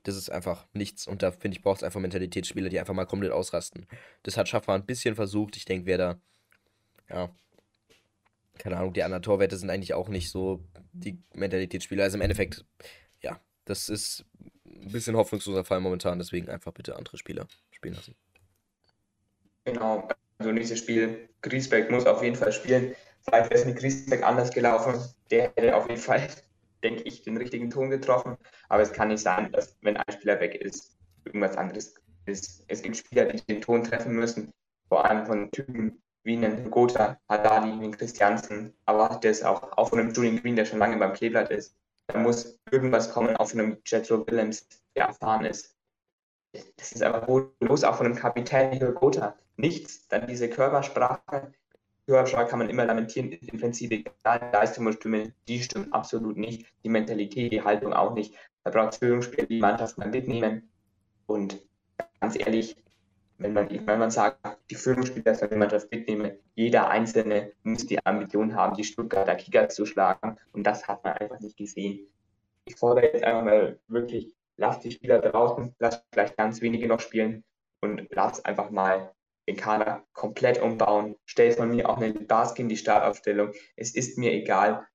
das 0.04 0.16
ist 0.16 0.30
einfach 0.30 0.66
nichts. 0.72 1.06
Und 1.06 1.22
da 1.22 1.32
finde 1.32 1.58
ich, 1.58 1.62
braucht 1.62 1.76
es 1.76 1.82
einfach 1.82 2.00
Mentalitätsspieler, 2.00 2.70
die 2.70 2.80
einfach 2.80 2.94
mal 2.94 3.04
komplett 3.04 3.32
ausrasten. 3.32 3.86
Das 4.22 4.38
hat 4.38 4.48
Schaffner 4.48 4.72
ein 4.72 4.86
bisschen 4.86 5.16
versucht. 5.16 5.58
Ich 5.58 5.66
denke, 5.66 5.84
wer 5.84 5.98
da. 5.98 6.20
Ja. 7.10 7.28
Keine 8.56 8.78
Ahnung, 8.78 8.94
die 8.94 9.02
anderen 9.02 9.22
Torwerte 9.22 9.58
sind 9.58 9.68
eigentlich 9.68 9.92
auch 9.92 10.08
nicht 10.08 10.30
so 10.30 10.64
die 10.92 11.22
Mentalitätsspieler. 11.34 12.04
Also 12.04 12.16
im 12.16 12.22
Endeffekt, 12.22 12.64
ja, 13.20 13.38
das 13.66 13.90
ist 13.90 14.24
ein 14.64 14.92
bisschen 14.92 15.14
hoffnungsloser 15.14 15.66
Fall 15.66 15.80
momentan. 15.80 16.18
Deswegen 16.18 16.48
einfach 16.48 16.72
bitte 16.72 16.96
andere 16.96 17.18
Spieler 17.18 17.46
spielen 17.70 17.96
lassen. 17.96 18.16
Genau, 19.66 20.08
also 20.38 20.52
nächstes 20.52 20.78
Spiel, 20.78 21.28
Griesbeck 21.42 21.90
muss 21.90 22.06
auf 22.06 22.22
jeden 22.22 22.36
Fall 22.36 22.52
spielen. 22.52 22.94
Vielleicht 23.22 23.50
wäre 23.50 23.60
es 23.60 23.66
mit 23.66 23.76
Griesbeck 23.76 24.22
anders 24.22 24.50
gelaufen. 24.50 24.94
Der 25.30 25.52
hätte 25.56 25.76
auf 25.76 25.88
jeden 25.88 26.00
Fall 26.00 26.28
denke 26.82 27.02
ich, 27.02 27.22
den 27.22 27.36
richtigen 27.36 27.70
Ton 27.70 27.90
getroffen. 27.90 28.36
Aber 28.68 28.82
es 28.82 28.92
kann 28.92 29.08
nicht 29.08 29.22
sein, 29.22 29.50
dass, 29.52 29.76
wenn 29.82 29.96
ein 29.96 30.12
Spieler 30.12 30.40
weg 30.40 30.54
ist, 30.54 30.96
irgendwas 31.24 31.56
anderes 31.56 31.94
ist. 32.26 32.64
Es 32.68 32.82
gibt 32.82 32.96
Spieler, 32.96 33.26
die 33.26 33.40
den 33.42 33.60
Ton 33.60 33.84
treffen 33.84 34.14
müssen, 34.14 34.52
vor 34.88 35.04
allem 35.04 35.26
von 35.26 35.50
Typen 35.50 36.00
wie 36.24 36.36
einen 36.36 36.70
Gotha, 36.70 37.18
Haddadi, 37.28 37.72
einen 37.72 37.96
Christiansen, 37.96 38.74
aber 38.84 39.18
das 39.22 39.42
auch, 39.42 39.72
auch 39.76 39.88
von 39.88 39.98
einem 39.98 40.12
Julian 40.12 40.40
Green, 40.40 40.56
der 40.56 40.66
schon 40.66 40.78
lange 40.78 40.96
beim 40.98 41.14
Kleeblatt 41.14 41.50
ist. 41.50 41.74
Da 42.06 42.18
muss 42.18 42.58
irgendwas 42.70 43.12
kommen, 43.12 43.36
auch 43.36 43.48
von 43.48 43.60
einem 43.60 43.78
Jethro 43.84 44.26
Willems, 44.26 44.66
der 44.94 45.06
erfahren 45.06 45.44
ist. 45.44 45.74
Das 46.76 46.92
ist 46.92 47.02
einfach 47.02 47.28
los, 47.60 47.84
auch 47.84 47.96
von 47.96 48.06
einem 48.06 48.14
Kapitän 48.14 48.72
wie 48.72 48.92
Gotha. 48.94 49.36
Nichts. 49.58 50.06
Dann 50.06 50.28
diese 50.28 50.48
Körpersprache, 50.48 51.52
Hörerschlag 52.06 52.48
kann 52.48 52.60
man 52.60 52.70
immer 52.70 52.86
lamentieren, 52.86 53.32
ist 53.32 53.52
im 53.52 53.58
Prinzip 53.58 53.90
egal, 53.90 54.50
Leistung 54.52 54.86
und 54.86 54.94
Stimme, 54.94 55.34
die 55.48 55.60
stimmt 55.62 55.92
absolut 55.92 56.36
nicht, 56.36 56.66
die 56.84 56.88
Mentalität, 56.88 57.52
die 57.52 57.62
Haltung 57.62 57.92
auch 57.92 58.14
nicht. 58.14 58.34
Da 58.62 58.70
braucht 58.70 58.92
es 58.92 58.98
Führungsspieler, 58.98 59.46
die 59.46 59.58
Mannschaft 59.58 59.98
mal 59.98 60.08
mitnehmen. 60.08 60.70
Und 61.26 61.60
ganz 62.20 62.38
ehrlich, 62.38 62.76
wenn 63.38 63.52
man, 63.52 63.68
wenn 63.68 63.98
man 63.98 64.12
sagt, 64.12 64.38
die 64.70 64.76
Führungsspieler 64.76 65.34
sollen 65.34 65.50
die 65.50 65.56
Mannschaft 65.56 65.90
mitnehmen, 65.90 66.32
jeder 66.54 66.88
Einzelne 66.88 67.52
muss 67.64 67.84
die 67.84 68.04
Ambition 68.06 68.54
haben, 68.54 68.76
die 68.76 68.84
Stuttgarter 68.84 69.34
Kicker 69.34 69.68
zu 69.68 69.86
schlagen. 69.86 70.36
Und 70.52 70.64
das 70.64 70.86
hat 70.86 71.02
man 71.02 71.14
einfach 71.14 71.40
nicht 71.40 71.56
gesehen. 71.56 72.06
Ich 72.64 72.76
fordere 72.76 73.06
jetzt 73.06 73.24
einfach 73.24 73.44
mal 73.44 73.78
wirklich, 73.88 74.32
lasst 74.56 74.84
die 74.84 74.92
Spieler 74.92 75.18
draußen, 75.18 75.74
lasst 75.80 76.04
vielleicht 76.12 76.36
ganz 76.36 76.60
wenige 76.60 76.86
noch 76.86 77.00
spielen 77.00 77.42
und 77.80 78.06
lasst 78.10 78.46
einfach 78.46 78.70
mal 78.70 79.12
den 79.48 79.56
Kader 79.56 80.04
komplett 80.12 80.60
umbauen. 80.60 81.16
Stell 81.24 81.52
von 81.52 81.70
mir 81.70 81.88
auch 81.88 81.96
eine 81.96 82.12
Baskin 82.12 82.66
in 82.66 82.68
die 82.68 82.76
Startaufstellung. 82.76 83.52
Es 83.76 83.94
ist 83.94 84.18
mir 84.18 84.32
egal, 84.32 84.86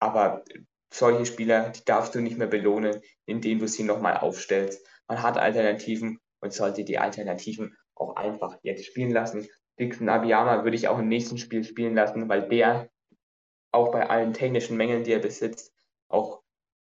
aber 0.00 0.44
solche 0.92 1.26
Spieler, 1.26 1.70
die 1.70 1.84
darfst 1.84 2.14
du 2.14 2.20
nicht 2.20 2.36
mehr 2.36 2.48
belohnen, 2.48 3.00
indem 3.24 3.60
du 3.60 3.68
sie 3.68 3.84
nochmal 3.84 4.16
aufstellst. 4.16 4.84
Man 5.06 5.22
hat 5.22 5.38
Alternativen 5.38 6.18
und 6.40 6.52
sollte 6.52 6.84
die 6.84 6.98
Alternativen 6.98 7.76
auch 7.94 8.16
einfach 8.16 8.58
jetzt 8.62 8.84
spielen 8.84 9.12
lassen. 9.12 9.48
Dixon 9.78 10.08
Abiyama 10.08 10.64
würde 10.64 10.76
ich 10.76 10.88
auch 10.88 10.98
im 10.98 11.08
nächsten 11.08 11.38
Spiel 11.38 11.62
spielen 11.62 11.94
lassen, 11.94 12.28
weil 12.28 12.48
der 12.48 12.90
auch 13.72 13.92
bei 13.92 14.10
allen 14.10 14.32
technischen 14.32 14.76
Mängeln, 14.76 15.04
die 15.04 15.12
er 15.12 15.20
besitzt, 15.20 15.72
auch 16.08 16.39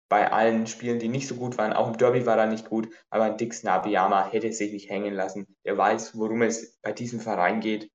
bei 0.09 0.31
allen 0.31 0.67
Spielen, 0.67 0.99
die 0.99 1.09
nicht 1.09 1.27
so 1.27 1.35
gut 1.35 1.57
waren. 1.57 1.73
Auch 1.73 1.87
im 1.87 1.97
Derby 1.97 2.25
war 2.25 2.37
er 2.37 2.47
nicht 2.47 2.69
gut, 2.69 2.89
aber 3.09 3.29
Dix 3.29 3.63
Nabiyama 3.63 4.29
hätte 4.29 4.51
sich 4.53 4.71
nicht 4.71 4.89
hängen 4.89 5.13
lassen. 5.13 5.55
Er 5.63 5.77
weiß, 5.77 6.17
worum 6.17 6.41
es 6.41 6.77
bei 6.81 6.93
diesem 6.93 7.19
Verein 7.19 7.59
geht 7.59 7.91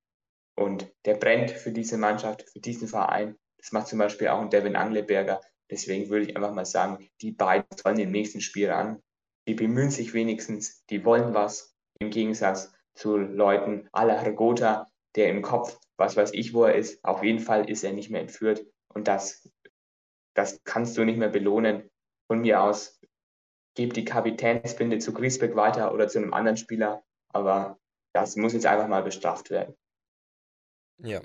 und 0.54 0.92
der 1.04 1.14
brennt 1.14 1.50
für 1.50 1.72
diese 1.72 1.96
Mannschaft, 1.96 2.44
für 2.50 2.60
diesen 2.60 2.88
Verein. 2.88 3.36
Das 3.58 3.72
macht 3.72 3.88
zum 3.88 3.98
Beispiel 3.98 4.28
auch 4.28 4.40
ein 4.40 4.50
Devin 4.50 4.76
Angleberger. 4.76 5.40
Deswegen 5.70 6.10
würde 6.10 6.26
ich 6.26 6.36
einfach 6.36 6.52
mal 6.52 6.66
sagen, 6.66 7.08
die 7.22 7.32
beiden 7.32 7.66
sollen 7.82 7.98
im 7.98 8.10
nächsten 8.10 8.40
Spiel 8.40 8.70
ran. 8.70 9.00
Die 9.48 9.54
bemühen 9.54 9.90
sich 9.90 10.12
wenigstens, 10.12 10.84
die 10.86 11.04
wollen 11.04 11.34
was, 11.34 11.74
im 11.98 12.10
Gegensatz 12.10 12.72
zu 12.94 13.16
Leuten 13.16 13.88
la 13.92 14.20
Hergota, 14.20 14.86
der 15.16 15.30
im 15.30 15.40
Kopf, 15.40 15.78
was 15.96 16.16
weiß 16.16 16.32
ich, 16.34 16.52
wo 16.52 16.64
er 16.64 16.74
ist, 16.74 17.02
auf 17.04 17.22
jeden 17.22 17.38
Fall 17.38 17.70
ist 17.70 17.84
er 17.84 17.92
nicht 17.92 18.10
mehr 18.10 18.20
entführt. 18.20 18.66
Und 18.88 19.08
das, 19.08 19.48
das 20.34 20.62
kannst 20.64 20.96
du 20.98 21.04
nicht 21.04 21.18
mehr 21.18 21.30
belohnen 21.30 21.90
von 22.32 22.40
mir 22.40 22.62
aus, 22.62 22.98
gebe 23.74 23.92
die 23.92 24.06
Kapitänsbinde 24.06 24.98
zu 24.98 25.12
Griesbeck 25.12 25.54
weiter 25.54 25.92
oder 25.92 26.08
zu 26.08 26.16
einem 26.16 26.32
anderen 26.32 26.56
Spieler, 26.56 27.02
aber 27.28 27.78
das 28.14 28.36
muss 28.36 28.54
jetzt 28.54 28.64
einfach 28.64 28.88
mal 28.88 29.02
bestraft 29.02 29.50
werden. 29.50 29.74
Ja, 30.96 31.20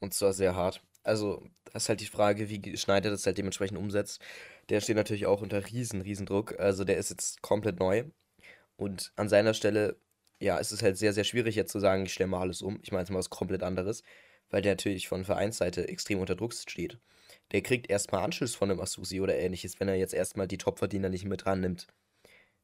und 0.00 0.12
zwar 0.12 0.32
sehr 0.32 0.56
hart. 0.56 0.82
Also, 1.04 1.46
das 1.72 1.84
ist 1.84 1.88
halt 1.88 2.00
die 2.00 2.06
Frage, 2.06 2.48
wie 2.48 2.76
Schneider 2.76 3.10
das 3.10 3.24
halt 3.26 3.38
dementsprechend 3.38 3.78
umsetzt. 3.78 4.20
Der 4.70 4.80
steht 4.80 4.96
natürlich 4.96 5.26
auch 5.26 5.40
unter 5.40 5.64
riesen, 5.64 6.00
riesen 6.00 6.26
Druck. 6.26 6.58
Also, 6.58 6.82
der 6.82 6.96
ist 6.96 7.10
jetzt 7.10 7.40
komplett 7.40 7.78
neu. 7.78 8.02
Und 8.74 9.12
an 9.14 9.28
seiner 9.28 9.54
Stelle, 9.54 9.96
ja, 10.40 10.58
ist 10.58 10.72
es 10.72 10.82
halt 10.82 10.98
sehr, 10.98 11.12
sehr 11.12 11.22
schwierig 11.22 11.54
jetzt 11.54 11.70
zu 11.70 11.78
sagen, 11.78 12.06
ich 12.06 12.12
stelle 12.12 12.26
mal 12.30 12.40
alles 12.40 12.60
um. 12.60 12.80
Ich 12.82 12.90
meine 12.90 13.02
jetzt 13.02 13.10
mal 13.10 13.20
was 13.20 13.30
komplett 13.30 13.62
anderes, 13.62 14.02
weil 14.50 14.62
der 14.62 14.72
natürlich 14.72 15.06
von 15.06 15.24
Vereinsseite 15.24 15.86
extrem 15.86 16.18
unter 16.18 16.34
Druck 16.34 16.54
steht 16.54 16.98
der 17.52 17.62
kriegt 17.62 17.90
erstmal 17.90 18.24
Anschluss 18.24 18.54
von 18.54 18.70
einem 18.70 18.80
Asusi 18.80 19.20
oder 19.20 19.36
ähnliches, 19.36 19.78
wenn 19.80 19.88
er 19.88 19.96
jetzt 19.96 20.14
erstmal 20.14 20.48
die 20.48 20.58
Topverdiener 20.58 21.08
nicht 21.08 21.24
mit 21.24 21.44
dran 21.44 21.60
nimmt. 21.60 21.86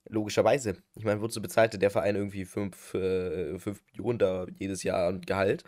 Logischerweise. 0.09 0.83
Ich 0.97 1.05
meine, 1.05 1.21
wozu 1.21 1.43
bezahlte 1.43 1.79
der 1.79 1.91
Verein 1.91 2.17
irgendwie 2.17 2.45
5 2.45 2.95
äh, 2.95 3.59
Millionen 3.93 4.19
da 4.19 4.47
jedes 4.59 4.83
Jahr 4.83 5.09
an 5.09 5.21
Gehalt 5.21 5.63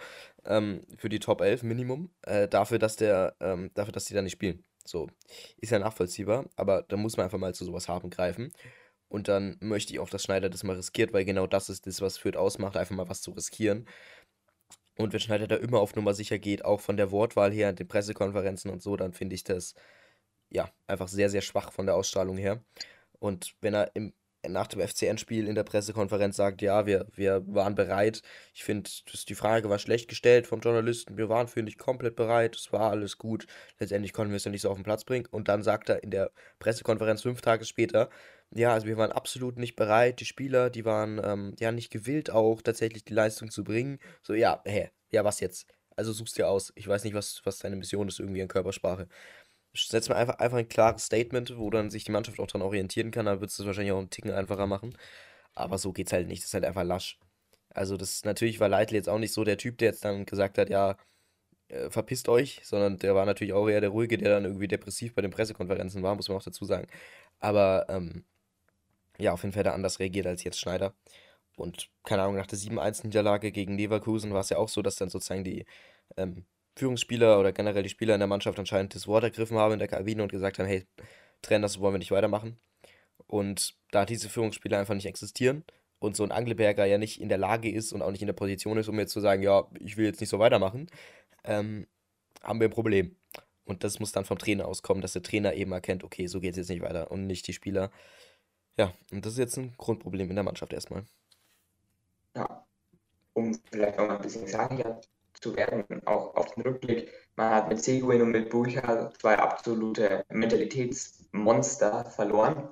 ähm, 0.47 0.87
für 0.97 1.09
die 1.09 1.21
Top 1.21 1.43
11 1.43 1.63
Minimum, 1.63 2.11
äh, 2.23 2.49
dafür, 2.49 2.79
dass 2.79 2.97
der, 2.97 3.37
ähm, 3.41 3.71
dafür, 3.75 3.93
dass 3.93 4.07
die 4.07 4.15
da 4.15 4.23
nicht 4.23 4.33
spielen. 4.33 4.65
So, 4.85 5.09
ist 5.59 5.71
ja 5.71 5.79
nachvollziehbar, 5.79 6.47
aber 6.57 6.83
da 6.83 6.97
muss 6.97 7.17
man 7.17 7.25
einfach 7.25 7.39
mal 7.39 7.55
zu 7.55 7.65
sowas 7.65 7.89
haben 7.89 8.11
greifen. 8.11 8.53
Und 9.09 9.29
dann 9.29 9.59
möchte 9.61 9.93
ich 9.93 10.01
auch, 10.01 10.09
dass 10.09 10.23
Schneider 10.23 10.49
das 10.49 10.65
mal 10.65 10.77
riskiert, 10.77 11.13
weil 11.13 11.27
genau 11.27 11.47
das 11.47 11.69
ist 11.69 11.87
das, 11.87 12.01
was 12.01 12.17
Fürth 12.17 12.37
ausmacht, 12.37 12.79
einfach 12.79 12.97
mal 12.97 13.11
was 13.11 13.21
zu 13.21 13.33
riskieren. 13.33 13.87
Und 14.97 15.13
wenn 15.13 15.21
Schneider 15.21 15.47
da 15.47 15.57
immer 15.57 15.81
auf 15.81 15.97
Nummer 15.97 16.15
sicher 16.15 16.39
geht, 16.39 16.65
auch 16.65 16.81
von 16.81 16.97
der 16.97 17.11
Wortwahl 17.11 17.53
her, 17.53 17.73
den 17.73 17.89
Pressekonferenzen 17.89 18.71
und 18.71 18.83
so, 18.83 18.97
dann 18.97 19.13
finde 19.13 19.35
ich 19.35 19.45
das 19.45 19.75
ja 20.51 20.71
einfach 20.87 21.09
sehr, 21.09 21.31
sehr 21.31 21.43
schwach 21.43 21.73
von 21.73 21.87
der 21.87 21.97
Ausstrahlung 21.97 22.37
her. 22.37 22.63
Und 23.19 23.55
wenn 23.61 23.75
er 23.75 23.95
im, 23.97 24.13
nach 24.49 24.67
dem 24.67 24.81
FCN-Spiel 24.81 25.47
in 25.47 25.55
der 25.55 25.63
Pressekonferenz 25.63 26.37
sagt, 26.37 26.63
ja, 26.63 26.87
wir, 26.87 27.07
wir 27.15 27.43
waren 27.47 27.75
bereit, 27.75 28.23
ich 28.55 28.65
finde, 28.65 28.91
die 29.29 29.35
Frage 29.35 29.69
war 29.71 29.79
schlecht 29.79 30.09
gestellt 30.09 30.47
vom 30.47 30.61
Journalisten, 30.61 31.17
wir 31.17 31.29
waren, 31.29 31.49
finde 31.49 31.71
ich, 31.71 31.79
komplett 31.79 32.17
bereit, 32.17 32.57
es 32.57 32.73
war 32.73 32.91
alles 32.91 33.19
gut, 33.19 33.47
letztendlich 33.79 34.13
konnten 34.13 34.33
wir 34.33 34.37
es 34.37 34.45
ja 34.45 34.51
nicht 34.51 34.63
so 34.63 34.71
auf 34.71 34.77
den 34.77 34.85
Platz 34.85 35.05
bringen. 35.05 35.27
Und 35.31 35.49
dann 35.49 35.63
sagt 35.63 35.89
er 35.89 36.03
in 36.03 36.11
der 36.11 36.31
Pressekonferenz 36.59 37.23
fünf 37.23 37.41
Tage 37.41 37.65
später, 37.65 38.09
ja, 38.55 38.75
also 38.75 38.87
wir 38.87 38.97
waren 38.99 39.13
absolut 39.13 39.59
nicht 39.59 39.77
bereit. 39.77 40.21
Die 40.21 40.27
Spieler, 40.27 40.69
die 40.69 40.85
waren 40.85 41.21
ähm, 41.25 41.55
ja 41.59 41.73
nicht 41.73 41.91
gewillt, 41.91 42.31
auch 42.31 42.61
tatsächlich 42.61 43.05
die 43.05 43.15
Leistung 43.15 43.51
zu 43.51 43.65
bringen. 43.65 43.99
So, 44.23 44.35
ja, 44.35 44.61
hä, 44.67 44.91
ja, 45.11 45.25
was 45.25 45.41
jetzt? 45.41 45.67
Also 45.97 46.13
suchst 46.13 46.39
dir 46.39 46.49
aus. 46.49 46.73
Ich 46.75 46.87
weiß 46.89 47.05
nicht, 47.05 47.15
was, 47.15 47.41
was 47.45 47.59
deine 47.59 47.77
Mission 47.77 48.09
ist, 48.09 48.19
irgendwie 48.21 48.43
an 48.43 48.49
Körpersprache. 48.49 49.09
Setz 49.75 50.09
mir 50.09 50.17
einfach, 50.17 50.39
einfach 50.39 50.59
ein 50.59 50.69
klares 50.69 51.07
Statement, 51.07 51.57
wo 51.59 51.71
dann 51.71 51.91
sich 51.91 52.05
die 52.05 52.13
Mannschaft 52.13 52.39
auch 52.41 52.47
dran 52.47 52.63
orientieren 52.63 53.11
kann. 53.11 53.27
Dann 53.27 53.41
wird 53.41 53.51
es 53.51 53.57
das 53.57 53.67
wahrscheinlich 53.67 53.93
auch 53.93 53.99
einen 53.99 54.11
Ticken 54.11 54.31
einfacher 54.33 54.67
machen. 54.67 54.97
Aber 55.55 55.79
so 55.79 55.93
geht's 55.93 56.13
halt 56.13 56.29
nicht. 56.29 56.43
Das 56.43 56.49
ist 56.49 56.55
halt 56.55 56.65
einfach 56.65 56.85
lasch. 56.85 57.19
Also, 57.71 57.97
das 57.97 58.25
natürlich 58.25 58.61
war 58.61 58.69
Leitl 58.69 58.95
jetzt 58.95 59.09
auch 59.09 59.19
nicht 59.19 59.33
so 59.33 59.45
der 59.45 59.59
Typ, 59.59 59.79
der 59.79 59.89
jetzt 59.91 60.05
dann 60.05 60.27
gesagt 60.27 60.59
hat, 60.59 60.71
ja, 60.71 60.97
äh, 61.69 61.91
verpisst 61.91 62.29
euch, 62.29 62.61
sondern 62.65 62.99
der 62.99 63.15
war 63.15 63.27
natürlich 63.27 63.55
auch 63.55 63.69
eher 63.69 63.81
der 63.81 63.91
Ruhige, 63.91 64.19
der 64.19 64.31
dann 64.31 64.45
irgendwie 64.45 64.69
depressiv 64.69 65.15
bei 65.15 65.23
den 65.23 65.31
Pressekonferenzen 65.31 66.03
war, 66.03 66.15
muss 66.17 66.29
man 66.29 66.39
auch 66.39 66.43
dazu 66.45 66.65
sagen. 66.65 66.87
Aber 67.41 67.87
ähm, 67.89 68.25
ja, 69.19 69.33
auf 69.33 69.43
jeden 69.43 69.55
Fall 69.55 69.65
da 69.65 69.73
anders 69.75 69.99
reagiert 70.01 70.27
als 70.27 70.45
jetzt 70.45 70.61
Schneider. 70.61 70.95
Und 71.57 71.91
keine 72.05 72.23
Ahnung, 72.23 72.37
nach 72.37 72.47
der 72.47 72.59
7-1-Niederlage 72.59 73.53
gegen 73.53 73.77
Leverkusen 73.79 74.33
war 74.33 74.41
es 74.41 74.51
ja 74.51 74.59
auch 74.59 74.69
so, 74.69 74.83
dass 74.83 74.97
dann 74.97 75.11
sozusagen 75.11 75.45
die 75.45 75.67
ähm, 76.17 76.45
Führungsspieler 76.77 77.39
oder 77.39 77.53
generell 77.53 77.83
die 77.83 77.89
Spieler 77.89 78.15
in 78.15 78.21
der 78.21 78.27
Mannschaft 78.27 78.59
anscheinend 78.59 78.95
das 78.95 79.07
Wort 79.07 79.25
ergriffen 79.25 79.59
haben 79.59 79.75
in 79.75 79.79
der 79.79 79.89
Kabine 79.89 80.23
und 80.23 80.33
gesagt 80.33 80.59
haben, 80.59 80.67
hey, 80.67 80.87
trennen 81.43 81.63
das 81.63 81.81
wollen 81.81 81.95
wir 81.95 81.99
nicht 81.99 82.11
weitermachen. 82.11 82.59
Und 83.27 83.75
da 83.91 84.05
diese 84.05 84.29
Führungsspieler 84.29 84.79
einfach 84.79 84.95
nicht 84.95 85.07
existieren 85.07 85.65
und 85.99 86.17
so 86.17 86.25
ein 86.25 86.33
Angleberger 86.33 86.85
ja 86.85 86.99
nicht 86.99 87.21
in 87.21 87.29
der 87.29 87.39
Lage 87.39 87.71
ist 87.71 87.93
und 87.93 88.03
auch 88.03 88.11
nicht 88.11 88.23
in 88.23 88.27
der 88.27 88.35
Position 88.35 88.79
ist, 88.79 88.89
um 88.89 88.99
jetzt 88.99 89.13
zu 89.13 89.21
sagen, 89.21 89.43
ja, 89.43 89.69
ich 89.79 89.97
will 89.97 90.07
jetzt 90.07 90.21
nicht 90.21 90.31
so 90.31 90.39
weitermachen, 90.39 90.89
ähm, 91.45 91.87
haben 92.43 92.61
wir 92.61 92.69
ein 92.69 92.73
Problem. 92.73 93.17
Und 93.65 93.85
das 93.85 94.01
muss 94.01 94.13
dann 94.13 94.25
vom 94.25 94.39
Trainer 94.39 94.67
auskommen, 94.67 95.03
dass 95.03 95.13
der 95.13 95.23
Trainer 95.23 95.55
eben 95.55 95.73
erkennt, 95.73 96.05
okay, 96.05 96.27
so 96.27 96.41
geht 96.41 96.53
es 96.53 96.57
jetzt 96.57 96.71
nicht 96.71 96.83
weiter 96.83 97.11
und 97.11 97.27
nicht 97.27 97.47
die 97.47 97.53
Spieler. 97.53 97.91
Ja, 98.77 98.93
und 99.13 99.25
das 99.25 99.35
ist 99.35 99.39
jetzt 99.39 99.57
ein 99.59 99.75
Grundproblem 99.77 100.29
in 100.31 100.37
der 100.37 100.45
Mannschaft 100.45 100.73
erstmal. 100.73 101.05
Ja. 102.37 102.67
um 103.35 103.55
vielleicht 103.71 103.99
noch 103.99 104.07
mal 104.07 104.17
ein 104.17 104.23
bisschen 104.23 104.47
sachlicher 104.47 105.01
zu 105.43 105.57
werden, 105.57 105.85
auch 106.07 106.35
auf 106.35 106.55
den 106.55 106.63
Rückblick. 106.63 107.13
Man 107.37 107.51
hat 107.51 107.69
mit 107.69 107.83
Seguin 107.83 108.23
und 108.23 108.31
mit 108.31 108.51
Burcha 108.51 109.11
zwei 109.19 109.39
absolute 109.39 110.25
Mentalitätsmonster 110.29 112.05
verloren. 112.07 112.69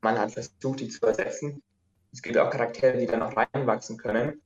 Man 0.00 0.18
hat 0.18 0.32
versucht, 0.32 0.80
die 0.80 0.88
zu 0.88 1.06
ersetzen. 1.06 1.62
Es 2.12 2.22
gibt 2.22 2.36
auch 2.36 2.50
Charaktere, 2.50 2.98
die 2.98 3.06
da 3.06 3.16
noch 3.16 3.36
reinwachsen 3.36 3.96
können. 3.96 4.42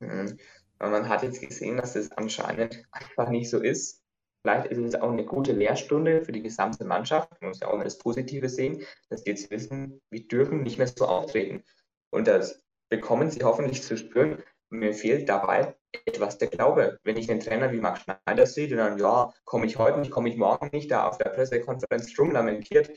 Mhm. 0.00 0.38
Aber 0.78 0.90
man 0.90 1.08
hat 1.08 1.22
jetzt 1.22 1.40
gesehen, 1.40 1.76
dass 1.76 1.92
das 1.92 2.10
anscheinend 2.12 2.84
einfach 2.90 3.28
nicht 3.28 3.50
so 3.50 3.60
ist. 3.60 4.02
Vielleicht 4.42 4.72
ist 4.72 4.78
es 4.78 4.94
auch 4.96 5.12
eine 5.12 5.24
gute 5.24 5.52
Lehrstunde 5.52 6.24
für 6.24 6.32
die 6.32 6.42
gesamte 6.42 6.84
Mannschaft. 6.84 7.30
Man 7.40 7.50
muss 7.50 7.60
ja 7.60 7.68
auch 7.68 7.76
mal 7.76 7.84
das 7.84 7.98
Positive 7.98 8.48
sehen, 8.48 8.82
dass 9.08 9.22
die 9.22 9.30
jetzt 9.30 9.50
wissen, 9.50 10.00
wir 10.10 10.26
dürfen 10.26 10.62
nicht 10.62 10.78
mehr 10.78 10.88
so 10.88 11.06
auftreten. 11.06 11.62
Und 12.10 12.26
das 12.26 12.60
bekommen 12.88 13.30
sie 13.30 13.44
hoffentlich 13.44 13.82
zu 13.82 13.96
spüren. 13.96 14.42
Mir 14.70 14.94
fehlt 14.94 15.28
dabei 15.28 15.76
etwas 16.06 16.38
der 16.38 16.48
Glaube. 16.48 16.98
Wenn 17.04 17.16
ich 17.16 17.30
einen 17.30 17.40
Trainer 17.40 17.72
wie 17.72 17.80
Max 17.80 18.02
Schneider 18.02 18.46
sehe, 18.46 18.68
der 18.68 18.78
dann, 18.78 18.98
ja, 18.98 19.32
komme 19.44 19.66
ich 19.66 19.78
heute 19.78 19.98
nicht, 19.98 20.10
komme 20.10 20.28
ich 20.28 20.36
morgen 20.36 20.70
nicht, 20.72 20.90
da 20.90 21.08
auf 21.08 21.18
der 21.18 21.30
Pressekonferenz 21.30 22.16
lamentiert. 22.16 22.90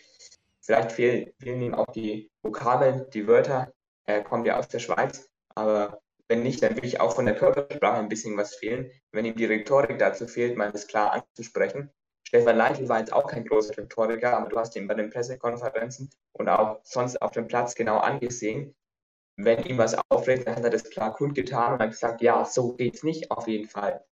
Vielleicht 0.62 0.92
fehlen, 0.92 1.32
fehlen 1.40 1.62
ihm 1.62 1.76
auch 1.76 1.92
die 1.92 2.32
Vokabeln, 2.42 3.06
die 3.14 3.28
Wörter. 3.28 3.72
Er 4.06 4.24
kommt 4.24 4.48
ja 4.48 4.58
aus 4.58 4.68
der 4.68 4.80
Schweiz, 4.80 5.30
aber 5.54 6.02
wenn 6.28 6.42
nicht, 6.42 6.64
dann 6.64 6.76
will 6.76 6.86
ich 6.86 7.00
auch 7.00 7.14
von 7.14 7.26
der 7.26 7.36
Körpersprache 7.36 8.00
ein 8.00 8.10
bisschen 8.10 8.36
was 8.38 8.56
fehlen. 8.56 8.92
Wenn 9.12 9.26
ihm 9.26 9.36
die 9.36 9.46
Rhetorik 9.46 10.00
dazu 10.00 10.28
fehlt, 10.28 10.58
mal 10.58 10.72
das 10.72 10.88
klar 10.88 11.12
anzusprechen. 11.12 11.92
Stefan 12.28 12.58
Leitl 12.58 12.90
war 12.90 13.00
jetzt 13.00 13.14
auch 13.14 13.28
kein 13.28 13.46
großer 13.46 13.78
Rhetoriker, 13.78 14.36
aber 14.36 14.50
du 14.50 14.58
hast 14.58 14.76
ihn 14.76 14.88
bei 14.88 14.96
den 14.96 15.12
Pressekonferenzen 15.12 16.10
und 16.34 16.50
auch 16.50 16.80
sonst 16.84 17.22
auf 17.22 17.32
dem 17.32 17.48
Platz 17.48 17.76
genau 17.76 17.98
angesehen. 17.98 18.76
Wenn 19.38 19.64
ihm 19.66 19.78
was 19.78 19.96
aufregt, 20.10 20.48
dann 20.48 20.56
hat 20.56 20.64
er 20.64 20.70
das 20.70 20.90
klar 20.90 21.14
kundgetan 21.14 21.74
und 21.74 21.80
hat 21.80 21.92
gesagt, 21.92 22.22
ja, 22.22 22.46
so 22.46 22.74
geht's 22.74 23.04
nicht 23.04 23.32
auf 23.32 23.48
jeden 23.48 23.68
Fall. 23.68 24.06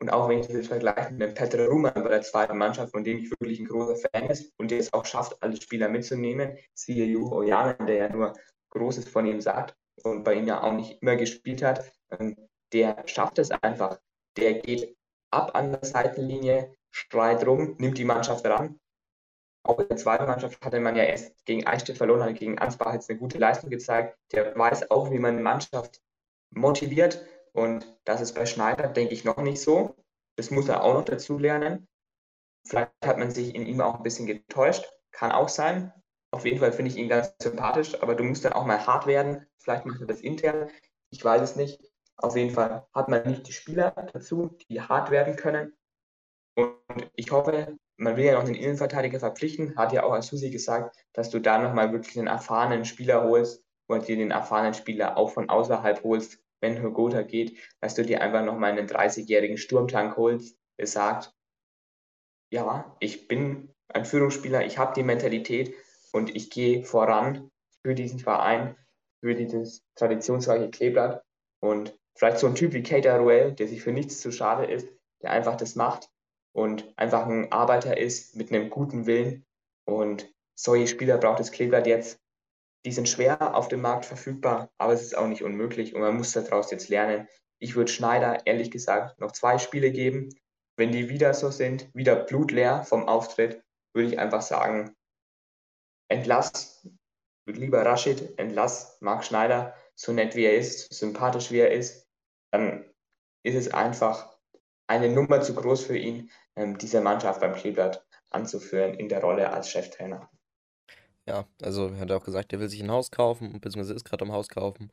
Und 0.00 0.10
auch 0.10 0.28
wenn 0.28 0.40
ich 0.40 0.48
das 0.48 0.66
vergleiche 0.66 1.12
mit 1.12 1.20
dem 1.20 1.34
Petra 1.34 1.64
Ruman 1.64 1.94
bei 1.94 2.08
der 2.08 2.22
zweiten 2.22 2.58
Mannschaft, 2.58 2.90
von 2.90 3.04
dem 3.04 3.18
ich 3.18 3.30
wirklich 3.30 3.60
ein 3.60 3.66
großer 3.66 4.08
Fan 4.08 4.30
ist 4.30 4.52
und 4.58 4.70
der 4.70 4.78
es 4.78 4.92
auch 4.92 5.04
schafft, 5.04 5.40
alle 5.42 5.60
Spieler 5.60 5.88
mitzunehmen, 5.88 6.56
siehe 6.74 7.04
Juho 7.04 7.38
Ojanen, 7.38 7.86
der 7.86 7.96
ja 7.96 8.08
nur 8.08 8.32
Großes 8.70 9.08
von 9.08 9.26
ihm 9.26 9.40
sagt, 9.40 9.76
und 10.02 10.24
bei 10.24 10.34
ihm 10.34 10.46
ja 10.46 10.62
auch 10.62 10.72
nicht 10.72 11.00
immer 11.02 11.16
gespielt 11.16 11.62
hat, 11.62 11.92
ähm, 12.10 12.36
der 12.72 13.02
schafft 13.06 13.38
es 13.38 13.50
einfach. 13.50 14.00
Der 14.36 14.54
geht 14.54 14.96
ab 15.30 15.54
an 15.54 15.72
der 15.72 15.84
Seitenlinie, 15.84 16.74
streit 16.90 17.46
rum, 17.46 17.76
nimmt 17.78 17.98
die 17.98 18.04
Mannschaft 18.04 18.44
ran. 18.46 18.80
Auch 19.64 19.78
in 19.78 19.88
der 19.88 19.96
zweiten 19.96 20.26
Mannschaft 20.26 20.64
hatte 20.64 20.80
man 20.80 20.96
ja 20.96 21.04
erst 21.04 21.44
gegen 21.44 21.66
Einstedt 21.66 21.96
verloren, 21.96 22.22
hat 22.22 22.34
gegen 22.34 22.58
Ansbach 22.58 22.92
jetzt 22.94 23.08
eine 23.08 23.18
gute 23.18 23.38
Leistung 23.38 23.70
gezeigt. 23.70 24.18
Der 24.32 24.56
weiß 24.56 24.90
auch, 24.90 25.10
wie 25.10 25.18
man 25.18 25.34
eine 25.34 25.42
Mannschaft 25.42 26.02
motiviert. 26.50 27.24
Und 27.52 27.86
das 28.04 28.20
ist 28.20 28.34
bei 28.34 28.46
Schneider, 28.46 28.88
denke 28.88 29.14
ich, 29.14 29.24
noch 29.24 29.36
nicht 29.36 29.60
so. 29.60 29.94
Das 30.36 30.50
muss 30.50 30.68
er 30.68 30.82
auch 30.82 30.94
noch 30.94 31.04
dazu 31.04 31.38
lernen. 31.38 31.86
Vielleicht 32.66 32.92
hat 33.04 33.18
man 33.18 33.30
sich 33.30 33.54
in 33.54 33.66
ihm 33.66 33.80
auch 33.80 33.96
ein 33.96 34.02
bisschen 34.02 34.26
getäuscht. 34.26 34.84
Kann 35.12 35.30
auch 35.30 35.48
sein. 35.48 35.92
Auf 36.32 36.44
jeden 36.44 36.58
Fall 36.58 36.72
finde 36.72 36.90
ich 36.90 36.96
ihn 36.96 37.08
ganz 37.08 37.34
sympathisch, 37.40 38.00
aber 38.02 38.14
du 38.14 38.24
musst 38.24 38.44
dann 38.44 38.54
auch 38.54 38.64
mal 38.64 38.86
hart 38.86 39.06
werden. 39.06 39.46
Vielleicht 39.58 39.84
macht 39.84 40.00
er 40.00 40.06
das 40.06 40.20
intern. 40.20 40.70
Ich 41.10 41.22
weiß 41.22 41.42
es 41.42 41.56
nicht. 41.56 41.92
Auf 42.16 42.36
jeden 42.36 42.54
Fall 42.54 42.86
hat 42.94 43.08
man 43.08 43.28
nicht 43.28 43.46
die 43.46 43.52
Spieler 43.52 43.90
dazu, 44.12 44.56
die 44.68 44.80
hart 44.80 45.10
werden 45.10 45.36
können. 45.36 45.76
Und 46.54 47.10
ich 47.14 47.30
hoffe, 47.30 47.78
man 47.96 48.16
will 48.16 48.24
ja 48.24 48.34
noch 48.34 48.44
den 48.44 48.54
Innenverteidiger 48.54 49.20
verpflichten. 49.20 49.76
Hat 49.76 49.92
ja 49.92 50.02
auch 50.02 50.12
Asusi 50.12 50.50
gesagt, 50.50 50.96
dass 51.12 51.30
du 51.30 51.38
da 51.38 51.58
nochmal 51.58 51.92
wirklich 51.92 52.18
einen 52.18 52.28
erfahrenen 52.28 52.84
Spieler 52.84 53.24
holst 53.24 53.62
und 53.86 54.08
dir 54.08 54.16
den 54.16 54.30
erfahrenen 54.30 54.74
Spieler 54.74 55.16
auch 55.16 55.30
von 55.30 55.48
außerhalb 55.48 56.02
holst, 56.02 56.38
wenn 56.60 56.82
Hogota 56.82 57.22
geht, 57.22 57.58
dass 57.80 57.94
du 57.94 58.04
dir 58.04 58.20
einfach 58.20 58.44
nochmal 58.44 58.72
einen 58.72 58.86
30-jährigen 58.86 59.58
Sturmtank 59.58 60.16
holst, 60.16 60.56
der 60.78 60.86
sagt, 60.86 61.34
ja, 62.50 62.96
ich 63.00 63.28
bin 63.28 63.74
ein 63.88 64.04
Führungsspieler, 64.04 64.64
ich 64.64 64.78
habe 64.78 64.94
die 64.94 65.02
Mentalität, 65.02 65.74
und 66.12 66.34
ich 66.36 66.50
gehe 66.50 66.84
voran 66.84 67.50
für 67.82 67.94
diesen 67.94 68.18
Verein, 68.18 68.76
für 69.20 69.34
dieses 69.34 69.84
traditionsreiche 69.96 70.70
Kleeblatt 70.70 71.24
und 71.60 71.98
vielleicht 72.14 72.38
so 72.38 72.46
ein 72.46 72.54
Typ 72.54 72.74
wie 72.74 72.82
Kate 72.82 73.10
Ruel, 73.16 73.52
der 73.52 73.66
sich 73.66 73.82
für 73.82 73.92
nichts 73.92 74.20
zu 74.20 74.30
schade 74.30 74.70
ist, 74.70 74.88
der 75.22 75.30
einfach 75.30 75.56
das 75.56 75.74
macht 75.74 76.11
und 76.52 76.92
einfach 76.96 77.26
ein 77.26 77.50
Arbeiter 77.50 77.96
ist 77.96 78.36
mit 78.36 78.52
einem 78.52 78.70
guten 78.70 79.06
Willen 79.06 79.44
und 79.84 80.32
solche 80.54 80.86
Spieler 80.86 81.18
braucht 81.18 81.40
das 81.40 81.52
Kleeblatt 81.52 81.86
jetzt. 81.86 82.20
Die 82.84 82.92
sind 82.92 83.08
schwer 83.08 83.56
auf 83.56 83.68
dem 83.68 83.80
Markt 83.80 84.04
verfügbar, 84.04 84.70
aber 84.78 84.92
es 84.92 85.02
ist 85.02 85.16
auch 85.16 85.28
nicht 85.28 85.42
unmöglich 85.42 85.94
und 85.94 86.00
man 86.00 86.16
muss 86.16 86.32
daraus 86.32 86.70
jetzt 86.70 86.88
lernen. 86.88 87.28
Ich 87.58 87.76
würde 87.76 87.90
Schneider 87.90 88.46
ehrlich 88.46 88.70
gesagt 88.70 89.20
noch 89.20 89.32
zwei 89.32 89.58
Spiele 89.58 89.92
geben. 89.92 90.30
Wenn 90.76 90.90
die 90.90 91.08
wieder 91.08 91.32
so 91.34 91.50
sind, 91.50 91.94
wieder 91.94 92.16
blutleer 92.16 92.82
vom 92.84 93.08
Auftritt, 93.08 93.62
würde 93.94 94.08
ich 94.08 94.18
einfach 94.18 94.42
sagen, 94.42 94.96
entlass 96.08 96.86
lieber 97.46 97.84
Rashid, 97.84 98.38
entlass 98.38 98.98
Marc 99.00 99.24
Schneider, 99.24 99.74
so 99.94 100.12
nett 100.12 100.34
wie 100.36 100.44
er 100.44 100.56
ist, 100.56 100.92
sympathisch 100.92 101.50
wie 101.50 101.58
er 101.58 101.72
ist, 101.72 102.08
dann 102.52 102.84
ist 103.44 103.54
es 103.54 103.72
einfach 103.72 104.36
eine 104.86 105.08
Nummer 105.08 105.40
zu 105.40 105.54
groß 105.54 105.84
für 105.84 105.96
ihn, 105.96 106.30
diese 106.56 107.00
Mannschaft 107.00 107.40
beim 107.40 107.54
Kleeblatt 107.54 108.04
anzuführen 108.30 108.94
in 108.94 109.08
der 109.08 109.20
Rolle 109.20 109.52
als 109.52 109.70
Cheftrainer. 109.70 110.30
Ja, 111.26 111.46
also 111.62 111.88
er 111.88 112.00
hat 112.00 112.10
auch 112.10 112.24
gesagt, 112.24 112.52
er 112.52 112.60
will 112.60 112.68
sich 112.68 112.82
ein 112.82 112.90
Haus 112.90 113.10
kaufen, 113.10 113.60
beziehungsweise 113.60 113.94
ist 113.94 114.04
gerade 114.04 114.24
am 114.24 114.32
Haus 114.32 114.48
kaufen 114.48 114.90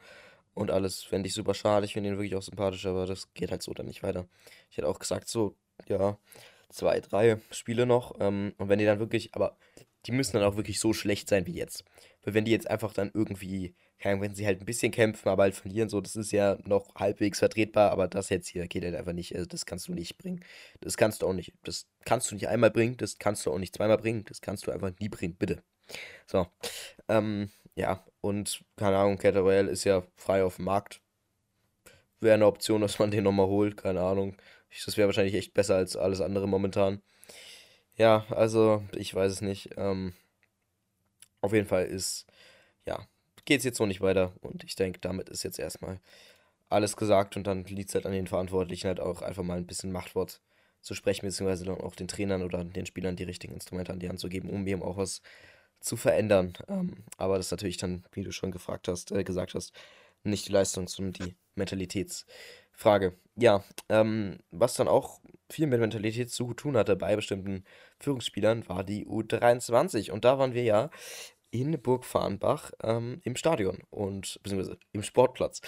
und 0.54 0.72
alles 0.72 1.04
fände 1.04 1.28
ich 1.28 1.34
super 1.34 1.54
schade. 1.54 1.86
Ich 1.86 1.94
finde 1.94 2.10
ihn 2.10 2.18
wirklich 2.18 2.36
auch 2.36 2.42
sympathisch, 2.42 2.86
aber 2.86 3.06
das 3.06 3.34
geht 3.34 3.52
halt 3.52 3.64
so 3.64 3.74
dann 3.74 3.88
nicht 3.88 4.04
weiter. 4.04 4.28
Ich 4.70 4.78
hätte 4.78 4.88
auch 4.88 5.00
gesagt, 5.00 5.28
so, 5.28 5.56
ja, 5.88 6.18
zwei, 6.70 7.00
drei 7.00 7.38
Spiele 7.52 7.86
noch. 7.86 8.16
Ähm, 8.20 8.54
und 8.58 8.70
wenn 8.70 8.80
die 8.80 8.86
dann 8.86 9.00
wirklich, 9.00 9.34
aber 9.34 9.58
die 10.06 10.12
müssen 10.12 10.34
dann 10.34 10.44
auch 10.44 10.56
wirklich 10.56 10.80
so 10.80 10.94
schlecht 10.94 11.30
sein 11.30 11.46
wie 11.48 11.56
jetzt. 11.56 11.84
Weil 12.24 12.34
wenn 12.34 12.46
die 12.46 12.52
jetzt 12.52 12.70
einfach 12.70 12.94
dann 12.94 13.12
irgendwie, 13.14 13.76
wenn 14.04 14.36
sie 14.36 14.46
halt 14.46 14.62
ein 14.62 14.66
bisschen 14.66 14.92
kämpfen, 14.92 15.30
aber 15.30 15.44
halt 15.44 15.56
verlieren, 15.56 15.90
so, 15.90 16.02
das 16.02 16.16
ist 16.16 16.32
ja 16.32 16.58
noch 16.66 16.96
halbwegs 16.96 17.40
vertretbar, 17.40 17.92
aber 17.92 18.08
das 18.08 18.30
jetzt 18.30 18.48
hier 18.48 18.68
geht 18.68 18.84
halt 18.84 18.96
einfach 18.96 19.14
nicht, 19.14 19.36
also 19.36 19.46
das 19.46 19.66
kannst 19.66 19.88
du 19.88 19.94
nicht 19.94 20.18
bringen. 20.18 20.44
Das 20.82 20.98
kannst 20.98 21.22
du 21.22 21.28
auch 21.28 21.34
nicht, 21.34 21.54
das 21.64 21.88
kannst 22.06 22.32
du 22.32 22.36
nicht 22.36 22.48
einmal 22.48 22.72
bringen, 22.72 22.98
das 22.98 23.18
kannst 23.20 23.46
du 23.46 23.52
auch 23.52 23.60
nicht 23.60 23.76
zweimal 23.76 23.98
bringen, 23.98 24.24
das 24.26 24.42
kannst 24.42 24.68
du 24.68 24.72
einfach 24.72 24.92
nie 25.00 25.10
bringen, 25.10 25.36
bitte. 25.36 25.64
So, 26.28 26.48
ähm, 27.08 27.50
ja, 27.76 28.06
und 28.22 28.64
keine 28.78 28.98
Ahnung, 28.98 29.18
Cattle 29.18 29.42
Royale 29.42 29.72
ist 29.72 29.84
ja 29.84 30.04
frei 30.16 30.44
auf 30.44 30.58
dem 30.58 30.66
Markt. 30.66 31.02
Wäre 32.22 32.36
eine 32.36 32.48
Option, 32.48 32.82
dass 32.82 33.00
man 33.00 33.12
den 33.12 33.24
nochmal 33.24 33.48
holt, 33.48 33.78
keine 33.78 34.02
Ahnung. 34.02 34.36
Das 34.86 34.98
wäre 34.98 35.08
wahrscheinlich 35.08 35.36
echt 35.36 35.54
besser 35.54 35.76
als 35.76 35.96
alles 35.96 36.22
andere 36.22 36.48
momentan. 36.48 37.02
Ja, 37.96 38.26
also 38.30 38.84
ich 38.96 39.14
weiß 39.14 39.32
es 39.32 39.42
nicht. 39.42 39.72
Ähm, 39.78 40.14
auf 41.42 41.54
jeden 41.54 41.68
Fall 41.68 41.86
ist, 41.86 42.26
geht 43.46 43.60
es 43.60 43.66
jetzt 43.66 43.78
so 43.78 43.86
nicht 43.86 44.02
weiter. 44.02 44.34
Und 44.42 44.64
ich 44.64 44.76
denke, 44.76 45.00
damit 45.00 45.30
ist 45.30 45.44
jetzt 45.44 45.60
erstmal 45.60 46.00
alles 46.70 46.96
gesagt. 46.96 47.36
Und 47.36 47.48
dann 47.48 47.66
liegt 47.66 47.90
es 47.90 47.96
halt 47.96 48.06
an 48.06 48.14
den 48.14 48.28
Verantwortlichen 48.28 48.88
halt 48.88 49.00
auch 49.00 49.22
einfach 49.22 49.44
mal 49.44 49.58
ein 49.58 49.68
bisschen 49.68 49.92
Machtwort 49.92 50.42
zu 50.82 50.94
sprechen, 50.94 51.26
beziehungsweise 51.26 51.66
dann 51.66 51.82
auch 51.82 51.96
den 51.96 52.08
Trainern 52.08 52.42
oder 52.42 52.64
den 52.64 52.86
Spielern 52.86 53.16
die 53.16 53.24
richtigen 53.24 53.54
Instrumente 53.54 53.92
an 53.92 54.00
die 54.00 54.10
Hand 54.10 54.20
zu 54.20 54.30
geben, 54.30 54.50
um 54.50 54.66
eben 54.66 54.84
auch 54.84 54.98
was 54.98 55.22
zu 55.82 55.98
verändern. 55.98 56.54
Ähm, 56.68 57.04
aber 57.18 57.38
das 57.38 57.48
ist 57.48 57.52
natürlich 57.52 57.78
dann, 57.78 58.06
wie 58.12 58.24
du 58.24 58.32
schon 58.32 58.52
gefragt 58.52 58.88
hast, 58.88 59.12
äh, 59.12 59.24
gesagt 59.24 59.54
hast, 59.54 59.74
nicht 60.24 60.48
die 60.48 60.52
Leistung, 60.52 60.88
sondern 60.88 61.14
die 61.14 61.36
Mentalitätsfrage. 61.56 63.18
Ja, 63.36 63.64
ähm, 63.88 64.40
was 64.52 64.74
dann 64.76 64.88
auch 64.88 65.22
viel 65.50 65.68
mit 65.68 65.80
Mentalität 65.80 66.30
zu 66.30 66.54
tun 66.54 66.78
hatte 66.78 66.96
bei 66.96 67.16
bestimmten 67.16 67.64
Führungsspielern, 68.00 68.68
war 68.68 68.84
die 68.84 69.06
U23. 69.06 70.12
Und 70.12 70.26
da 70.26 70.38
waren 70.38 70.54
wir 70.54 70.64
ja 70.64 70.90
in 71.52 71.82
Burg 71.82 72.06
Farnbach 72.06 72.72
ähm, 72.84 73.22
im 73.24 73.36
Stadion 73.36 73.80
und 73.90 74.40
beziehungsweise 74.44 74.78
im 74.92 75.04
Sportplatz. 75.04 75.62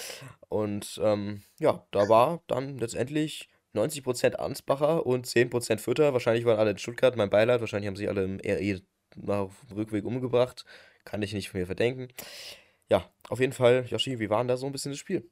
Und 0.50 1.00
ähm, 1.04 1.44
ja, 1.60 1.86
da 1.92 2.08
war 2.10 2.44
dann 2.48 2.78
letztendlich 2.78 3.50
90% 3.74 4.36
Ansbacher 4.36 5.06
und 5.06 5.26
10% 5.26 5.80
Fütter. 5.80 6.14
Wahrscheinlich 6.14 6.46
waren 6.46 6.60
alle 6.60 6.72
in 6.72 6.78
Stuttgart, 6.78 7.16
mein 7.16 7.30
Beileid. 7.30 7.62
Wahrscheinlich 7.62 7.88
haben 7.88 7.96
sie 7.96 8.08
alle 8.08 8.24
im 8.24 8.40
RE 8.46 8.82
auf 9.28 9.54
dem 9.70 9.78
Rückweg 9.78 10.06
umgebracht. 10.06 10.66
Kann 11.06 11.22
ich 11.22 11.34
nicht 11.34 11.50
von 11.50 11.60
mir 11.60 11.66
verdenken. 11.66 12.10
Ja, 12.90 13.10
auf 13.30 13.40
jeden 13.40 13.54
Fall, 13.54 13.86
Yoshi, 13.88 14.20
wie 14.20 14.30
war 14.30 14.40
denn 14.40 14.50
da 14.50 14.58
so 14.58 14.66
ein 14.66 14.72
bisschen 14.72 14.92
das 14.92 15.00
Spiel? 15.00 15.30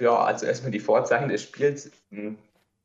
Ja, 0.00 0.24
also 0.24 0.46
erstmal 0.46 0.72
die 0.72 0.80
Vorzeichen 0.80 1.28
des 1.28 1.42
Spiels. 1.42 1.92
Hm, 2.10 2.36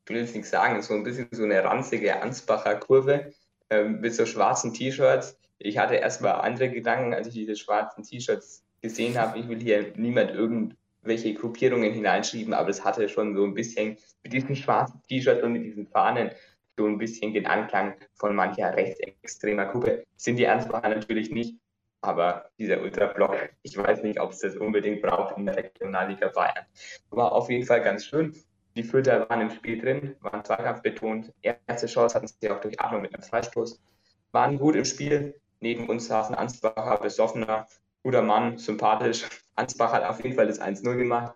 ich 0.03 0.09
will 0.09 0.21
jetzt 0.21 0.35
nichts 0.35 0.51
sagen, 0.51 0.81
so 0.83 0.93
ein 0.93 1.03
bisschen 1.03 1.27
so 1.31 1.43
eine 1.43 1.63
ranzige 1.63 2.21
Ansbacher 2.21 2.75
Kurve 2.75 3.33
ähm, 3.71 4.01
mit 4.01 4.13
so 4.13 4.25
schwarzen 4.27 4.73
T-Shirts. 4.73 5.35
Ich 5.57 5.77
hatte 5.77 5.95
erstmal 5.95 6.41
andere 6.41 6.69
Gedanken, 6.69 7.13
als 7.13 7.27
ich 7.27 7.33
diese 7.33 7.55
schwarzen 7.55 8.03
T-Shirts 8.03 8.65
gesehen 8.81 9.17
habe. 9.17 9.39
Ich 9.39 9.47
will 9.47 9.59
hier 9.59 9.93
niemand 9.95 10.31
irgendwelche 10.31 11.33
Gruppierungen 11.33 11.93
hineinschieben, 11.93 12.53
aber 12.53 12.69
es 12.69 12.83
hatte 12.83 13.07
schon 13.09 13.35
so 13.35 13.43
ein 13.43 13.53
bisschen 13.53 13.97
mit 14.23 14.33
diesen 14.33 14.55
schwarzen 14.55 15.01
T-Shirts 15.07 15.43
und 15.43 15.53
mit 15.53 15.63
diesen 15.63 15.87
Fahnen 15.87 16.31
so 16.77 16.85
ein 16.85 16.97
bisschen 16.97 17.33
den 17.33 17.45
Anklang 17.45 17.95
von 18.15 18.35
mancher 18.35 18.75
rechtsextremer 18.75 19.67
Gruppe. 19.67 20.03
Sind 20.17 20.37
die 20.37 20.47
Ansbacher 20.47 20.89
natürlich 20.89 21.31
nicht. 21.31 21.55
Aber 22.01 22.51
dieser 22.59 22.81
Ultrablock, 22.81 23.49
ich 23.63 23.75
weiß 23.75 24.03
nicht, 24.03 24.19
ob 24.19 24.31
es 24.31 24.39
das 24.39 24.55
unbedingt 24.55 25.01
braucht 25.01 25.37
in 25.37 25.47
der 25.47 25.55
Regionalliga 25.55 26.27
Bayern. 26.27 26.65
War 27.09 27.31
auf 27.31 27.49
jeden 27.49 27.65
Fall 27.65 27.81
ganz 27.81 28.05
schön. 28.05 28.35
Die 28.75 28.83
Fürther 28.83 29.27
waren 29.27 29.41
im 29.41 29.49
Spiel 29.49 29.81
drin, 29.81 30.15
waren 30.19 30.43
Zweikampf 30.43 30.83
betont. 30.83 31.33
Erste 31.41 31.87
Chance 31.87 32.13
hatten 32.13 32.27
sie 32.27 32.49
auch 32.51 32.59
durch 32.59 32.79
Atmung 32.79 33.01
mit 33.01 33.15
einem 33.15 33.23
Freistoß. 33.23 33.81
Waren 34.33 34.59
gut 34.59 34.75
im 34.75 34.85
Spiel. 34.85 35.33
Neben 35.59 35.89
uns 35.89 36.07
saßen 36.07 36.35
Ansbacher, 36.35 36.97
besoffener, 36.97 37.67
guter 38.03 38.21
Mann, 38.21 38.57
sympathisch. 38.57 39.27
Ansbach 39.55 39.93
hat 39.93 40.03
auf 40.03 40.23
jeden 40.23 40.35
Fall 40.35 40.47
das 40.47 40.61
1-0 40.61 40.95
gemacht. 40.95 41.35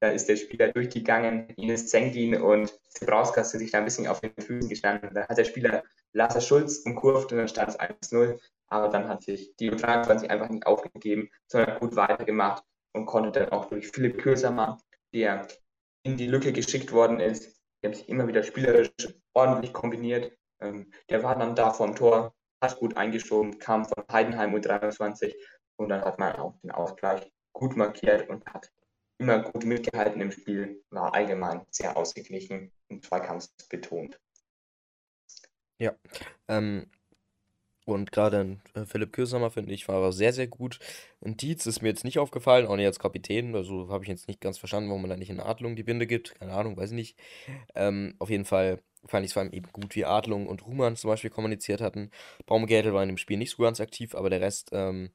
Da 0.00 0.08
ist 0.08 0.28
der 0.28 0.36
Spieler 0.36 0.72
durchgegangen, 0.72 1.48
Ines 1.56 1.88
Zengin 1.88 2.40
und 2.40 2.72
Zebrauskas 2.88 3.50
sind 3.50 3.60
sich 3.60 3.72
da 3.72 3.78
ein 3.78 3.84
bisschen 3.84 4.06
auf 4.06 4.20
den 4.20 4.32
Füßen 4.38 4.68
gestanden. 4.68 5.10
Da 5.12 5.28
hat 5.28 5.38
der 5.38 5.44
Spieler 5.44 5.82
Lasse 6.12 6.40
Schulz 6.40 6.78
umkurvt 6.84 7.32
und 7.32 7.38
dann 7.38 7.48
stand 7.48 7.70
es 7.70 7.80
1-0. 7.80 8.38
Aber 8.68 8.88
dann 8.88 9.08
hat 9.08 9.22
sich 9.22 9.56
die 9.56 9.70
U23 9.70 10.28
einfach 10.28 10.48
nicht 10.48 10.66
aufgegeben, 10.66 11.30
sondern 11.46 11.80
gut 11.80 11.96
weitergemacht 11.96 12.62
und 12.92 13.06
konnte 13.06 13.32
dann 13.32 13.50
auch 13.50 13.66
durch 13.66 13.88
Philipp 13.88 14.18
Kösermann, 14.18 14.78
der 15.12 15.48
in 16.02 16.16
die 16.16 16.26
Lücke 16.26 16.52
geschickt 16.52 16.92
worden 16.92 17.20
ist, 17.20 17.58
die 17.82 17.86
haben 17.86 17.94
sich 17.94 18.08
immer 18.08 18.26
wieder 18.26 18.42
spielerisch 18.42 18.90
ordentlich 19.34 19.72
kombiniert. 19.72 20.32
Ähm, 20.60 20.92
der 21.08 21.22
war 21.22 21.36
dann 21.38 21.54
da 21.54 21.72
vorm 21.72 21.94
Tor, 21.94 22.34
gut 22.78 22.96
eingeschoben, 22.96 23.58
kam 23.58 23.84
von 23.84 24.04
Heidenheim 24.10 24.54
U23 24.54 25.34
und 25.76 25.88
dann 25.88 26.02
hat 26.02 26.18
man 26.18 26.36
auch 26.36 26.58
den 26.60 26.70
Ausgleich 26.70 27.32
gut 27.52 27.76
markiert 27.76 28.28
und 28.28 28.44
hat 28.46 28.70
immer 29.18 29.42
gut 29.42 29.64
mitgehalten 29.64 30.20
im 30.20 30.30
Spiel, 30.30 30.82
war 30.90 31.14
allgemein 31.14 31.62
sehr 31.70 31.96
ausgeglichen 31.96 32.72
und 32.88 33.04
zweikampfsbetont. 33.04 34.20
Ja, 35.78 35.94
ähm, 36.48 36.90
und 37.88 38.12
gerade 38.12 38.58
äh, 38.74 38.84
Philipp 38.84 39.14
Kösemer, 39.14 39.50
finde 39.50 39.72
ich, 39.72 39.88
war 39.88 40.12
sehr, 40.12 40.34
sehr 40.34 40.46
gut. 40.46 40.78
Ein 41.24 41.38
Dietz 41.38 41.64
ist 41.64 41.80
mir 41.80 41.88
jetzt 41.88 42.04
nicht 42.04 42.18
aufgefallen, 42.18 42.66
auch 42.66 42.76
nicht 42.76 42.84
als 42.84 42.98
Kapitän. 42.98 43.54
Also 43.54 43.88
habe 43.88 44.04
ich 44.04 44.10
jetzt 44.10 44.28
nicht 44.28 44.42
ganz 44.42 44.58
verstanden, 44.58 44.90
warum 44.90 45.02
man 45.02 45.10
da 45.10 45.16
nicht 45.16 45.30
in 45.30 45.40
Adlung 45.40 45.74
die 45.74 45.84
Binde 45.84 46.06
gibt. 46.06 46.34
Keine 46.34 46.52
Ahnung, 46.52 46.76
weiß 46.76 46.90
ich 46.90 46.96
nicht. 46.96 47.18
Ähm, 47.74 48.14
auf 48.18 48.28
jeden 48.28 48.44
Fall 48.44 48.82
fand 49.06 49.24
ich 49.24 49.30
es 49.30 49.32
vor 49.34 49.42
allem 49.42 49.52
eben 49.52 49.70
gut, 49.72 49.94
wie 49.96 50.04
Adlung 50.04 50.46
und 50.46 50.66
Ruhmann 50.66 50.96
zum 50.96 51.08
Beispiel 51.08 51.30
kommuniziert 51.30 51.80
hatten. 51.80 52.10
Baumgärtel 52.46 52.92
war 52.94 53.02
in 53.02 53.08
dem 53.08 53.18
Spiel 53.18 53.38
nicht 53.38 53.50
so 53.50 53.62
ganz 53.62 53.80
aktiv, 53.80 54.14
aber 54.14 54.30
der 54.30 54.40
Rest 54.40 54.70
ähm, 54.72 55.10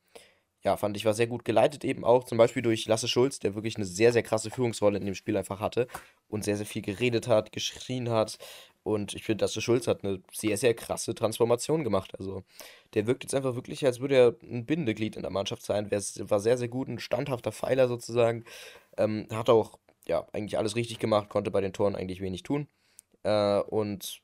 ja, 0.64 0.78
fand 0.78 0.96
ich, 0.96 1.06
war 1.06 1.14
sehr 1.14 1.28
gut 1.28 1.44
geleitet 1.46 1.84
eben 1.84 2.06
auch, 2.06 2.24
zum 2.24 2.38
Beispiel 2.38 2.62
durch 2.62 2.86
Lasse 2.88 3.08
Schulz, 3.08 3.40
der 3.40 3.54
wirklich 3.56 3.76
eine 3.76 3.86
sehr, 3.86 4.14
sehr 4.14 4.24
krasse 4.24 4.50
Führungsrolle 4.50 4.98
in 4.98 5.06
dem 5.06 5.16
Spiel 5.16 5.36
einfach 5.38 5.60
hatte 5.60 5.88
und 6.30 6.46
sehr, 6.46 6.56
sehr 6.56 6.66
viel 6.66 6.82
geredet 6.82 7.28
hat, 7.28 7.52
geschrien 7.52 8.10
hat. 8.10 8.38
Und 8.84 9.14
ich 9.14 9.24
finde, 9.24 9.44
Lasse 9.44 9.62
Schulz 9.62 9.88
hat 9.88 10.04
eine 10.04 10.22
sehr, 10.32 10.58
sehr 10.58 10.74
krasse 10.74 11.16
Transformation 11.16 11.84
gemacht. 11.84 12.18
Also, 12.18 12.44
der 12.94 13.08
wirkt 13.08 13.24
jetzt 13.24 13.36
einfach 13.36 13.56
wirklich, 13.56 13.86
als 13.86 14.00
würde 14.00 14.16
er 14.16 14.36
ein 14.44 14.66
Bindeglied 14.66 15.16
in 15.16 15.22
der 15.22 15.32
Mannschaft 15.32 15.64
sein. 15.64 15.92
War 15.92 16.40
sehr, 16.40 16.58
sehr 16.58 16.68
gut, 16.70 16.88
ein 16.88 17.00
standhafter 17.00 17.52
Pfeiler 17.52 17.88
sozusagen. 17.88 18.46
Ähm, 18.98 19.28
hat 19.32 19.50
auch, 19.50 19.80
ja, 20.08 20.28
eigentlich 20.34 20.58
alles 20.58 20.76
richtig 20.76 21.00
gemacht, 21.00 21.30
konnte 21.30 21.52
bei 21.52 21.62
den 21.62 21.74
Toren 21.74 21.96
eigentlich 21.96 22.22
wenig 22.22 22.44
tun. 22.44 22.68
Äh, 23.24 23.60
und 23.60 24.22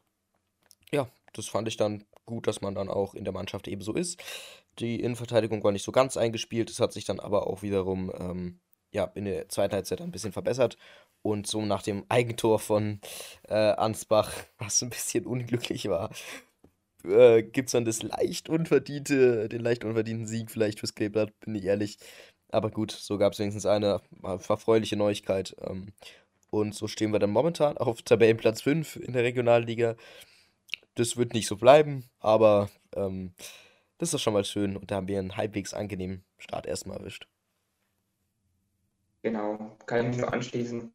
ja, 0.92 1.10
das 1.34 1.48
fand 1.48 1.68
ich 1.68 1.78
dann 1.78 2.04
gut, 2.26 2.48
dass 2.48 2.62
man 2.62 2.76
dann 2.76 2.90
auch 2.90 3.16
in 3.16 3.24
der 3.24 3.34
Mannschaft 3.34 3.68
eben 3.68 3.82
so 3.82 3.94
ist. 3.94 4.22
Die 4.80 5.00
Innenverteidigung 5.02 5.64
war 5.64 5.72
nicht 5.72 5.84
so 5.84 5.92
ganz 5.92 6.16
eingespielt. 6.18 6.70
Das 6.70 6.80
hat 6.80 6.94
sich 6.94 7.06
dann 7.06 7.20
aber 7.20 7.48
auch 7.48 7.62
wiederum 7.62 8.12
ähm, 8.18 8.60
ja, 8.92 9.06
in 9.16 9.26
der 9.26 9.50
zweiten 9.50 9.74
Halbzeit 9.74 10.02
ein 10.02 10.12
bisschen 10.12 10.32
verbessert. 10.32 10.78
Und 11.22 11.48
so 11.48 11.62
nach 11.62 11.84
dem 11.84 12.06
Eigentor 12.08 12.60
von 12.60 13.02
äh, 13.48 13.54
Ansbach, 13.54 14.32
was 14.58 14.82
ein 14.82 14.90
bisschen 14.90 15.26
unglücklich 15.26 15.90
war, 15.90 16.12
äh, 17.04 17.44
gibt 17.44 17.70
es 17.70 17.74
dann 17.74 17.86
das 17.86 18.04
leicht 18.04 18.50
unverdiente, 18.50 19.50
den 19.50 19.62
leicht 19.62 19.84
unverdienten 19.84 20.28
Sieg 20.28 20.52
vielleicht 20.52 20.80
fürs 20.80 20.96
Kleeblatt, 20.96 21.38
bin 21.42 21.56
ich 21.56 21.66
ehrlich. 21.66 21.98
Aber 22.52 22.72
gut, 22.72 22.92
so 22.92 23.18
gab 23.18 23.34
es 23.34 23.40
wenigstens 23.40 23.66
eine 23.66 24.02
verfreuliche 24.40 24.96
Neuigkeit. 24.96 25.56
Ähm, 25.62 25.94
und 26.50 26.74
so 26.74 26.88
stehen 26.88 27.12
wir 27.12 27.20
dann 27.20 27.32
momentan 27.32 27.78
auf 27.78 28.02
Tabellenplatz 28.02 28.62
5 28.62 28.98
in 28.98 29.14
der 29.14 29.24
Regionalliga. 29.24 29.96
Das 30.96 31.18
wird 31.18 31.34
nicht 31.34 31.48
so 31.48 31.56
bleiben, 31.56 32.10
aber 32.20 32.70
ähm, 32.96 33.34
das 33.98 34.14
ist 34.14 34.22
schon 34.22 34.34
mal 34.34 34.46
schön 34.46 34.78
und 34.78 34.92
da 34.92 34.96
haben 34.96 35.08
wir 35.08 35.20
einen 35.20 35.38
halbwegs 35.38 35.74
angenehmen 35.74 36.24
Start 36.38 36.66
erstmal 36.66 36.98
erwischt. 36.98 37.28
Genau, 39.22 39.78
kann 39.86 40.02
ich 40.02 40.08
mich 40.08 40.18
nur 40.18 40.34
anschließen. 40.34 40.94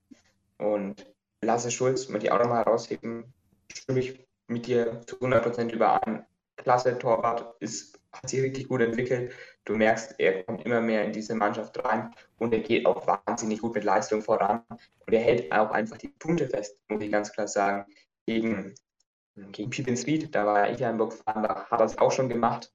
Und 0.58 1.06
Lasse 1.44 1.70
Schulz, 1.70 2.08
mal 2.08 2.18
die 2.18 2.30
auch 2.30 2.38
nochmal 2.38 2.64
herausheben, 2.64 3.32
stimme 3.70 4.00
ich 4.00 4.26
mit 4.46 4.66
dir 4.66 5.02
zu 5.06 5.16
100% 5.16 5.72
überein. 5.72 6.24
Klasse 6.56 6.98
Torwart, 6.98 7.56
ist, 7.60 7.98
hat 8.12 8.28
sich 8.28 8.42
richtig 8.42 8.68
gut 8.68 8.80
entwickelt. 8.80 9.32
Du 9.64 9.74
merkst, 9.74 10.14
er 10.18 10.44
kommt 10.44 10.64
immer 10.64 10.80
mehr 10.80 11.04
in 11.04 11.12
diese 11.12 11.34
Mannschaft 11.34 11.82
rein 11.84 12.14
und 12.38 12.52
er 12.52 12.60
geht 12.60 12.86
auch 12.86 13.06
wahnsinnig 13.06 13.60
gut 13.60 13.74
mit 13.74 13.84
Leistung 13.84 14.22
voran. 14.22 14.62
Und 14.68 15.12
er 15.12 15.20
hält 15.20 15.52
auch 15.52 15.70
einfach 15.70 15.96
die 15.96 16.08
Punkte 16.08 16.48
fest, 16.48 16.78
muss 16.88 17.02
ich 17.02 17.10
ganz 17.10 17.32
klar 17.32 17.48
sagen. 17.48 17.86
Gegen, 18.26 18.74
gegen 19.52 19.70
Pippins 19.70 20.06
Ried, 20.06 20.34
da 20.34 20.46
war 20.46 20.68
er 20.68 20.76
ja 20.76 20.90
in 20.90 20.96
Burg 20.96 21.14
da 21.26 21.66
hat 21.70 21.80
er 21.80 21.86
es 21.86 21.98
auch 21.98 22.12
schon 22.12 22.28
gemacht. 22.28 22.72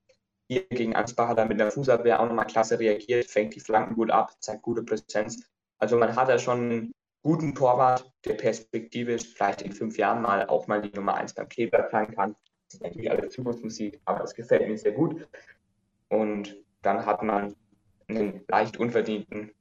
Hier 0.47 0.65
gegen 0.69 0.95
Ansbach 0.95 1.29
hat 1.29 1.37
er 1.37 1.45
mit 1.45 1.59
der 1.59 1.71
Fußabwehr 1.71 2.19
auch 2.19 2.25
nochmal 2.25 2.47
klasse 2.47 2.79
reagiert, 2.79 3.25
fängt 3.25 3.55
die 3.55 3.59
Flanken 3.59 3.95
gut 3.95 4.09
ab, 4.09 4.31
zeigt 4.41 4.63
gute 4.63 4.83
Präsenz. 4.83 5.47
Also 5.77 5.95
man 5.97 6.15
hat 6.15 6.27
da 6.27 6.39
schon 6.39 6.59
einen 6.59 6.91
guten 7.21 7.53
Torwart, 7.53 8.11
der 8.25 8.33
perspektivisch 8.33 9.33
vielleicht 9.33 9.61
in 9.61 9.71
fünf 9.71 9.97
Jahren 9.97 10.21
mal 10.21 10.47
auch 10.47 10.67
mal 10.67 10.81
die 10.81 10.95
Nummer 10.95 11.15
1 11.15 11.33
beim 11.33 11.49
Kleber 11.49 11.87
sein 11.91 12.13
kann. 12.15 12.35
Ist 12.71 12.83
natürlich 12.83 13.09
alles 13.09 13.33
Zukunftsmusik, 13.33 13.99
aber 14.05 14.19
das 14.19 14.35
gefällt 14.35 14.67
mir 14.67 14.77
sehr 14.77 14.91
gut. 14.91 15.27
Und 16.09 16.55
dann 16.81 17.05
hat 17.05 17.23
man 17.23 17.55
einen 18.07 18.43
leicht 18.47 18.77
unverdienten 18.77 19.51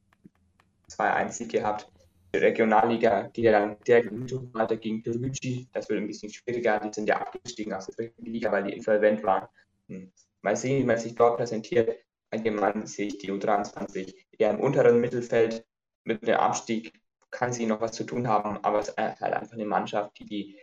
2-1-Sieg 0.90 1.50
gehabt. 1.50 1.90
Die 2.34 2.38
Regionalliga 2.38 3.28
geht 3.32 3.44
ja 3.46 3.52
dann 3.52 3.76
der 3.86 4.04
weiter 4.52 4.76
gegen 4.76 5.02
Perucci. 5.02 5.68
Das 5.72 5.88
wird 5.88 6.00
ein 6.00 6.06
bisschen 6.06 6.30
schwieriger. 6.30 6.78
Die 6.80 6.92
sind 6.92 7.08
ja 7.08 7.16
abgestiegen 7.16 7.72
aus 7.72 7.86
der 7.86 7.94
dritten 7.94 8.26
Liga, 8.26 8.52
weil 8.52 8.64
die 8.64 8.74
insolvent 8.74 9.22
waren. 9.24 9.48
Hm. 9.88 10.12
Mal 10.42 10.56
sehen, 10.56 10.82
wie 10.82 10.86
man 10.86 10.98
sich 10.98 11.14
dort 11.14 11.38
präsentiert. 11.38 11.96
Allgemein 12.30 12.86
sehe 12.86 13.06
ich 13.06 13.18
die 13.18 13.32
U23 13.32 14.14
eher 14.38 14.50
im 14.50 14.60
unteren 14.60 15.00
Mittelfeld. 15.00 15.64
Mit 16.04 16.26
dem 16.26 16.36
Abstieg 16.36 16.92
kann 17.30 17.52
sie 17.52 17.66
noch 17.66 17.80
was 17.80 17.92
zu 17.92 18.04
tun 18.04 18.28
haben, 18.28 18.58
aber 18.62 18.80
es 18.80 18.88
ist 18.88 18.98
halt 18.98 19.22
einfach 19.22 19.54
eine 19.54 19.64
Mannschaft, 19.64 20.18
die 20.18 20.26
die 20.26 20.58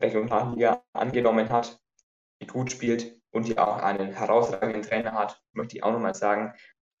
Regionalliga 0.00 0.82
angenommen 0.92 1.48
hat, 1.48 1.80
die 2.40 2.46
gut 2.46 2.70
spielt 2.70 3.20
und 3.30 3.46
die 3.46 3.58
auch 3.58 3.78
einen 3.78 4.12
herausragenden 4.12 4.82
Trainer 4.82 5.12
hat, 5.12 5.42
möchte 5.52 5.76
ich 5.76 5.82
auch 5.82 5.92
nochmal 5.92 6.14
sagen. 6.14 6.54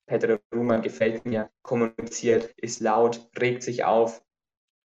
Petre 0.06 0.40
Ruhmann 0.54 0.82
gefällt 0.82 1.26
mir, 1.26 1.50
kommuniziert, 1.62 2.54
ist 2.56 2.80
laut, 2.80 3.28
regt 3.38 3.62
sich 3.62 3.84
auf, 3.84 4.24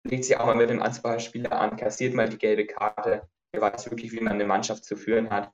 legt 0.03 0.25
sich 0.25 0.37
auch 0.37 0.45
mal 0.45 0.55
mit 0.55 0.69
dem 0.69 0.81
Anspracherspieler 0.81 1.51
an, 1.53 1.77
kassiert 1.77 2.13
mal 2.13 2.29
die 2.29 2.37
gelbe 2.37 2.65
Karte. 2.65 3.29
Er 3.53 3.61
weiß 3.61 3.89
wirklich, 3.89 4.11
wie 4.11 4.19
man 4.19 4.33
eine 4.33 4.45
Mannschaft 4.45 4.83
zu 4.83 4.95
führen 4.97 5.29
hat. 5.29 5.51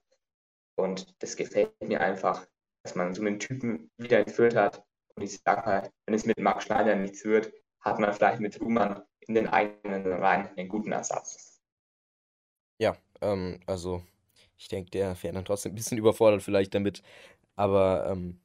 Und 0.76 1.16
das 1.22 1.36
gefällt 1.36 1.74
mir 1.82 2.02
einfach, 2.02 2.48
dass 2.84 2.96
man 2.96 3.14
so 3.14 3.22
einen 3.22 3.40
Typen 3.40 3.92
wieder 3.98 4.20
entführt 4.20 4.56
hat. 4.56 4.84
Und 5.16 5.24
ich 5.24 5.40
sage 5.40 5.70
mal, 5.70 5.92
wenn 6.06 6.16
es 6.16 6.26
mit 6.26 6.40
Marc 6.40 6.64
Schneider 6.64 6.96
nichts 6.96 7.26
wird, 7.26 7.52
hat 7.82 8.00
man 8.00 8.14
vielleicht 8.14 8.40
mit 8.40 8.60
Ruhmann 8.62 9.04
in 9.20 9.36
den 9.36 9.48
eigenen 9.48 10.08
Reihen 10.08 10.48
einen 10.58 10.70
guten 10.70 10.92
Ersatz. 10.92 11.62
Ja, 12.80 12.96
ähm, 13.22 13.60
also 13.68 14.02
ich 14.60 14.68
denke, 14.68 14.92
der 14.92 15.16
wäre 15.24 15.34
dann 15.34 15.46
trotzdem 15.46 15.72
ein 15.72 15.76
bisschen 15.76 15.98
überfordert 16.00 16.44
vielleicht 16.44 16.76
damit. 16.76 17.02
Aber 17.56 18.08
ähm, 18.12 18.40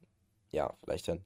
ja, 0.51 0.73
vielleicht 0.83 1.07
dann 1.07 1.25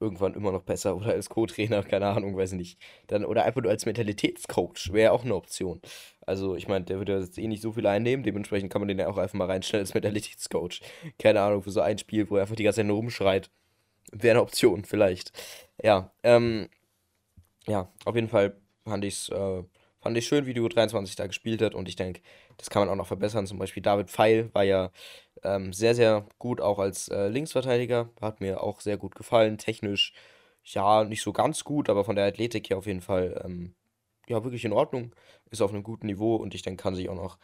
irgendwann 0.00 0.34
immer 0.34 0.52
noch 0.52 0.62
besser 0.62 0.96
oder 0.96 1.08
als 1.12 1.28
Co-Trainer, 1.30 1.82
keine 1.82 2.06
Ahnung, 2.08 2.36
weiß 2.36 2.52
ich 2.52 2.58
nicht. 2.58 2.78
Dann, 3.06 3.24
oder 3.24 3.44
einfach 3.44 3.62
nur 3.62 3.70
als 3.70 3.86
Mentalitätscoach 3.86 4.92
wäre 4.92 5.12
auch 5.12 5.24
eine 5.24 5.34
Option. 5.34 5.80
Also, 6.26 6.54
ich 6.56 6.68
meine, 6.68 6.84
der 6.84 6.98
würde 6.98 7.18
jetzt 7.18 7.38
eh 7.38 7.46
nicht 7.48 7.62
so 7.62 7.72
viel 7.72 7.86
einnehmen, 7.86 8.24
dementsprechend 8.24 8.70
kann 8.70 8.80
man 8.82 8.88
den 8.88 8.98
ja 8.98 9.08
auch 9.08 9.16
einfach 9.16 9.34
mal 9.34 9.46
reinstellen 9.46 9.84
als 9.84 9.94
Mentalitätscoach. 9.94 10.82
Keine 11.18 11.40
Ahnung, 11.40 11.62
für 11.62 11.70
so 11.70 11.80
ein 11.80 11.98
Spiel, 11.98 12.28
wo 12.30 12.36
er 12.36 12.42
einfach 12.42 12.56
die 12.56 12.64
ganze 12.64 12.80
Zeit 12.80 12.86
nur 12.86 12.96
rumschreit. 12.96 13.50
Wäre 14.12 14.32
eine 14.32 14.42
Option, 14.42 14.84
vielleicht. 14.84 15.32
Ja, 15.82 16.12
ähm, 16.22 16.68
ja, 17.66 17.92
auf 18.04 18.14
jeden 18.14 18.28
Fall 18.28 18.56
fand 18.84 19.04
ich 19.04 19.14
es 19.14 19.28
äh, 19.30 19.62
fand 20.06 20.16
ich 20.16 20.28
schön, 20.28 20.46
wie 20.46 20.54
die 20.54 20.60
U23 20.60 21.16
da 21.16 21.26
gespielt 21.26 21.60
hat 21.60 21.74
und 21.74 21.88
ich 21.88 21.96
denke, 21.96 22.20
das 22.58 22.70
kann 22.70 22.82
man 22.82 22.88
auch 22.88 22.94
noch 22.94 23.08
verbessern. 23.08 23.44
Zum 23.48 23.58
Beispiel 23.58 23.82
David 23.82 24.08
Pfeil 24.08 24.54
war 24.54 24.62
ja 24.62 24.92
ähm, 25.42 25.72
sehr, 25.72 25.96
sehr 25.96 26.28
gut 26.38 26.60
auch 26.60 26.78
als 26.78 27.08
äh, 27.08 27.26
Linksverteidiger. 27.26 28.08
Hat 28.20 28.40
mir 28.40 28.62
auch 28.62 28.80
sehr 28.80 28.98
gut 28.98 29.16
gefallen. 29.16 29.58
Technisch, 29.58 30.12
ja, 30.62 31.02
nicht 31.02 31.22
so 31.22 31.32
ganz 31.32 31.64
gut, 31.64 31.90
aber 31.90 32.04
von 32.04 32.14
der 32.14 32.26
Athletik 32.26 32.70
her 32.70 32.78
auf 32.78 32.86
jeden 32.86 33.00
Fall, 33.00 33.42
ähm, 33.44 33.74
ja, 34.28 34.44
wirklich 34.44 34.64
in 34.64 34.72
Ordnung. 34.72 35.12
Ist 35.50 35.60
auf 35.60 35.72
einem 35.72 35.82
guten 35.82 36.06
Niveau 36.06 36.36
und 36.36 36.54
ich 36.54 36.62
denke, 36.62 36.80
kann 36.80 36.94
sich 36.94 37.08
auch 37.08 37.16
noch 37.16 37.36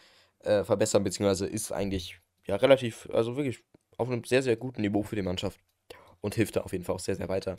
äh, 0.44 0.62
verbessern, 0.62 1.02
beziehungsweise 1.02 1.46
ist 1.46 1.72
eigentlich, 1.72 2.20
ja, 2.46 2.54
relativ, 2.54 3.08
also 3.12 3.36
wirklich 3.36 3.64
auf 3.98 4.08
einem 4.08 4.22
sehr, 4.22 4.44
sehr 4.44 4.54
guten 4.54 4.82
Niveau 4.82 5.02
für 5.02 5.16
die 5.16 5.22
Mannschaft. 5.22 5.58
Und 6.20 6.36
hilft 6.36 6.54
da 6.54 6.60
auf 6.60 6.70
jeden 6.70 6.84
Fall 6.84 6.94
auch 6.94 7.00
sehr, 7.00 7.16
sehr 7.16 7.28
weiter. 7.28 7.56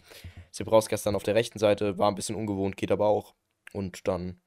Sebrauskas 0.52 1.04
dann 1.04 1.16
auf 1.16 1.24
der 1.24 1.36
rechten 1.36 1.60
Seite, 1.60 1.98
war 1.98 2.10
ein 2.10 2.16
bisschen 2.16 2.38
ungewohnt, 2.38 2.78
geht 2.78 2.92
aber 2.94 3.08
auch. 3.08 3.36
Und 3.74 4.08
dann 4.08 4.40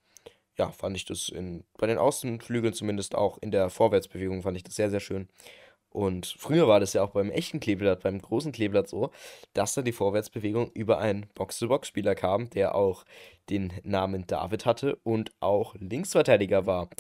ja, 0.59 0.70
fand 0.70 0.96
ich 0.96 1.04
das 1.04 1.28
in, 1.28 1.64
bei 1.78 1.86
den 1.86 1.98
Außenflügeln 1.98 2.74
zumindest 2.74 3.14
auch 3.14 3.38
in 3.38 3.50
der 3.50 3.70
Vorwärtsbewegung 3.70 4.42
fand 4.42 4.57
ich 4.57 4.64
das 4.64 4.76
sehr, 4.76 4.90
sehr 4.90 5.00
schön. 5.00 5.28
Und 5.90 6.26
früher 6.38 6.68
war 6.68 6.78
das 6.78 6.92
ja 6.92 7.02
auch 7.02 7.11
beim 7.11 7.30
echten 7.30 7.59
Kleeblatt, 7.59 8.02
beim 8.02 8.20
großen 8.20 8.52
Kleeblatt 8.52 8.86
so, 8.86 9.11
dass 9.54 9.72
dann 9.72 9.86
die 9.86 9.92
Vorwärtsbewegung 9.92 10.70
über 10.72 10.98
einen 10.98 11.26
Box-to-Box-Spieler 11.34 12.14
kam, 12.14 12.50
der 12.50 12.74
auch 12.74 13.04
den 13.48 13.72
Namen 13.82 14.26
David 14.26 14.66
hatte 14.66 14.96
und 15.04 15.32
auch 15.40 15.74
Linksverteidiger 15.78 16.66
war. 16.66 16.90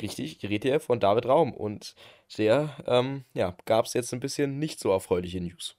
Richtig, 0.00 0.42
ich 0.42 0.50
rede 0.50 0.80
von 0.80 1.00
David 1.00 1.26
Raum 1.26 1.54
und 1.54 1.94
der, 2.36 2.76
ähm, 2.86 3.24
ja, 3.32 3.56
gab 3.64 3.86
es 3.86 3.94
jetzt 3.94 4.12
ein 4.12 4.20
bisschen 4.20 4.58
nicht 4.58 4.80
so 4.80 4.90
erfreuliche 4.90 5.40
News. 5.40 5.76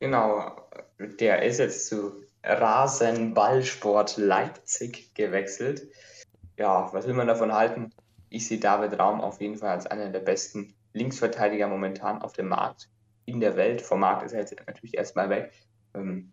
Genau, 0.00 0.68
der 0.98 1.42
ist 1.42 1.58
jetzt 1.58 1.88
zu 1.88 2.27
Rasenballsport 2.48 4.16
Leipzig 4.16 5.14
gewechselt. 5.14 5.88
Ja, 6.56 6.90
was 6.92 7.06
will 7.06 7.14
man 7.14 7.26
davon 7.26 7.52
halten? 7.52 7.90
Ich 8.30 8.48
sehe 8.48 8.58
David 8.58 8.98
Raum 8.98 9.20
auf 9.20 9.40
jeden 9.40 9.58
Fall 9.58 9.70
als 9.70 9.86
einer 9.86 10.08
der 10.08 10.20
besten 10.20 10.74
Linksverteidiger 10.94 11.68
momentan 11.68 12.22
auf 12.22 12.32
dem 12.32 12.48
Markt 12.48 12.88
in 13.26 13.40
der 13.40 13.56
Welt. 13.56 13.82
Vom 13.82 14.00
Markt 14.00 14.24
ist 14.24 14.32
er 14.32 14.40
jetzt 14.40 14.56
natürlich 14.66 14.96
erstmal 14.96 15.28
weg. 15.28 15.52
Ähm, 15.94 16.32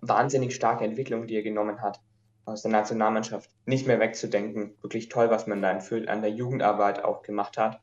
wahnsinnig 0.00 0.54
starke 0.54 0.84
Entwicklung, 0.84 1.26
die 1.26 1.36
er 1.36 1.42
genommen 1.42 1.82
hat 1.82 2.00
aus 2.46 2.62
der 2.62 2.70
Nationalmannschaft. 2.70 3.50
Nicht 3.66 3.86
mehr 3.86 4.00
wegzudenken. 4.00 4.74
Wirklich 4.80 5.10
toll, 5.10 5.30
was 5.30 5.46
man 5.46 5.60
da 5.60 5.70
in 5.70 6.08
an 6.08 6.22
der 6.22 6.30
Jugendarbeit 6.30 7.04
auch 7.04 7.22
gemacht 7.22 7.58
hat. 7.58 7.78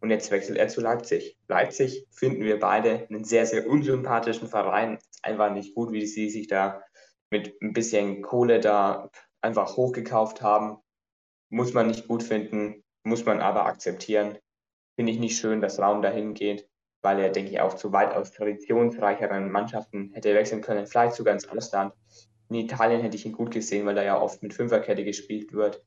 Und 0.00 0.08
jetzt 0.08 0.30
wechselt 0.30 0.56
er 0.56 0.68
zu 0.68 0.80
Leipzig. 0.80 1.36
Leipzig 1.48 2.06
finden 2.10 2.42
wir 2.42 2.58
beide 2.58 3.06
einen 3.10 3.24
sehr, 3.24 3.44
sehr 3.44 3.68
unsympathischen 3.68 4.48
Verein. 4.48 4.98
Einfach 5.22 5.52
nicht 5.52 5.74
gut, 5.74 5.92
wie 5.92 6.06
sie 6.06 6.30
sich 6.30 6.48
da 6.48 6.82
mit 7.30 7.60
ein 7.62 7.72
bisschen 7.72 8.22
Kohle 8.22 8.60
da 8.60 9.10
einfach 9.40 9.76
hochgekauft 9.76 10.42
haben. 10.42 10.78
Muss 11.48 11.72
man 11.72 11.86
nicht 11.86 12.06
gut 12.08 12.22
finden, 12.22 12.84
muss 13.02 13.24
man 13.24 13.40
aber 13.40 13.66
akzeptieren. 13.66 14.38
Finde 14.96 15.12
ich 15.12 15.18
nicht 15.18 15.38
schön, 15.38 15.60
dass 15.60 15.78
Raum 15.78 16.02
dahin 16.02 16.34
geht, 16.34 16.68
weil 17.02 17.18
er, 17.18 17.30
denke 17.30 17.50
ich, 17.50 17.60
auch 17.60 17.74
zu 17.74 17.92
weitaus 17.92 18.32
traditionsreicheren 18.32 19.50
Mannschaften 19.50 20.10
hätte 20.12 20.34
wechseln 20.34 20.60
können, 20.60 20.86
vielleicht 20.86 21.14
sogar 21.14 21.34
ins 21.34 21.48
Ausland. 21.48 21.94
In 22.48 22.56
Italien 22.56 23.00
hätte 23.00 23.16
ich 23.16 23.24
ihn 23.24 23.32
gut 23.32 23.52
gesehen, 23.52 23.86
weil 23.86 23.96
er 23.96 24.04
ja 24.04 24.20
oft 24.20 24.42
mit 24.42 24.52
Fünferkette 24.52 25.04
gespielt 25.04 25.52
wird. 25.52 25.84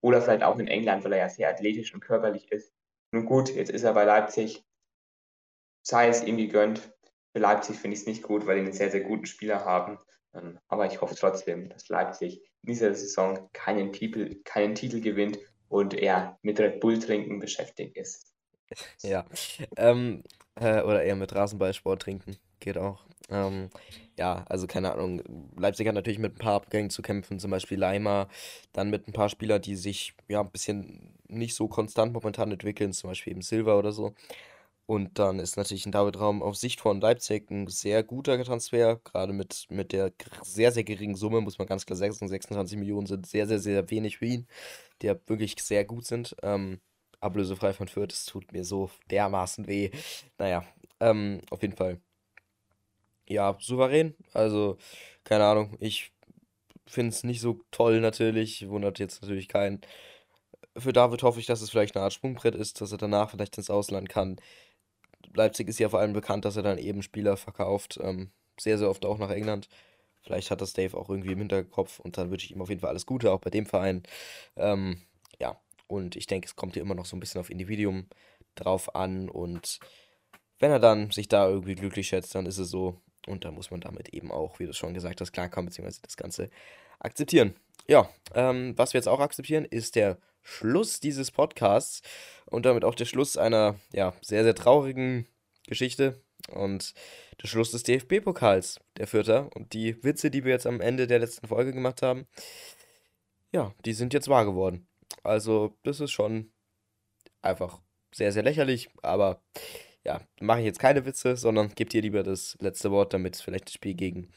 Oder 0.00 0.20
vielleicht 0.20 0.42
auch 0.42 0.58
in 0.58 0.68
England, 0.68 1.04
weil 1.04 1.12
er 1.12 1.18
ja 1.18 1.28
sehr 1.28 1.48
athletisch 1.48 1.94
und 1.94 2.00
körperlich 2.00 2.50
ist. 2.52 2.72
Nun 3.12 3.24
gut, 3.24 3.54
jetzt 3.54 3.70
ist 3.70 3.84
er 3.84 3.94
bei 3.94 4.04
Leipzig. 4.04 4.64
Sei 5.82 6.08
es 6.08 6.24
ihm 6.24 6.36
gegönnt. 6.36 6.92
Für 7.32 7.38
Leipzig 7.38 7.76
finde 7.76 7.94
ich 7.94 8.00
es 8.00 8.06
nicht 8.06 8.22
gut, 8.22 8.46
weil 8.46 8.56
die 8.56 8.62
einen 8.62 8.72
sehr, 8.72 8.90
sehr 8.90 9.02
guten 9.02 9.26
Spieler 9.26 9.64
haben. 9.64 9.98
Ähm, 10.36 10.58
aber 10.68 10.86
ich 10.86 11.00
hoffe 11.00 11.14
trotzdem, 11.14 11.68
dass 11.68 11.88
Leipzig 11.88 12.40
in 12.62 12.68
dieser 12.68 12.94
Saison 12.94 13.48
keinen 13.52 13.92
Titel, 13.92 14.42
keinen 14.44 14.74
Titel 14.74 15.00
gewinnt 15.00 15.38
und 15.68 15.94
er 15.94 16.38
mit 16.42 16.60
Red 16.60 16.80
Bull 16.80 16.98
trinken 16.98 17.40
beschäftigt 17.40 17.96
ist. 17.96 18.32
Ja, 19.02 19.24
ähm, 19.76 20.24
äh, 20.56 20.82
oder 20.82 21.02
eher 21.02 21.16
mit 21.16 21.34
Rasenballsport 21.34 22.02
trinken, 22.02 22.36
geht 22.60 22.78
auch. 22.78 23.04
Ähm, 23.28 23.70
ja, 24.18 24.44
also 24.48 24.66
keine 24.66 24.92
Ahnung. 24.92 25.22
Leipzig 25.56 25.86
hat 25.86 25.94
natürlich 25.94 26.18
mit 26.18 26.34
ein 26.34 26.38
paar 26.38 26.54
Abgängen 26.54 26.90
zu 26.90 27.02
kämpfen, 27.02 27.38
zum 27.38 27.50
Beispiel 27.50 27.78
Leimer, 27.78 28.28
dann 28.72 28.90
mit 28.90 29.06
ein 29.06 29.12
paar 29.12 29.28
Spielern, 29.28 29.62
die 29.62 29.76
sich 29.76 30.14
ja 30.28 30.40
ein 30.40 30.50
bisschen 30.50 31.14
nicht 31.28 31.54
so 31.54 31.68
konstant 31.68 32.12
momentan 32.12 32.52
entwickeln, 32.52 32.92
zum 32.92 33.10
Beispiel 33.10 33.32
eben 33.32 33.42
Silva 33.42 33.76
oder 33.76 33.92
so. 33.92 34.14
Und 34.86 35.18
dann 35.18 35.40
ist 35.40 35.56
natürlich 35.56 35.84
ein 35.86 35.92
David 35.92 36.20
Raum 36.20 36.42
auf 36.42 36.56
Sicht 36.56 36.80
von 36.80 37.00
Leipzig 37.00 37.50
ein 37.50 37.66
sehr 37.66 38.04
guter 38.04 38.42
Transfer, 38.44 38.96
gerade 39.02 39.32
mit, 39.32 39.66
mit 39.68 39.92
der 39.92 40.12
sehr, 40.42 40.70
sehr 40.70 40.84
geringen 40.84 41.16
Summe, 41.16 41.40
muss 41.40 41.58
man 41.58 41.66
ganz 41.66 41.86
klar 41.86 41.96
sagen, 41.96 42.12
26 42.14 42.78
Millionen 42.78 43.06
sind 43.06 43.26
sehr, 43.26 43.48
sehr, 43.48 43.58
sehr 43.58 43.90
wenig 43.90 44.18
für 44.18 44.26
ihn, 44.26 44.46
die 45.02 45.06
ja 45.06 45.16
wirklich 45.26 45.56
sehr 45.60 45.84
gut 45.84 46.06
sind. 46.06 46.36
Ähm, 46.42 46.80
ablösefrei 47.20 47.72
von 47.72 47.88
Fürth, 47.88 48.12
das 48.12 48.26
tut 48.26 48.52
mir 48.52 48.64
so 48.64 48.90
dermaßen 49.10 49.66
weh. 49.66 49.90
Naja, 50.38 50.64
ähm, 51.00 51.40
auf 51.50 51.62
jeden 51.62 51.76
Fall. 51.76 52.00
Ja, 53.28 53.56
souverän, 53.60 54.14
also 54.34 54.78
keine 55.24 55.44
Ahnung, 55.46 55.76
ich 55.80 56.12
finde 56.86 57.10
es 57.10 57.24
nicht 57.24 57.40
so 57.40 57.60
toll 57.72 58.00
natürlich, 58.00 58.68
wundert 58.68 58.98
jetzt 59.00 59.22
natürlich 59.22 59.48
keinen. 59.48 59.80
Für 60.76 60.92
David 60.92 61.22
hoffe 61.22 61.40
ich, 61.40 61.46
dass 61.46 61.62
es 61.62 61.70
vielleicht 61.70 61.96
eine 61.96 62.04
Art 62.04 62.12
Sprungbrett 62.12 62.54
ist, 62.54 62.80
dass 62.80 62.92
er 62.92 62.98
danach 62.98 63.30
vielleicht 63.30 63.56
ins 63.58 63.70
Ausland 63.70 64.08
kann. 64.08 64.36
Leipzig 65.34 65.68
ist 65.68 65.78
ja 65.78 65.88
vor 65.88 66.00
allem 66.00 66.12
bekannt, 66.12 66.44
dass 66.44 66.56
er 66.56 66.62
dann 66.62 66.78
eben 66.78 67.02
Spieler 67.02 67.36
verkauft. 67.36 67.98
Ähm, 68.02 68.30
sehr, 68.58 68.78
sehr 68.78 68.90
oft 68.90 69.04
auch 69.04 69.18
nach 69.18 69.30
England. 69.30 69.68
Vielleicht 70.22 70.50
hat 70.50 70.60
das 70.60 70.72
Dave 70.72 70.96
auch 70.96 71.08
irgendwie 71.08 71.32
im 71.32 71.38
Hinterkopf 71.38 72.00
und 72.00 72.18
dann 72.18 72.30
wünsche 72.30 72.46
ich 72.46 72.52
ihm 72.52 72.60
auf 72.60 72.68
jeden 72.68 72.80
Fall 72.80 72.90
alles 72.90 73.06
Gute, 73.06 73.30
auch 73.32 73.40
bei 73.40 73.50
dem 73.50 73.66
Verein. 73.66 74.02
Ähm, 74.56 75.00
ja, 75.38 75.60
und 75.86 76.16
ich 76.16 76.26
denke, 76.26 76.46
es 76.46 76.56
kommt 76.56 76.74
hier 76.74 76.82
immer 76.82 76.94
noch 76.96 77.06
so 77.06 77.16
ein 77.16 77.20
bisschen 77.20 77.40
auf 77.40 77.50
Individuum 77.50 78.08
drauf 78.56 78.94
an 78.96 79.28
und 79.28 79.78
wenn 80.58 80.70
er 80.70 80.80
dann 80.80 81.10
sich 81.10 81.28
da 81.28 81.48
irgendwie 81.48 81.74
glücklich 81.74 82.08
schätzt, 82.08 82.34
dann 82.34 82.46
ist 82.46 82.58
es 82.58 82.70
so. 82.70 83.00
Und 83.26 83.44
dann 83.44 83.54
muss 83.54 83.70
man 83.70 83.80
damit 83.80 84.10
eben 84.10 84.30
auch, 84.30 84.58
wie 84.58 84.66
du 84.66 84.72
schon 84.72 84.94
gesagt 84.94 85.20
hast, 85.20 85.32
klarkommen, 85.32 85.66
beziehungsweise 85.66 86.00
das 86.02 86.16
Ganze 86.16 86.48
akzeptieren. 86.98 87.54
Ja, 87.88 88.08
ähm, 88.34 88.72
was 88.76 88.92
wir 88.92 88.98
jetzt 88.98 89.08
auch 89.08 89.20
akzeptieren, 89.20 89.64
ist 89.64 89.96
der 89.96 90.18
Schluss 90.46 91.00
dieses 91.00 91.32
Podcasts 91.32 92.02
und 92.46 92.66
damit 92.66 92.84
auch 92.84 92.94
der 92.94 93.04
Schluss 93.04 93.36
einer 93.36 93.74
ja, 93.92 94.14
sehr, 94.22 94.44
sehr 94.44 94.54
traurigen 94.54 95.26
Geschichte 95.66 96.22
und 96.52 96.94
der 97.42 97.48
Schluss 97.48 97.72
des 97.72 97.82
DFB-Pokals, 97.82 98.78
der 98.96 99.08
Vierter. 99.08 99.50
Und 99.56 99.72
die 99.72 100.02
Witze, 100.04 100.30
die 100.30 100.44
wir 100.44 100.52
jetzt 100.52 100.66
am 100.66 100.80
Ende 100.80 101.08
der 101.08 101.18
letzten 101.18 101.48
Folge 101.48 101.72
gemacht 101.72 102.00
haben, 102.00 102.28
ja, 103.52 103.74
die 103.84 103.92
sind 103.92 104.14
jetzt 104.14 104.28
wahr 104.28 104.44
geworden. 104.44 104.86
Also, 105.24 105.76
das 105.82 106.00
ist 106.00 106.12
schon 106.12 106.52
einfach 107.42 107.80
sehr, 108.14 108.30
sehr 108.32 108.44
lächerlich, 108.44 108.88
aber 109.02 109.42
ja, 110.04 110.20
mache 110.40 110.60
ich 110.60 110.66
jetzt 110.66 110.78
keine 110.78 111.04
Witze, 111.04 111.36
sondern 111.36 111.74
gebe 111.74 111.90
dir 111.90 112.02
lieber 112.02 112.22
das 112.22 112.56
letzte 112.60 112.92
Wort, 112.92 113.12
damit 113.12 113.36
vielleicht 113.36 113.66
das 113.66 113.74
Spiel 113.74 113.94
gegen 113.94 114.30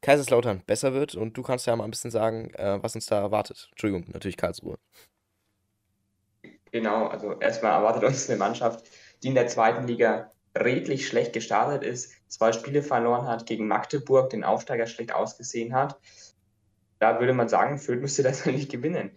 Kaiserslautern 0.00 0.62
besser 0.66 0.92
wird. 0.92 1.14
Und 1.14 1.36
du 1.36 1.42
kannst 1.42 1.66
ja 1.68 1.76
mal 1.76 1.84
ein 1.84 1.92
bisschen 1.92 2.10
sagen, 2.10 2.52
äh, 2.54 2.82
was 2.82 2.96
uns 2.96 3.06
da 3.06 3.20
erwartet. 3.20 3.68
Entschuldigung, 3.70 4.10
natürlich 4.12 4.36
Karlsruhe. 4.36 4.78
Genau, 6.72 7.06
also 7.06 7.38
erstmal 7.38 7.72
erwartet 7.72 8.04
uns 8.04 8.28
eine 8.28 8.38
Mannschaft, 8.38 8.86
die 9.22 9.28
in 9.28 9.34
der 9.34 9.46
zweiten 9.46 9.86
Liga 9.86 10.30
redlich 10.58 11.06
schlecht 11.06 11.34
gestartet 11.34 11.82
ist, 11.82 12.12
zwei 12.28 12.52
Spiele 12.52 12.82
verloren 12.82 13.26
hat 13.26 13.46
gegen 13.46 13.68
Magdeburg, 13.68 14.30
den 14.30 14.42
Aufsteiger 14.42 14.86
schlecht 14.86 15.12
ausgesehen 15.12 15.74
hat. 15.74 16.00
Da 16.98 17.20
würde 17.20 17.34
man 17.34 17.48
sagen, 17.48 17.78
Fürth 17.78 18.00
müsste 18.00 18.22
das 18.22 18.46
nicht 18.46 18.70
gewinnen. 18.70 19.12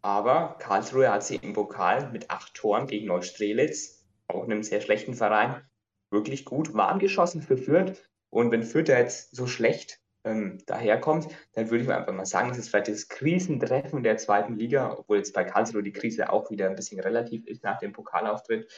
Aber 0.00 0.56
Karlsruhe 0.58 1.12
hat 1.12 1.24
sie 1.24 1.36
im 1.36 1.52
Pokal 1.52 2.10
mit 2.10 2.30
acht 2.30 2.54
Toren 2.54 2.88
gegen 2.88 3.06
Neustrelitz, 3.06 4.04
auch 4.26 4.44
einem 4.44 4.64
sehr 4.64 4.80
schlechten 4.80 5.14
Verein, 5.14 5.62
wirklich 6.10 6.44
gut 6.44 6.74
warm 6.74 6.98
geschossen 6.98 7.42
für 7.42 7.56
Fürth. 7.56 8.02
Und 8.28 8.50
wenn 8.50 8.64
Fürth 8.64 8.88
jetzt 8.88 9.36
so 9.36 9.46
schlecht 9.46 10.01
ähm, 10.24 10.58
daherkommt, 10.66 11.28
dann 11.54 11.70
würde 11.70 11.84
ich 11.84 11.90
einfach 11.90 12.12
mal 12.12 12.26
sagen, 12.26 12.50
es 12.50 12.58
ist 12.58 12.68
vielleicht 12.68 12.88
das 12.88 13.08
Krisentreffen 13.08 14.02
der 14.02 14.16
zweiten 14.16 14.56
Liga, 14.56 14.96
obwohl 14.98 15.18
jetzt 15.18 15.34
bei 15.34 15.44
Karlsruhe 15.44 15.82
die 15.82 15.92
Krise 15.92 16.30
auch 16.30 16.50
wieder 16.50 16.68
ein 16.68 16.76
bisschen 16.76 17.00
relativ 17.00 17.46
ist 17.46 17.64
nach 17.64 17.78
dem 17.78 17.92
Pokalauftritt. 17.92 18.70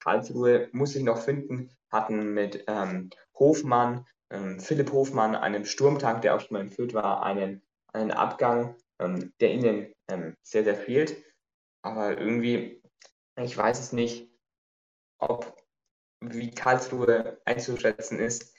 Karlsruhe 0.00 0.68
muss 0.72 0.92
sich 0.92 1.02
noch 1.02 1.18
finden, 1.18 1.70
hatten 1.90 2.34
mit 2.34 2.64
ähm, 2.66 3.10
Hofmann, 3.38 4.06
ähm, 4.30 4.60
Philipp 4.60 4.92
Hofmann, 4.92 5.34
einem 5.34 5.64
Sturmtank, 5.64 6.22
der 6.22 6.34
auch 6.34 6.40
schon 6.40 6.54
mal 6.56 6.62
in 6.62 6.70
Fürth 6.70 6.94
war, 6.94 7.22
einen, 7.22 7.62
einen 7.92 8.10
Abgang, 8.10 8.76
ähm, 8.98 9.32
der 9.40 9.52
ihnen 9.52 9.92
ähm, 10.08 10.36
sehr, 10.42 10.64
sehr 10.64 10.76
fehlt. 10.76 11.22
Aber 11.82 12.18
irgendwie, 12.18 12.82
ich 13.36 13.56
weiß 13.56 13.80
es 13.80 13.92
nicht, 13.92 14.30
ob 15.18 15.56
wie 16.20 16.50
Karlsruhe 16.50 17.40
einzuschätzen 17.46 18.18
ist 18.18 18.54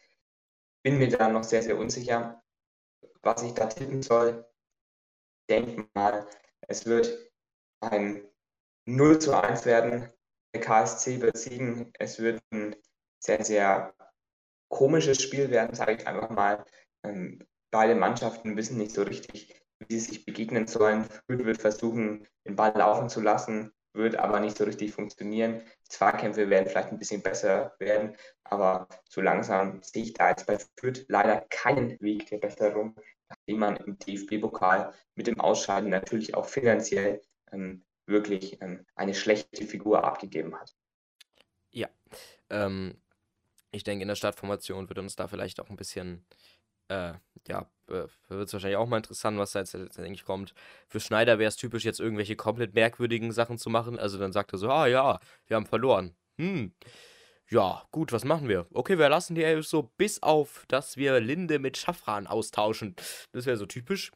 bin 0.83 0.97
mir 0.97 1.09
da 1.09 1.29
noch 1.29 1.43
sehr, 1.43 1.63
sehr 1.63 1.77
unsicher, 1.77 2.43
was 3.21 3.43
ich 3.43 3.53
da 3.53 3.67
tippen 3.67 4.01
soll. 4.01 4.45
Denke 5.49 5.87
mal, 5.93 6.27
es 6.67 6.85
wird 6.85 7.31
ein 7.81 8.27
0 8.85 9.19
zu 9.19 9.39
1 9.39 9.65
werden. 9.65 10.11
Der 10.53 10.61
KSC 10.61 11.21
wird 11.21 11.37
siegen. 11.37 11.91
Es 11.99 12.19
wird 12.19 12.41
ein 12.51 12.75
sehr, 13.19 13.43
sehr 13.43 13.93
komisches 14.69 15.21
Spiel 15.21 15.49
werden, 15.51 15.75
sage 15.75 15.93
ich 15.93 16.07
einfach 16.07 16.29
mal. 16.29 16.65
Ähm, 17.03 17.45
beide 17.71 17.95
Mannschaften 17.95 18.55
wissen 18.57 18.77
nicht 18.77 18.93
so 18.93 19.03
richtig, 19.03 19.61
wie 19.79 19.99
sie 19.99 20.11
sich 20.11 20.25
begegnen 20.25 20.67
sollen. 20.67 21.05
Fürth 21.27 21.45
wird 21.45 21.61
versuchen, 21.61 22.27
den 22.45 22.55
Ball 22.55 22.75
laufen 22.75 23.09
zu 23.09 23.21
lassen 23.21 23.73
wird 23.93 24.15
aber 24.15 24.39
nicht 24.39 24.57
so 24.57 24.63
richtig 24.63 24.93
funktionieren. 24.93 25.61
Zweikämpfe 25.89 26.49
werden 26.49 26.67
vielleicht 26.67 26.89
ein 26.89 26.99
bisschen 26.99 27.21
besser 27.21 27.73
werden, 27.79 28.15
aber 28.43 28.87
so 29.09 29.21
langsam 29.21 29.81
sehe 29.83 30.03
ich 30.03 30.13
da 30.13 30.29
jetzt 30.29 30.47
bei 30.47 30.57
Fürth 30.77 31.05
leider 31.07 31.41
keinen 31.49 31.99
Weg 31.99 32.27
der 32.27 32.37
Besserung, 32.37 32.95
nachdem 33.29 33.59
man 33.59 33.77
im 33.77 33.97
DFB-Pokal 33.97 34.93
mit 35.15 35.27
dem 35.27 35.39
Ausscheiden 35.39 35.89
natürlich 35.89 36.35
auch 36.35 36.45
finanziell 36.45 37.21
ähm, 37.51 37.83
wirklich 38.05 38.61
ähm, 38.61 38.85
eine 38.95 39.13
schlechte 39.13 39.65
Figur 39.65 40.03
abgegeben 40.03 40.59
hat. 40.59 40.73
Ja, 41.69 41.89
ähm, 42.49 43.01
ich 43.71 43.83
denke, 43.83 44.01
in 44.01 44.07
der 44.07 44.15
Startformation 44.15 44.89
wird 44.89 44.99
uns 44.99 45.15
da 45.15 45.27
vielleicht 45.27 45.59
auch 45.59 45.69
ein 45.69 45.77
bisschen 45.77 46.25
äh, 46.91 47.13
ja, 47.47 47.69
äh, 47.87 48.07
wird 48.29 48.47
es 48.47 48.53
wahrscheinlich 48.53 48.77
auch 48.77 48.87
mal 48.87 48.97
interessant, 48.97 49.37
was 49.37 49.51
da 49.51 49.59
jetzt 49.59 49.73
letztendlich 49.73 50.25
kommt. 50.25 50.53
Für 50.87 50.99
Schneider 50.99 51.39
wäre 51.39 51.47
es 51.49 51.55
typisch, 51.55 51.85
jetzt 51.85 51.99
irgendwelche 51.99 52.35
komplett 52.35 52.73
merkwürdigen 52.73 53.31
Sachen 53.31 53.57
zu 53.57 53.69
machen. 53.69 53.97
Also 53.97 54.17
dann 54.17 54.31
sagt 54.31 54.53
er 54.53 54.59
so, 54.59 54.69
ah 54.69 54.87
ja, 54.87 55.19
wir 55.47 55.55
haben 55.55 55.65
verloren. 55.65 56.15
Hm. 56.37 56.73
Ja, 57.49 57.83
gut, 57.91 58.13
was 58.13 58.23
machen 58.23 58.47
wir? 58.47 58.65
Okay, 58.73 58.97
wir 58.97 59.09
lassen 59.09 59.35
die 59.35 59.43
Elf 59.43 59.67
so 59.67 59.91
bis 59.97 60.23
auf, 60.23 60.65
dass 60.69 60.95
wir 60.97 61.19
Linde 61.19 61.59
mit 61.59 61.77
Schaffran 61.77 62.27
austauschen. 62.27 62.95
Das 63.33 63.45
wäre 63.45 63.57
so 63.57 63.65
typisch. 63.65 64.11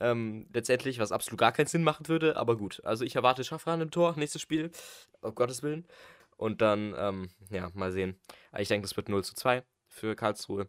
Ähm, 0.00 0.48
letztendlich, 0.52 0.98
was 0.98 1.12
absolut 1.12 1.38
gar 1.38 1.52
keinen 1.52 1.66
Sinn 1.66 1.84
machen 1.84 2.08
würde, 2.08 2.36
aber 2.36 2.56
gut. 2.56 2.80
Also 2.84 3.04
ich 3.04 3.14
erwarte 3.14 3.44
Schaffran 3.44 3.80
im 3.80 3.90
Tor, 3.92 4.14
nächstes 4.16 4.42
Spiel. 4.42 4.72
Um 5.20 5.34
Gottes 5.34 5.62
Willen. 5.62 5.86
Und 6.36 6.60
dann, 6.60 6.94
ähm, 6.98 7.30
ja, 7.50 7.70
mal 7.74 7.92
sehen. 7.92 8.18
Ich 8.58 8.66
denke, 8.68 8.88
das 8.88 8.96
wird 8.96 9.08
0 9.08 9.22
zu 9.22 9.34
2 9.36 9.62
für 9.86 10.16
Karlsruhe. 10.16 10.68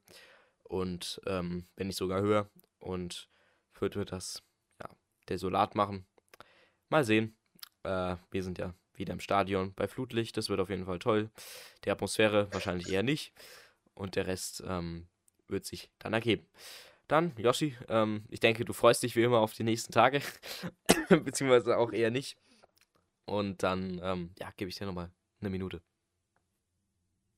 Und 0.64 1.22
ähm, 1.26 1.68
wenn 1.76 1.88
nicht 1.88 1.98
sogar 1.98 2.22
höher. 2.22 2.50
Und 2.80 3.30
Fürth 3.72 3.96
wird 3.96 4.12
das, 4.12 4.44
ja, 4.82 4.90
desolat 5.30 5.76
machen. 5.76 6.06
Mal 6.90 7.04
sehen. 7.04 7.36
Äh, 7.84 8.18
wir 8.32 8.44
sind 8.44 8.58
ja 8.58 8.74
wieder 8.94 9.14
im 9.14 9.20
Stadion 9.20 9.74
bei 9.74 9.88
Flutlicht. 9.88 10.38
Das 10.38 10.50
wird 10.50 10.60
auf 10.60 10.70
jeden 10.70 10.86
Fall 10.86 11.00
toll. 11.00 11.32
Die 11.86 11.92
Atmosphäre 11.92 12.52
wahrscheinlich 12.52 12.92
eher 12.92 13.04
nicht. 13.04 13.34
Und 13.94 14.16
der 14.16 14.28
Rest 14.28 14.64
ähm, 14.66 15.08
wird 15.48 15.66
sich 15.66 15.92
dann 16.00 16.14
ergeben. 16.14 16.48
Dann, 17.08 17.34
Yoshi, 17.38 17.78
ähm, 17.90 18.26
ich 18.30 18.40
denke, 18.40 18.66
du 18.66 18.74
freust 18.74 19.04
dich 19.04 19.16
wie 19.16 19.24
immer 19.24 19.40
auf 19.40 19.54
die 19.54 19.64
nächsten 19.64 19.92
Tage. 19.92 20.22
Beziehungsweise 21.10 21.78
auch 21.78 21.92
eher 21.92 22.12
nicht. 22.12 22.38
Und 23.26 23.64
dann, 23.64 24.00
ähm, 24.04 24.32
ja, 24.40 24.52
gebe 24.58 24.70
ich 24.70 24.78
dir 24.78 24.86
nochmal 24.86 25.12
eine 25.40 25.50
Minute. 25.50 25.82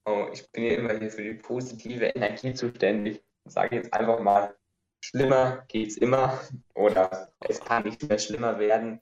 Oh, 0.06 0.30
ich 0.32 0.50
bin 0.52 0.64
ja 0.64 0.74
immer 0.76 0.98
hier 0.98 1.10
für 1.10 1.24
die 1.24 1.34
positive 1.34 2.06
Energie 2.06 2.54
zuständig. 2.54 3.24
Sage 3.46 3.78
jetzt 3.78 3.94
einfach 3.94 4.20
mal, 4.20 4.56
schlimmer 5.04 5.66
geht's 5.68 5.98
immer 5.98 6.40
oder 6.76 7.34
es 7.40 7.60
kann 7.60 7.84
nicht 7.84 8.08
mehr 8.08 8.20
schlimmer 8.20 8.60
werden, 8.60 9.02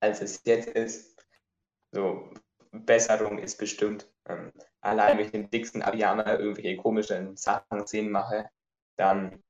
als 0.00 0.22
es 0.22 0.42
jetzt 0.44 0.68
ist. 0.70 1.24
So, 1.92 2.32
Besserung 2.72 3.38
ist 3.38 3.58
bestimmt. 3.58 4.08
Ähm, 4.28 4.52
allein 4.80 5.18
wenn 5.18 5.24
ich 5.24 5.32
den 5.32 5.50
dicksten 5.50 5.82
Abiyama 5.82 6.34
irgendwelche 6.34 6.76
komischen 6.76 7.36
Sachen 7.36 7.86
sehen 7.86 8.10
mache, 8.10 8.50
dann 8.96 9.42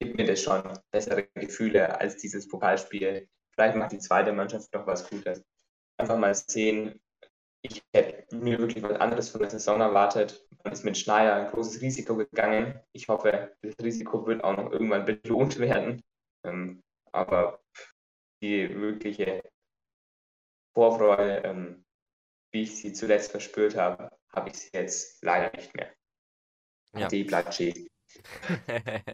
gibt 0.00 0.16
mir 0.16 0.26
das 0.26 0.42
schon 0.42 0.62
bessere 0.90 1.24
Gefühle 1.34 2.00
als 2.00 2.16
dieses 2.16 2.46
Pokalspiel. 2.48 3.28
Vielleicht 3.52 3.76
macht 3.76 3.92
die 3.92 3.98
zweite 3.98 4.32
Mannschaft 4.32 4.72
noch 4.72 4.86
was 4.86 5.08
Gutes. 5.08 5.44
Einfach 5.96 6.18
mal 6.18 6.34
sehen, 6.34 7.00
ich 7.62 7.82
hätte 7.92 8.36
mir 8.36 8.58
wirklich 8.58 8.82
was 8.82 9.00
anderes 9.00 9.30
von 9.30 9.40
der 9.40 9.50
Saison 9.50 9.80
erwartet. 9.80 10.46
Man 10.64 10.72
ist 10.72 10.84
mit 10.84 10.96
Schneider 10.96 11.34
ein 11.34 11.50
großes 11.50 11.80
Risiko 11.80 12.16
gegangen. 12.16 12.80
Ich 12.92 13.08
hoffe, 13.08 13.56
das 13.62 13.74
Risiko 13.82 14.26
wird 14.26 14.44
auch 14.44 14.56
noch 14.56 14.70
irgendwann 14.70 15.04
belohnt 15.04 15.58
werden. 15.58 16.02
Ähm, 16.44 16.82
aber 17.12 17.60
die 18.42 18.68
wirkliche 18.68 19.42
Vorfreude, 20.74 21.42
ähm, 21.44 21.84
wie 22.52 22.62
ich 22.62 22.76
sie 22.76 22.92
zuletzt 22.92 23.32
verspürt 23.32 23.76
habe, 23.76 24.10
habe 24.32 24.50
ich 24.50 24.58
sie 24.58 24.70
jetzt 24.72 25.22
leider 25.22 25.54
nicht 25.56 25.74
mehr. 25.74 25.92
Ja. 26.94 27.08
Die 27.08 27.24
bleibt 27.24 27.54
stehen. 27.54 27.88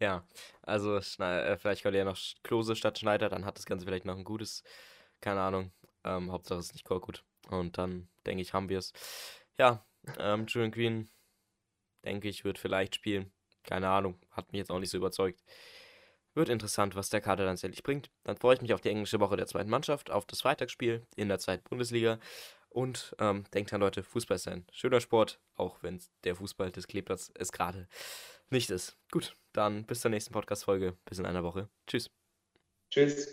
ja, 0.00 0.24
also 0.62 1.00
Schneider, 1.02 1.46
äh, 1.46 1.58
vielleicht 1.58 1.82
kommt 1.82 1.94
ja 1.94 2.04
noch 2.04 2.18
Klose 2.42 2.76
statt 2.76 2.98
Schneider, 2.98 3.28
dann 3.28 3.44
hat 3.44 3.58
das 3.58 3.66
Ganze 3.66 3.84
vielleicht 3.84 4.06
noch 4.06 4.16
ein 4.16 4.24
gutes, 4.24 4.62
keine 5.20 5.40
Ahnung. 5.40 5.72
Ähm, 6.04 6.32
Hauptsache 6.32 6.60
es 6.60 6.66
ist 6.66 6.72
nicht 6.72 6.88
gut. 6.88 7.24
Und 7.50 7.78
dann 7.78 8.08
denke 8.26 8.42
ich, 8.42 8.54
haben 8.54 8.68
wir 8.68 8.78
es. 8.78 8.92
Ja, 9.58 9.84
ähm, 10.18 10.46
Julian 10.46 10.70
Green, 10.70 11.10
denke 12.04 12.28
ich, 12.28 12.44
wird 12.44 12.58
vielleicht 12.58 12.94
spielen. 12.94 13.32
Keine 13.64 13.88
Ahnung, 13.88 14.18
hat 14.30 14.52
mich 14.52 14.58
jetzt 14.58 14.70
auch 14.70 14.78
nicht 14.78 14.90
so 14.90 14.96
überzeugt. 14.96 15.42
Wird 16.34 16.48
interessant, 16.48 16.94
was 16.94 17.10
der 17.10 17.20
Kader 17.20 17.44
dann 17.44 17.54
tatsächlich 17.54 17.82
bringt. 17.82 18.10
Dann 18.22 18.36
freue 18.36 18.54
ich 18.54 18.62
mich 18.62 18.72
auf 18.72 18.80
die 18.80 18.88
englische 18.88 19.20
Woche 19.20 19.36
der 19.36 19.46
zweiten 19.46 19.68
Mannschaft, 19.68 20.10
auf 20.10 20.26
das 20.26 20.40
Freitagsspiel 20.40 21.06
in 21.16 21.28
der 21.28 21.40
zweiten 21.40 21.64
Bundesliga. 21.68 22.20
Und 22.68 23.16
ähm, 23.18 23.44
denkt 23.52 23.72
an 23.72 23.80
Leute, 23.80 24.04
Fußball 24.04 24.36
ist 24.36 24.46
ein 24.46 24.64
schöner 24.70 25.00
Sport, 25.00 25.40
auch 25.56 25.82
wenn 25.82 26.00
der 26.22 26.36
Fußball 26.36 26.70
des 26.70 26.86
Kleeblatts 26.86 27.32
es 27.34 27.50
gerade 27.50 27.88
nicht 28.48 28.70
ist. 28.70 28.96
Gut, 29.10 29.36
dann 29.52 29.84
bis 29.86 30.00
zur 30.00 30.10
nächsten 30.10 30.32
Podcast-Folge. 30.32 30.96
Bis 31.04 31.18
in 31.18 31.26
einer 31.26 31.42
Woche. 31.42 31.68
Tschüss. 31.88 32.10
Tschüss. 32.90 33.26